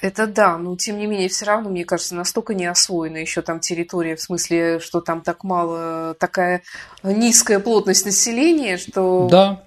Это 0.00 0.26
да, 0.26 0.56
но 0.56 0.76
тем 0.76 0.98
не 0.98 1.06
менее, 1.06 1.28
все 1.28 1.44
равно, 1.44 1.68
мне 1.68 1.84
кажется, 1.84 2.14
настолько 2.14 2.54
не 2.54 2.64
освоена 2.64 3.18
еще 3.18 3.42
там 3.42 3.60
территория, 3.60 4.16
в 4.16 4.22
смысле, 4.22 4.80
что 4.80 5.02
там 5.02 5.20
так 5.20 5.44
мало, 5.44 6.14
такая 6.18 6.62
низкая 7.02 7.60
плотность 7.60 8.06
населения, 8.06 8.78
что 8.78 9.28
да. 9.30 9.62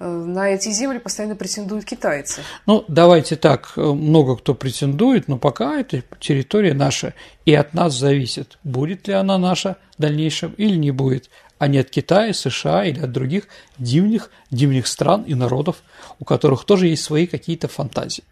Э, 0.00 0.08
на 0.08 0.48
эти 0.48 0.70
земли 0.70 0.98
постоянно 0.98 1.36
претендуют 1.36 1.84
китайцы. 1.84 2.40
Ну, 2.66 2.84
давайте 2.88 3.36
так, 3.36 3.74
много 3.76 4.36
кто 4.36 4.54
претендует, 4.54 5.28
но 5.28 5.38
пока 5.38 5.78
эта 5.78 6.02
территория 6.18 6.74
наша, 6.74 7.14
и 7.44 7.54
от 7.54 7.74
нас 7.74 7.94
зависит, 7.94 8.58
будет 8.64 9.06
ли 9.06 9.14
она 9.14 9.38
наша 9.38 9.76
в 9.96 10.02
дальнейшем 10.02 10.54
или 10.56 10.76
не 10.76 10.90
будет 10.90 11.30
а 11.60 11.68
не 11.68 11.76
от 11.76 11.90
Китая, 11.90 12.32
США 12.32 12.86
или 12.86 13.00
от 13.00 13.12
других 13.12 13.46
дивных, 13.76 14.30
дивных 14.50 14.86
стран 14.86 15.24
и 15.24 15.34
народов, 15.34 15.82
у 16.18 16.24
которых 16.24 16.64
тоже 16.64 16.86
есть 16.88 17.04
свои 17.04 17.26
какие-то 17.26 17.68
фантазии. 17.68 18.24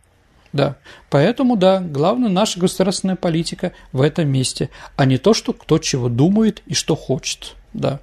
Да, 0.54 0.76
поэтому, 1.10 1.56
да, 1.56 1.78
главное 1.80 2.30
наша 2.30 2.58
государственная 2.58 3.16
политика 3.16 3.72
в 3.92 4.00
этом 4.00 4.28
месте, 4.28 4.70
а 4.96 5.04
не 5.04 5.18
то, 5.18 5.34
что 5.34 5.52
кто 5.52 5.76
чего 5.76 6.08
думает 6.08 6.62
и 6.64 6.72
что 6.72 6.96
хочет, 6.96 7.54
да, 7.74 8.00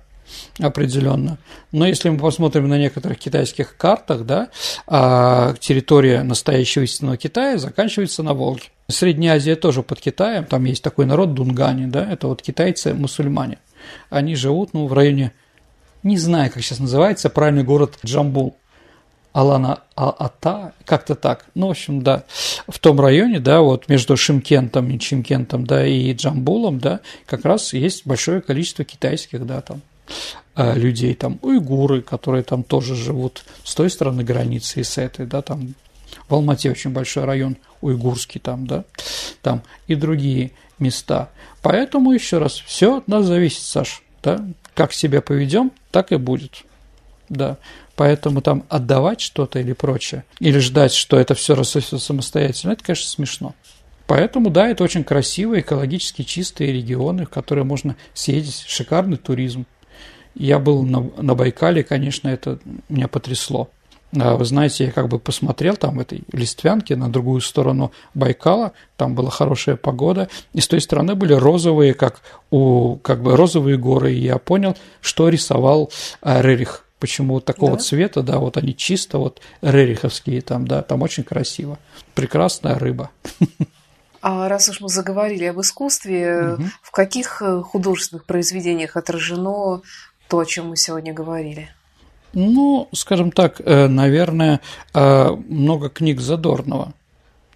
определенно. 0.60 1.38
Но 1.72 1.86
если 1.86 2.10
мы 2.10 2.18
посмотрим 2.18 2.68
на 2.68 2.78
некоторых 2.78 3.20
китайских 3.20 3.78
картах, 3.78 4.26
да, 4.26 4.50
а 4.88 5.54
территория 5.60 6.24
настоящего 6.24 6.84
истинного 6.84 7.18
Китая 7.18 7.58
заканчивается 7.58 8.24
на 8.24 8.34
Волге. 8.34 8.64
Средняя 8.88 9.36
Азия 9.36 9.56
тоже 9.56 9.82
под 9.84 10.00
Китаем, 10.00 10.46
там 10.46 10.66
есть 10.66 10.84
такой 10.84 11.06
народ 11.06 11.34
Дунгани, 11.34 11.88
да, 11.88 12.10
это 12.12 12.28
вот 12.28 12.42
китайцы-мусульмане. 12.42 13.58
Они 14.10 14.36
живут, 14.36 14.74
ну, 14.74 14.88
в 14.88 14.94
районе, 14.94 15.32
не 16.04 16.18
знаю, 16.18 16.52
как 16.52 16.64
сейчас 16.64 16.80
называется, 16.80 17.30
правильный 17.30 17.64
город 17.64 17.98
Джамбул. 18.06 18.56
Алана 19.36 19.82
Ата, 19.98 20.72
как-то 20.86 21.14
так. 21.14 21.46
Ну, 21.56 21.68
в 21.68 21.72
общем, 21.72 22.02
да, 22.02 22.24
в 22.70 22.80
том 22.80 23.02
районе, 23.02 23.42
да, 23.42 23.60
вот 23.60 23.90
между 23.90 24.16
Шимкентом 24.16 24.90
и 24.90 24.98
Чимкентом, 24.98 25.68
да, 25.68 25.86
и 25.86 26.14
Джамбулом, 26.14 26.80
да, 26.80 27.02
как 27.26 27.44
раз 27.44 27.74
есть 27.74 28.08
большое 28.08 28.40
количество 28.40 28.86
китайских, 28.86 29.46
да, 29.46 29.60
там, 29.60 29.82
людей, 30.56 31.14
там, 31.16 31.40
уйгуры, 31.42 32.02
которые 32.02 32.44
там 32.44 32.64
тоже 32.64 32.96
живут 32.96 33.44
с 33.64 33.76
той 33.76 33.90
стороны 33.90 34.24
границы 34.24 34.82
и 34.82 34.84
с 34.84 34.98
этой, 34.98 35.26
да, 35.26 35.42
там, 35.42 35.76
в 36.30 36.34
Алмате 36.34 36.72
очень 36.72 36.92
большой 36.92 37.26
район 37.26 37.58
уйгурский 37.82 38.40
там, 38.40 38.66
да, 38.66 38.86
там 39.42 39.64
и 39.88 39.96
другие 39.96 40.52
места. 40.80 41.30
Поэтому, 41.62 42.12
еще 42.12 42.38
раз, 42.38 42.54
все 42.54 42.98
от 42.98 43.08
нас 43.08 43.26
зависит, 43.26 43.64
Саш, 43.64 44.02
да, 44.24 44.46
как 44.74 44.94
себя 44.94 45.22
поведем, 45.22 45.72
так 45.92 46.12
и 46.12 46.16
будет, 46.18 46.64
да. 47.28 47.58
Поэтому 47.96 48.42
там 48.42 48.64
отдавать 48.70 49.22
что-то 49.22 49.60
или 49.60 49.74
прочее, 49.74 50.26
или 50.40 50.60
ждать, 50.60 50.94
что 50.94 51.18
это 51.18 51.34
все 51.34 51.56
рассосется 51.56 52.00
самостоятельно, 52.00 52.74
это, 52.74 52.84
конечно, 52.84 53.10
смешно. 53.10 53.56
Поэтому, 54.08 54.50
да, 54.50 54.68
это 54.68 54.84
очень 54.84 55.04
красивые, 55.04 55.62
экологически 55.62 56.22
чистые 56.24 56.72
регионы, 56.72 57.26
в 57.26 57.30
которые 57.30 57.64
можно 57.64 57.96
съездить, 58.14 58.66
шикарный 58.68 59.18
туризм. 59.18 59.66
Я 60.36 60.60
был 60.60 60.84
на, 60.84 61.02
на 61.18 61.34
Байкале, 61.34 61.84
конечно, 61.84 62.28
это 62.28 62.60
меня 62.90 63.08
потрясло. 63.08 63.70
А, 64.20 64.36
вы 64.36 64.46
знаете, 64.46 64.86
я 64.86 64.92
как 64.92 65.08
бы 65.08 65.20
посмотрел 65.20 65.76
там 65.76 65.98
в 65.98 66.00
этой 66.00 66.24
листвянке 66.32 66.96
на 66.96 67.10
другую 67.10 67.42
сторону 67.42 67.92
Байкала, 68.14 68.74
там 68.98 69.16
была 69.16 69.30
хорошая 69.30 69.76
погода, 69.76 70.30
и 70.54 70.62
с 70.62 70.68
той 70.68 70.82
стороны 70.82 71.16
были 71.16 71.34
розовые, 71.34 71.94
как 71.94 72.22
у, 72.52 72.98
как 72.98 73.22
бы 73.22 73.36
розовые 73.36 73.78
горы, 73.78 74.14
и 74.14 74.22
я 74.22 74.38
понял, 74.38 74.78
что 75.02 75.30
рисовал 75.30 75.92
а, 76.22 76.42
Рерих, 76.42 76.86
почему 77.00 77.40
такого 77.40 77.74
да? 77.74 77.84
цвета, 77.84 78.22
да, 78.22 78.40
вот 78.40 78.58
они 78.58 78.76
чисто 78.76 79.18
вот 79.18 79.42
рериховские 79.62 80.42
там, 80.42 80.68
да, 80.68 80.82
там 80.82 81.02
очень 81.02 81.24
красиво, 81.24 81.78
прекрасная 82.14 82.80
рыба. 82.80 83.10
А 84.22 84.50
раз 84.50 84.70
уж 84.70 84.82
мы 84.82 84.90
заговорили 84.90 85.46
об 85.46 85.62
искусстве, 85.62 86.54
угу. 86.54 86.64
в 86.82 86.90
каких 86.90 87.44
э, 87.44 87.62
художественных 87.62 88.26
произведениях 88.26 88.98
отражено 88.98 89.84
то, 90.28 90.40
о 90.40 90.46
чем 90.46 90.70
мы 90.70 90.78
сегодня 90.78 91.14
говорили? 91.14 91.70
Ну, 92.34 92.90
скажем 92.92 93.32
так, 93.32 93.62
э, 93.64 93.88
наверное, 93.88 94.60
э, 94.94 95.30
много 95.48 95.90
книг 95.90 96.20
Задорнова. 96.20 96.94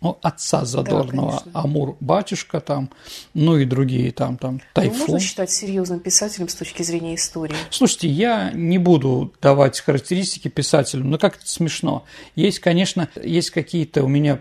Ну, 0.01 0.17
отца 0.22 0.63
Задорнова, 0.63 1.43
да, 1.45 1.59
Амур 1.59 1.97
Батюшка 1.99 2.61
там, 2.61 2.89
ну 3.34 3.57
и 3.57 3.65
другие 3.65 4.13
там, 4.13 4.38
там, 4.38 4.61
Тайфун. 4.74 4.97
Ну, 4.97 5.01
можно 5.01 5.20
считать 5.20 5.51
серьезным 5.51 5.99
писателем 5.99 6.47
с 6.47 6.55
точки 6.55 6.84
зрения 6.84 7.15
истории? 7.15 7.55
Слушайте, 7.70 8.07
я 8.07 8.51
не 8.53 8.78
буду 8.78 9.34
давать 9.41 9.78
характеристики 9.82 10.47
писателю, 10.47 11.03
но 11.03 11.17
как-то 11.17 11.45
смешно. 11.49 12.05
Есть, 12.38 12.59
конечно, 12.59 13.09
есть 13.22 13.51
какие-то 13.51 14.03
у 14.03 14.07
меня 14.07 14.39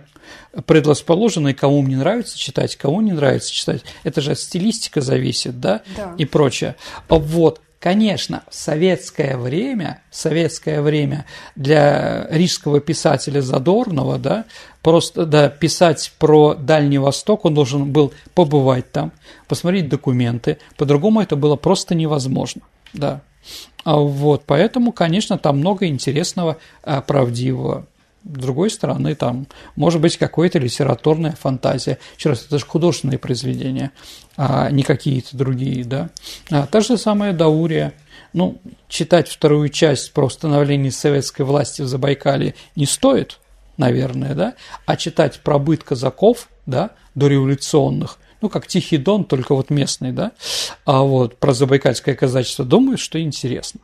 предрасположенные, 0.67 1.55
кому 1.55 1.83
мне 1.83 1.97
нравится 1.97 2.39
читать, 2.39 2.77
кому 2.77 3.01
не 3.01 3.13
нравится 3.13 3.53
читать. 3.53 3.83
Это 4.05 4.21
же 4.21 4.33
от 4.33 4.39
стилистика 4.39 5.01
зависит, 5.01 5.59
да, 5.59 5.83
да. 5.97 6.15
и 6.19 6.25
прочее. 6.25 6.77
Вот. 7.09 7.61
Конечно, 7.81 8.43
в 8.51 8.55
советское 8.57 9.37
время, 9.37 10.03
в 10.11 10.17
советское 10.17 10.83
время 10.83 11.27
для 11.55 12.27
рижского 12.29 12.81
писателя 12.81 13.41
Задорнова, 13.41 14.19
да, 14.19 14.47
просто 14.83 15.25
да, 15.27 15.49
писать 15.49 16.13
про 16.19 16.55
Дальний 16.55 16.99
Восток, 16.99 17.45
он 17.45 17.55
должен 17.55 17.93
был 17.93 18.13
побывать 18.35 18.91
там, 18.91 19.13
посмотреть 19.47 19.89
документы, 19.89 20.59
по-другому 20.77 21.21
это 21.21 21.37
было 21.37 21.55
просто 21.55 21.95
невозможно, 21.95 22.63
да. 22.95 23.21
А 23.85 23.97
вот, 23.97 24.43
поэтому, 24.45 24.91
конечно, 24.91 25.39
там 25.39 25.59
много 25.59 25.87
интересного, 25.87 26.57
а, 26.83 27.01
правдивого. 27.01 27.87
С 28.25 28.39
другой 28.39 28.71
стороны, 28.71 29.15
там 29.15 29.47
может 29.77 30.01
быть 30.01 30.17
какая-то 30.17 30.59
литературная 30.59 31.33
фантазия. 31.33 31.99
Еще 32.17 32.31
раз, 32.31 32.45
это 32.45 32.59
же 32.59 32.67
художественные 32.67 33.19
произведения, 33.19 33.93
а 34.37 34.71
не 34.71 34.83
какие-то 34.83 35.37
другие, 35.37 35.85
да. 35.85 36.11
А, 36.51 36.67
та 36.67 36.81
же 36.81 36.99
самая 36.99 37.33
Даурия. 37.33 37.95
Ну, 38.33 38.61
читать 38.89 39.29
вторую 39.29 39.71
часть 39.71 40.13
про 40.13 40.27
установление 40.27 40.93
советской 40.93 41.43
власти 41.43 41.83
в 41.83 41.89
Забайкале 41.89 42.55
не 42.77 42.85
стоит, 42.85 43.39
наверное, 43.79 44.35
да, 44.35 44.55
а 44.85 44.97
читать 44.97 45.41
про 45.41 45.59
быт 45.59 45.83
казаков, 45.83 46.49
да, 46.67 46.91
дореволюционных, 47.15 48.19
ну, 48.43 48.49
как 48.51 48.67
Тихий 48.67 48.99
Дон, 48.99 49.25
только 49.25 49.55
вот 49.55 49.71
местный, 49.71 50.13
да, 50.13 50.33
а 50.85 51.03
вот 51.03 51.39
про 51.39 51.55
забайкальское 51.55 52.15
казачество, 52.15 52.65
думаю, 52.65 52.99
что 52.99 53.21
интересно. 53.21 53.81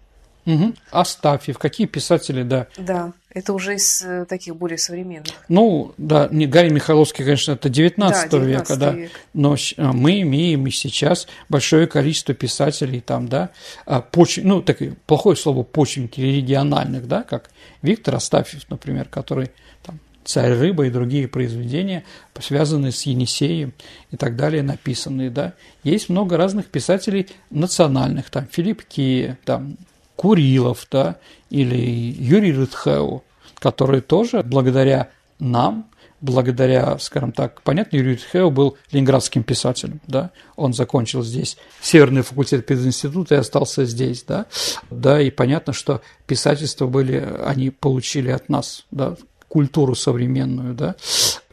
Угу. 0.47 0.75
Астафьев, 0.91 1.59
какие 1.59 1.87
писатели, 1.87 2.43
да. 2.43 2.67
Да, 2.77 3.13
это 3.31 3.53
уже 3.55 3.77
из 3.77 4.03
э, 4.03 4.27
таких 4.27 4.57
более 4.57 4.77
современных. 4.77 5.33
Ну, 5.49 5.95
да, 5.97 6.29
не 6.31 6.47
Гарри 6.47 6.69
Михайловский, 6.69 7.25
конечно, 7.25 7.53
это 7.53 7.71
19, 7.71 8.31
да, 8.31 8.39
19 8.39 8.49
века, 8.49 8.77
да, 8.77 8.93
век. 8.93 9.11
но 9.33 9.57
а, 9.79 9.93
мы 9.93 10.21
имеем 10.21 10.67
и 10.67 10.71
сейчас 10.71 11.27
большое 11.49 11.87
количество 11.87 12.35
писателей 12.35 13.01
там, 13.01 13.27
да, 13.27 13.51
а, 13.87 14.03
поч... 14.03 14.39
ну, 14.43 14.61
так, 14.61 14.79
плохое 15.07 15.37
слово 15.37 15.63
почвенники 15.63 16.21
региональных, 16.21 17.09
да, 17.09 17.23
как 17.23 17.51
Виктор 17.81 18.17
Астафьев, 18.17 18.69
например, 18.69 19.09
который 19.09 19.51
там 19.83 19.99
«Царь 20.25 20.53
рыба» 20.53 20.87
и 20.87 20.91
другие 20.91 21.27
произведения, 21.27 22.05
связанные 22.39 22.93
с 22.93 23.03
Енисеем 23.03 23.73
и 24.11 24.19
так 24.19 24.37
далее, 24.37 24.63
написанные, 24.63 25.31
да. 25.31 25.55
Есть 25.85 26.11
много 26.11 26.37
разных 26.37 26.67
писателей 26.67 27.29
национальных, 27.49 28.29
там 28.29 28.47
Филипп 28.47 28.83
Кия, 28.85 29.39
там 29.47 29.79
Курилов, 30.17 30.87
да, 30.91 31.17
или 31.51 31.77
Юрий 31.77 32.53
Рытхеу, 32.53 33.25
которые 33.59 34.01
тоже 34.01 34.43
благодаря 34.43 35.09
нам 35.39 35.89
благодаря, 36.25 36.99
скажем 36.99 37.33
так, 37.33 37.61
понятно, 37.63 37.97
Юрий 37.97 38.17
Тхео 38.17 38.51
был 38.51 38.79
ленинградским 38.91 39.43
писателем, 39.43 40.01
да, 40.07 40.31
он 40.57 40.73
закончил 40.73 41.23
здесь 41.23 41.59
Северный 41.83 42.23
факультет 42.23 42.65
пединститута 42.65 43.35
и 43.35 43.39
остался 43.39 43.85
здесь, 43.85 44.25
да, 44.27 44.47
да, 44.91 45.21
и 45.21 45.31
понятно, 45.31 45.75
что 45.75 46.01
писательство 46.27 46.87
были, 46.87 47.17
они 47.45 47.69
получили 47.69 48.31
от 48.31 48.49
нас, 48.49 48.87
да, 48.91 49.17
культуру 49.49 49.95
современную, 49.95 50.75
да, 50.75 50.97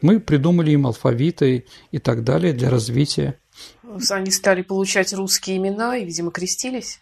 мы 0.00 0.20
придумали 0.20 0.70
им 0.70 0.86
алфавиты 0.86 1.66
и 1.90 1.98
так 1.98 2.24
далее 2.24 2.54
для 2.54 2.70
развития 2.70 3.38
они 4.10 4.30
стали 4.30 4.62
получать 4.62 5.12
русские 5.12 5.56
имена 5.56 5.96
и, 5.96 6.04
видимо, 6.04 6.30
крестились? 6.30 7.00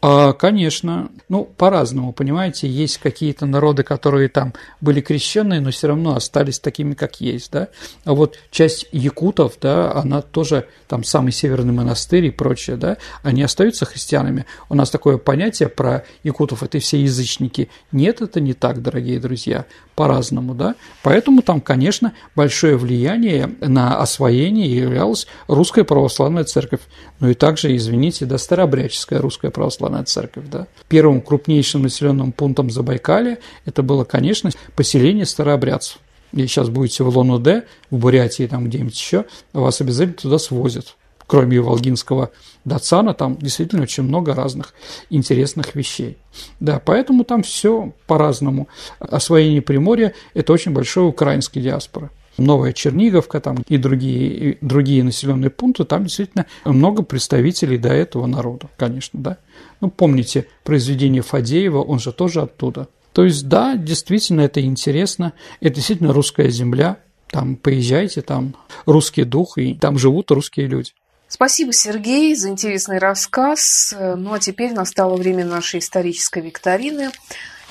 А, 0.00 0.32
конечно. 0.32 1.10
Ну, 1.28 1.44
по-разному, 1.44 2.12
понимаете. 2.12 2.68
Есть 2.68 2.98
какие-то 2.98 3.46
народы, 3.46 3.82
которые 3.82 4.28
там 4.28 4.54
были 4.80 5.00
крещенные, 5.00 5.60
но 5.60 5.70
все 5.70 5.88
равно 5.88 6.16
остались 6.16 6.58
такими, 6.58 6.94
как 6.94 7.20
есть, 7.20 7.52
да. 7.52 7.68
А 8.04 8.14
вот 8.14 8.38
часть 8.50 8.86
якутов, 8.92 9.54
да, 9.60 9.92
она 9.92 10.22
тоже, 10.22 10.66
там, 10.88 11.04
самый 11.04 11.32
северный 11.32 11.72
монастырь 11.72 12.26
и 12.26 12.30
прочее, 12.30 12.76
да, 12.76 12.96
они 13.22 13.42
остаются 13.42 13.84
христианами. 13.84 14.46
У 14.68 14.74
нас 14.74 14.90
такое 14.90 15.18
понятие 15.18 15.68
про 15.68 16.04
якутов– 16.22 16.62
это 16.64 16.78
все 16.78 17.00
язычники. 17.00 17.68
Нет, 17.92 18.22
это 18.22 18.40
не 18.40 18.54
так, 18.54 18.82
дорогие 18.82 19.20
друзья, 19.20 19.66
по-разному, 19.94 20.54
да. 20.54 20.74
Поэтому 21.02 21.42
там, 21.42 21.60
конечно, 21.60 22.14
большое 22.34 22.76
влияние 22.76 23.54
на 23.60 23.98
освоение 23.98 24.74
являлось 24.74 25.26
русское 25.46 25.84
православное 25.84 26.01
православная 26.02 26.42
церковь, 26.42 26.80
ну 27.20 27.28
и 27.28 27.34
также, 27.34 27.76
извините, 27.76 28.26
да, 28.26 28.36
старообрядческая 28.36 29.20
русская 29.20 29.52
православная 29.52 30.02
церковь, 30.02 30.46
да. 30.50 30.66
Первым 30.88 31.20
крупнейшим 31.20 31.82
населенным 31.82 32.32
пунктом 32.32 32.70
Забайкалья 32.70 33.38
это 33.66 33.84
было, 33.84 34.02
конечно, 34.02 34.50
поселение 34.74 35.26
старообрядцев. 35.26 35.98
И 36.32 36.44
сейчас 36.48 36.70
будете 36.70 37.04
в 37.04 37.16
Лон-Удэ, 37.16 37.62
в 37.90 37.98
Бурятии, 37.98 38.48
там 38.48 38.64
где-нибудь 38.64 38.98
еще, 38.98 39.26
вас 39.52 39.80
обязательно 39.80 40.16
туда 40.16 40.38
свозят. 40.38 40.96
Кроме 41.28 41.60
Волгинского 41.60 42.30
Дацана, 42.64 43.14
там 43.14 43.36
действительно 43.36 43.82
очень 43.82 44.02
много 44.02 44.34
разных 44.34 44.74
интересных 45.08 45.76
вещей. 45.76 46.18
Да, 46.58 46.82
поэтому 46.84 47.22
там 47.22 47.44
все 47.44 47.92
по-разному. 48.08 48.66
Освоение 48.98 49.62
Приморья– 49.62 50.14
это 50.34 50.52
очень 50.52 50.72
большая 50.72 51.04
украинская 51.04 51.62
диаспора. 51.62 52.10
Новая 52.38 52.72
Черниговка 52.72 53.40
там 53.40 53.58
и 53.68 53.76
другие, 53.76 54.52
и 54.52 54.58
другие 54.60 55.04
населенные 55.04 55.50
пункты, 55.50 55.84
там 55.84 56.04
действительно 56.04 56.46
много 56.64 57.02
представителей 57.02 57.78
до 57.78 57.90
этого 57.90 58.26
народа, 58.26 58.68
конечно, 58.76 59.20
да. 59.20 59.38
Ну, 59.80 59.90
помните 59.90 60.46
произведение 60.64 61.22
Фадеева, 61.22 61.82
он 61.82 61.98
же 61.98 62.12
тоже 62.12 62.42
оттуда. 62.42 62.88
То 63.12 63.24
есть, 63.24 63.48
да, 63.48 63.76
действительно, 63.76 64.40
это 64.40 64.62
интересно, 64.62 65.34
это 65.60 65.74
действительно 65.74 66.12
русская 66.12 66.48
земля, 66.48 66.98
там 67.28 67.56
поезжайте, 67.56 68.22
там 68.22 68.54
русский 68.86 69.24
дух, 69.24 69.58
и 69.58 69.74
там 69.74 69.98
живут 69.98 70.30
русские 70.30 70.66
люди. 70.66 70.92
Спасибо, 71.28 71.72
Сергей, 71.72 72.34
за 72.34 72.50
интересный 72.50 72.98
рассказ. 72.98 73.94
Ну 73.98 74.34
а 74.34 74.38
теперь 74.38 74.74
настало 74.74 75.16
время 75.16 75.46
нашей 75.46 75.80
исторической 75.80 76.42
викторины. 76.42 77.10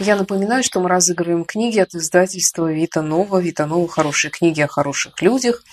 Я 0.03 0.15
напоминаю, 0.15 0.63
что 0.63 0.79
мы 0.79 0.89
разыгрываем 0.89 1.45
книги 1.45 1.77
от 1.77 1.93
издательства 1.93 2.73
Вита 2.73 3.03
Нова. 3.03 3.37
Вита 3.37 3.67
Нова– 3.67 3.87
хорошие 3.89 4.31
книги 4.31 4.59
о 4.59 4.67
хороших 4.67 5.21
людях. 5.21 5.63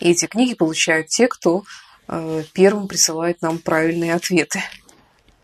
И 0.00 0.10
эти 0.10 0.24
книги 0.24 0.54
получают 0.54 1.08
те, 1.08 1.28
кто 1.28 1.64
э, 2.08 2.44
первым 2.54 2.88
присылает 2.88 3.42
нам 3.42 3.58
правильные 3.58 4.14
ответы. 4.14 4.60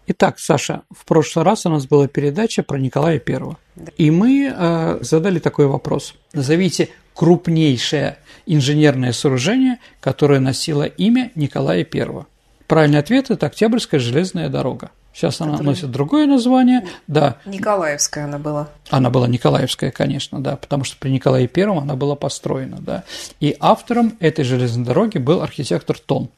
Итак, 0.07 0.39
Саша, 0.39 0.85
в 0.91 1.05
прошлый 1.05 1.45
раз 1.45 1.67
у 1.67 1.69
нас 1.69 1.87
была 1.87 2.09
передача 2.09 2.63
про 2.63 2.79
Николая 2.79 3.19
Первого. 3.19 3.59
Да. 3.77 3.93
И 3.99 4.11
мы 4.11 4.51
э, 4.51 4.99
задали 5.03 5.39
такой 5.39 5.67
вопрос. 5.67 6.15
Назовите 6.33 6.89
крупнейшее 7.13 8.17
инженерное 8.47 9.13
сооружение, 9.13 9.81
которое 10.01 10.41
носило 10.41 10.85
имя 10.85 11.31
Николая 11.35 11.85
Первого. 11.85 12.27
Правильный 12.69 13.01
ответ– 13.01 13.27
это 13.31 13.45
Октябрьская 13.45 14.01
железная 14.01 14.49
дорога. 14.49 14.93
Сейчас 15.15 15.41
она 15.41 15.53
Который... 15.53 15.67
носит 15.67 15.91
другое 15.93 16.27
название, 16.27 16.89
да. 17.07 17.37
Николаевская 17.47 18.25
она 18.25 18.39
была. 18.39 18.69
Она 18.91 19.11
была 19.11 19.29
Николаевская, 19.29 19.93
конечно, 19.93 20.43
да, 20.43 20.57
потому 20.57 20.83
что 20.83 20.97
при 20.99 21.11
Николае 21.11 21.47
Первом 21.47 21.79
она 21.79 21.95
была 21.95 22.17
построена, 22.17 22.79
да. 22.81 23.05
И 23.39 23.57
автором 23.61 24.17
этой 24.19 24.45
железной 24.45 24.85
дороги 24.85 25.19
был 25.19 25.41
архитектор 25.41 25.97
Тон. 25.99 26.31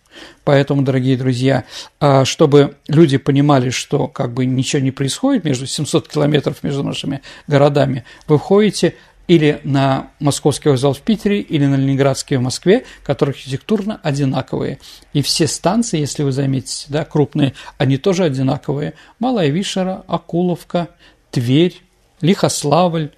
Поэтому, 0.44 0.82
дорогие 0.82 1.16
друзья, 1.16 1.64
а, 2.00 2.24
чтобы 2.24 2.76
люди 2.88 3.16
понимали, 3.16 3.70
что 3.70 4.08
как 4.08 4.32
бы 4.32 4.44
ничего 4.44 4.82
не 4.82 4.90
происходит 4.90 5.44
между 5.44 5.66
700 5.66 6.08
километров 6.08 6.62
между 6.62 6.82
нашими 6.82 7.22
городами, 7.46 8.04
вы 8.28 8.38
входите 8.38 8.94
или 9.28 9.60
на 9.64 10.10
Московский 10.20 10.68
вокзал 10.68 10.92
в 10.92 11.00
Питере, 11.00 11.40
или 11.40 11.66
на 11.66 11.74
Ленинградский 11.74 12.36
в 12.36 12.42
Москве, 12.42 12.84
которые 13.02 13.34
архитектурно 13.34 14.00
одинаковые. 14.02 14.78
И 15.12 15.22
все 15.22 15.46
станции, 15.46 15.98
если 15.98 16.22
вы 16.22 16.32
заметите, 16.32 16.86
да, 16.88 17.04
крупные, 17.04 17.54
они 17.78 17.96
тоже 17.96 18.24
одинаковые. 18.24 18.94
Малая 19.18 19.48
Вишера, 19.48 20.04
Акуловка, 20.06 20.88
Тверь, 21.30 21.82
Лихославль, 22.20 23.10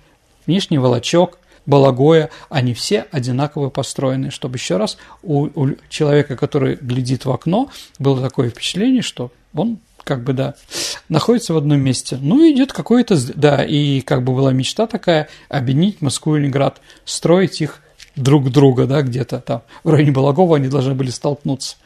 Нижний 0.46 0.78
Волочок, 0.78 1.38
Балагоя, 1.66 2.30
они 2.48 2.72
все 2.72 3.06
одинаково 3.12 3.68
построены, 3.68 4.30
чтобы 4.30 4.56
еще 4.56 4.78
раз 4.78 4.96
у, 5.22 5.48
у 5.54 5.76
человека, 5.90 6.34
который 6.34 6.76
глядит 6.76 7.26
в 7.26 7.30
окно, 7.30 7.70
было 7.98 8.22
такое 8.22 8.48
впечатление, 8.48 9.02
что 9.02 9.30
он 9.54 9.78
как 10.08 10.24
бы, 10.24 10.32
да, 10.32 10.54
находится 11.10 11.52
в 11.52 11.58
одном 11.58 11.80
месте. 11.80 12.18
Ну, 12.18 12.50
идет 12.50 12.72
какой-то, 12.72 13.14
да, 13.34 13.62
и 13.62 14.00
как 14.00 14.24
бы 14.24 14.34
была 14.34 14.54
мечта 14.54 14.86
такая, 14.86 15.28
объединить 15.50 16.00
Москву 16.00 16.36
и 16.36 16.40
Ленинград, 16.40 16.80
строить 17.04 17.60
их 17.60 17.82
друг 18.16 18.50
друга, 18.50 18.86
да, 18.86 19.02
где-то 19.02 19.40
там, 19.40 19.62
в 19.84 19.90
районе 19.90 20.12
Балагова 20.12 20.56
они 20.56 20.68
должны 20.68 20.94
были 20.94 21.10
столкнуться. 21.10 21.76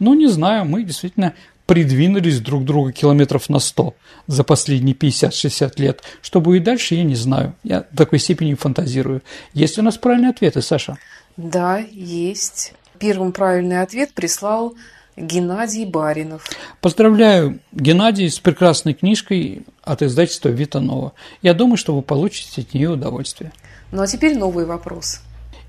Ну, 0.00 0.14
не 0.14 0.26
знаю, 0.26 0.64
мы 0.64 0.82
действительно 0.82 1.34
придвинулись 1.66 2.40
друг 2.40 2.64
друга 2.64 2.90
километров 2.90 3.48
на 3.48 3.60
100 3.60 3.94
за 4.26 4.42
последние 4.42 4.96
50-60 4.96 5.74
лет. 5.76 6.02
Что 6.20 6.40
будет 6.40 6.64
дальше, 6.64 6.96
я 6.96 7.04
не 7.04 7.14
знаю. 7.14 7.54
Я 7.62 7.86
в 7.92 7.96
такой 7.96 8.18
степени 8.18 8.54
фантазирую. 8.54 9.22
Есть 9.54 9.78
у 9.78 9.82
нас 9.82 9.98
правильные 9.98 10.30
ответы, 10.30 10.62
Саша? 10.62 10.98
Да, 11.36 11.78
есть. 11.78 12.72
Первым 12.98 13.30
правильный 13.30 13.82
ответ 13.82 14.14
прислал 14.14 14.74
Геннадий 15.18 15.84
Баринов. 15.84 16.48
Поздравляю, 16.80 17.60
Геннадий, 17.72 18.30
с 18.30 18.38
прекрасной 18.38 18.94
книжкой 18.94 19.66
от 19.82 20.02
издательства 20.02 20.48
Витанова. 20.48 21.12
Я 21.42 21.54
думаю, 21.54 21.76
что 21.76 21.94
вы 21.94 22.02
получите 22.02 22.62
от 22.62 22.74
нее 22.74 22.90
удовольствие. 22.90 23.52
Ну 23.90 24.02
а 24.02 24.06
теперь 24.06 24.38
новый 24.38 24.64
вопрос. 24.64 25.20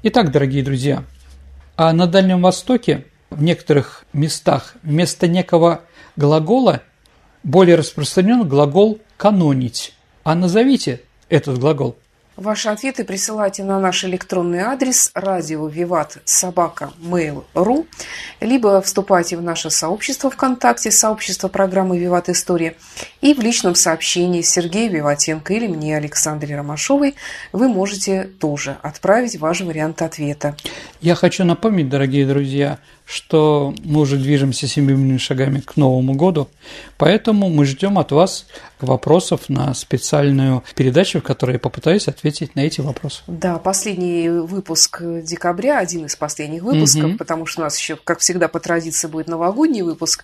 Итак, 0.03 0.31
дорогие 0.31 0.63
друзья, 0.63 1.03
а 1.75 1.91
на 1.93 2.07
Дальнем 2.07 2.41
Востоке 2.41 3.05
в 3.29 3.41
некоторых 3.41 4.05
местах 4.13 4.75
вместо 4.83 5.27
некого 5.27 5.81
глагола 6.15 6.83
более 7.43 7.75
распространен 7.75 8.47
глагол 8.47 8.99
«канонить». 9.17 9.93
А 10.23 10.35
назовите 10.35 11.01
этот 11.29 11.57
глагол– 11.57 11.97
Ваши 12.39 12.69
ответы 12.69 13.03
присылайте 13.03 13.65
на 13.65 13.81
наш 13.81 14.05
электронный 14.05 14.59
адрес 14.59 15.11
радио 15.13 15.67
Виват 15.67 16.19
Собака 16.23 16.93
Mail.ru 17.03 17.85
либо 18.39 18.81
вступайте 18.81 19.35
в 19.35 19.41
наше 19.41 19.69
сообщество 19.69 20.31
ВКонтакте, 20.31 20.89
сообщество 20.89 21.49
программы 21.49 21.99
Виват 21.99 22.29
История 22.29 22.77
и 23.19 23.33
в 23.33 23.41
личном 23.41 23.75
сообщении 23.75 24.41
Сергея 24.41 24.89
Виватенко 24.89 25.53
или 25.53 25.67
мне, 25.67 25.97
Александре 25.97 26.55
Ромашовой, 26.55 27.15
вы 27.51 27.67
можете 27.67 28.23
тоже 28.39 28.77
отправить 28.83 29.37
ваш 29.37 29.59
вариант 29.59 30.01
ответа. 30.01 30.55
Я 31.01 31.15
хочу 31.15 31.43
напомнить, 31.43 31.89
дорогие 31.89 32.25
друзья, 32.25 32.79
что 33.09 33.73
мы 33.83 34.01
уже 34.01 34.17
движемся 34.17 34.67
семимильными 34.67 35.17
шагами 35.17 35.61
к 35.61 35.77
Новому 35.77 36.13
году, 36.13 36.47
поэтому 36.99 37.49
мы 37.49 37.65
ждем 37.65 37.97
от 37.97 38.11
вас 38.11 38.45
вопросов 38.79 39.49
на 39.49 39.73
специальную 39.73 40.63
передачу, 40.75 41.19
в 41.19 41.23
которой 41.23 41.53
я 41.53 41.59
попытаюсь 41.59 42.07
ответить 42.07 42.55
на 42.55 42.59
эти 42.59 42.81
вопросы. 42.81 43.23
Да, 43.25 43.57
последний 43.57 44.29
выпуск 44.29 45.01
декабря, 45.01 45.79
один 45.79 46.05
из 46.05 46.15
последних 46.15 46.61
выпусков, 46.61 47.05
угу. 47.05 47.17
потому 47.17 47.47
что 47.47 47.61
у 47.61 47.63
нас 47.63 47.79
еще, 47.79 47.95
как 47.95 48.19
всегда, 48.19 48.47
по 48.47 48.59
традиции 48.59 49.07
будет 49.07 49.27
новогодний 49.27 49.81
выпуск, 49.81 50.23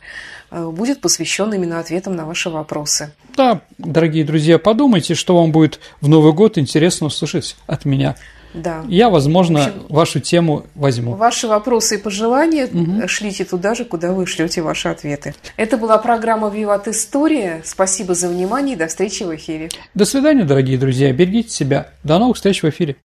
э, 0.52 0.70
будет 0.70 1.02
посвящен 1.02 1.52
именно 1.52 1.80
ответам 1.80 2.16
на 2.16 2.28
ваши 2.28 2.52
вопросы. 2.52 3.12
Да, 3.36 3.62
дорогие 3.80 4.24
друзья, 4.24 4.60
подумайте, 4.60 5.16
что 5.16 5.36
вам 5.36 5.52
будет 5.52 5.80
в 6.02 6.08
Новый 6.08 6.34
год 6.34 6.60
интересно 6.60 7.08
услышать 7.08 7.56
от 7.66 7.84
меня. 7.84 8.16
Да. 8.56 8.84
Я, 8.88 9.10
возможно, 9.10 9.66
общем, 9.66 9.86
вашу 9.90 10.20
тему 10.20 10.66
возьму. 10.76 11.16
Ваши 11.16 11.48
вопросы 11.48 11.96
и 11.96 11.98
пожелания 11.98 12.66
угу. 12.66 13.08
шлите 13.08 13.46
туда 13.46 13.76
же, 13.76 13.86
куда 13.86 14.12
вы 14.12 14.26
шлете 14.26 14.62
ваши 14.62 14.88
ответы. 14.88 15.36
Это 15.58 15.78
была 15.78 15.98
программа 15.98 16.50
«Виват 16.50 16.88
История». 16.88 17.62
Спасибо 17.64 18.14
за 18.14 18.30
внимание 18.30 18.76
и 18.76 18.80
до 18.80 18.88
встречи 18.88 19.24
в 19.24 19.36
эфире. 19.36 19.70
До 19.94 20.06
свидания, 20.06 20.44
дорогие 20.44 20.78
друзья. 20.78 21.12
Берегите 21.12 21.50
себя. 21.50 21.90
До 22.04 22.20
новых 22.20 22.38
встреч 22.38 22.64
в 22.64 22.70
эфире. 22.70 22.96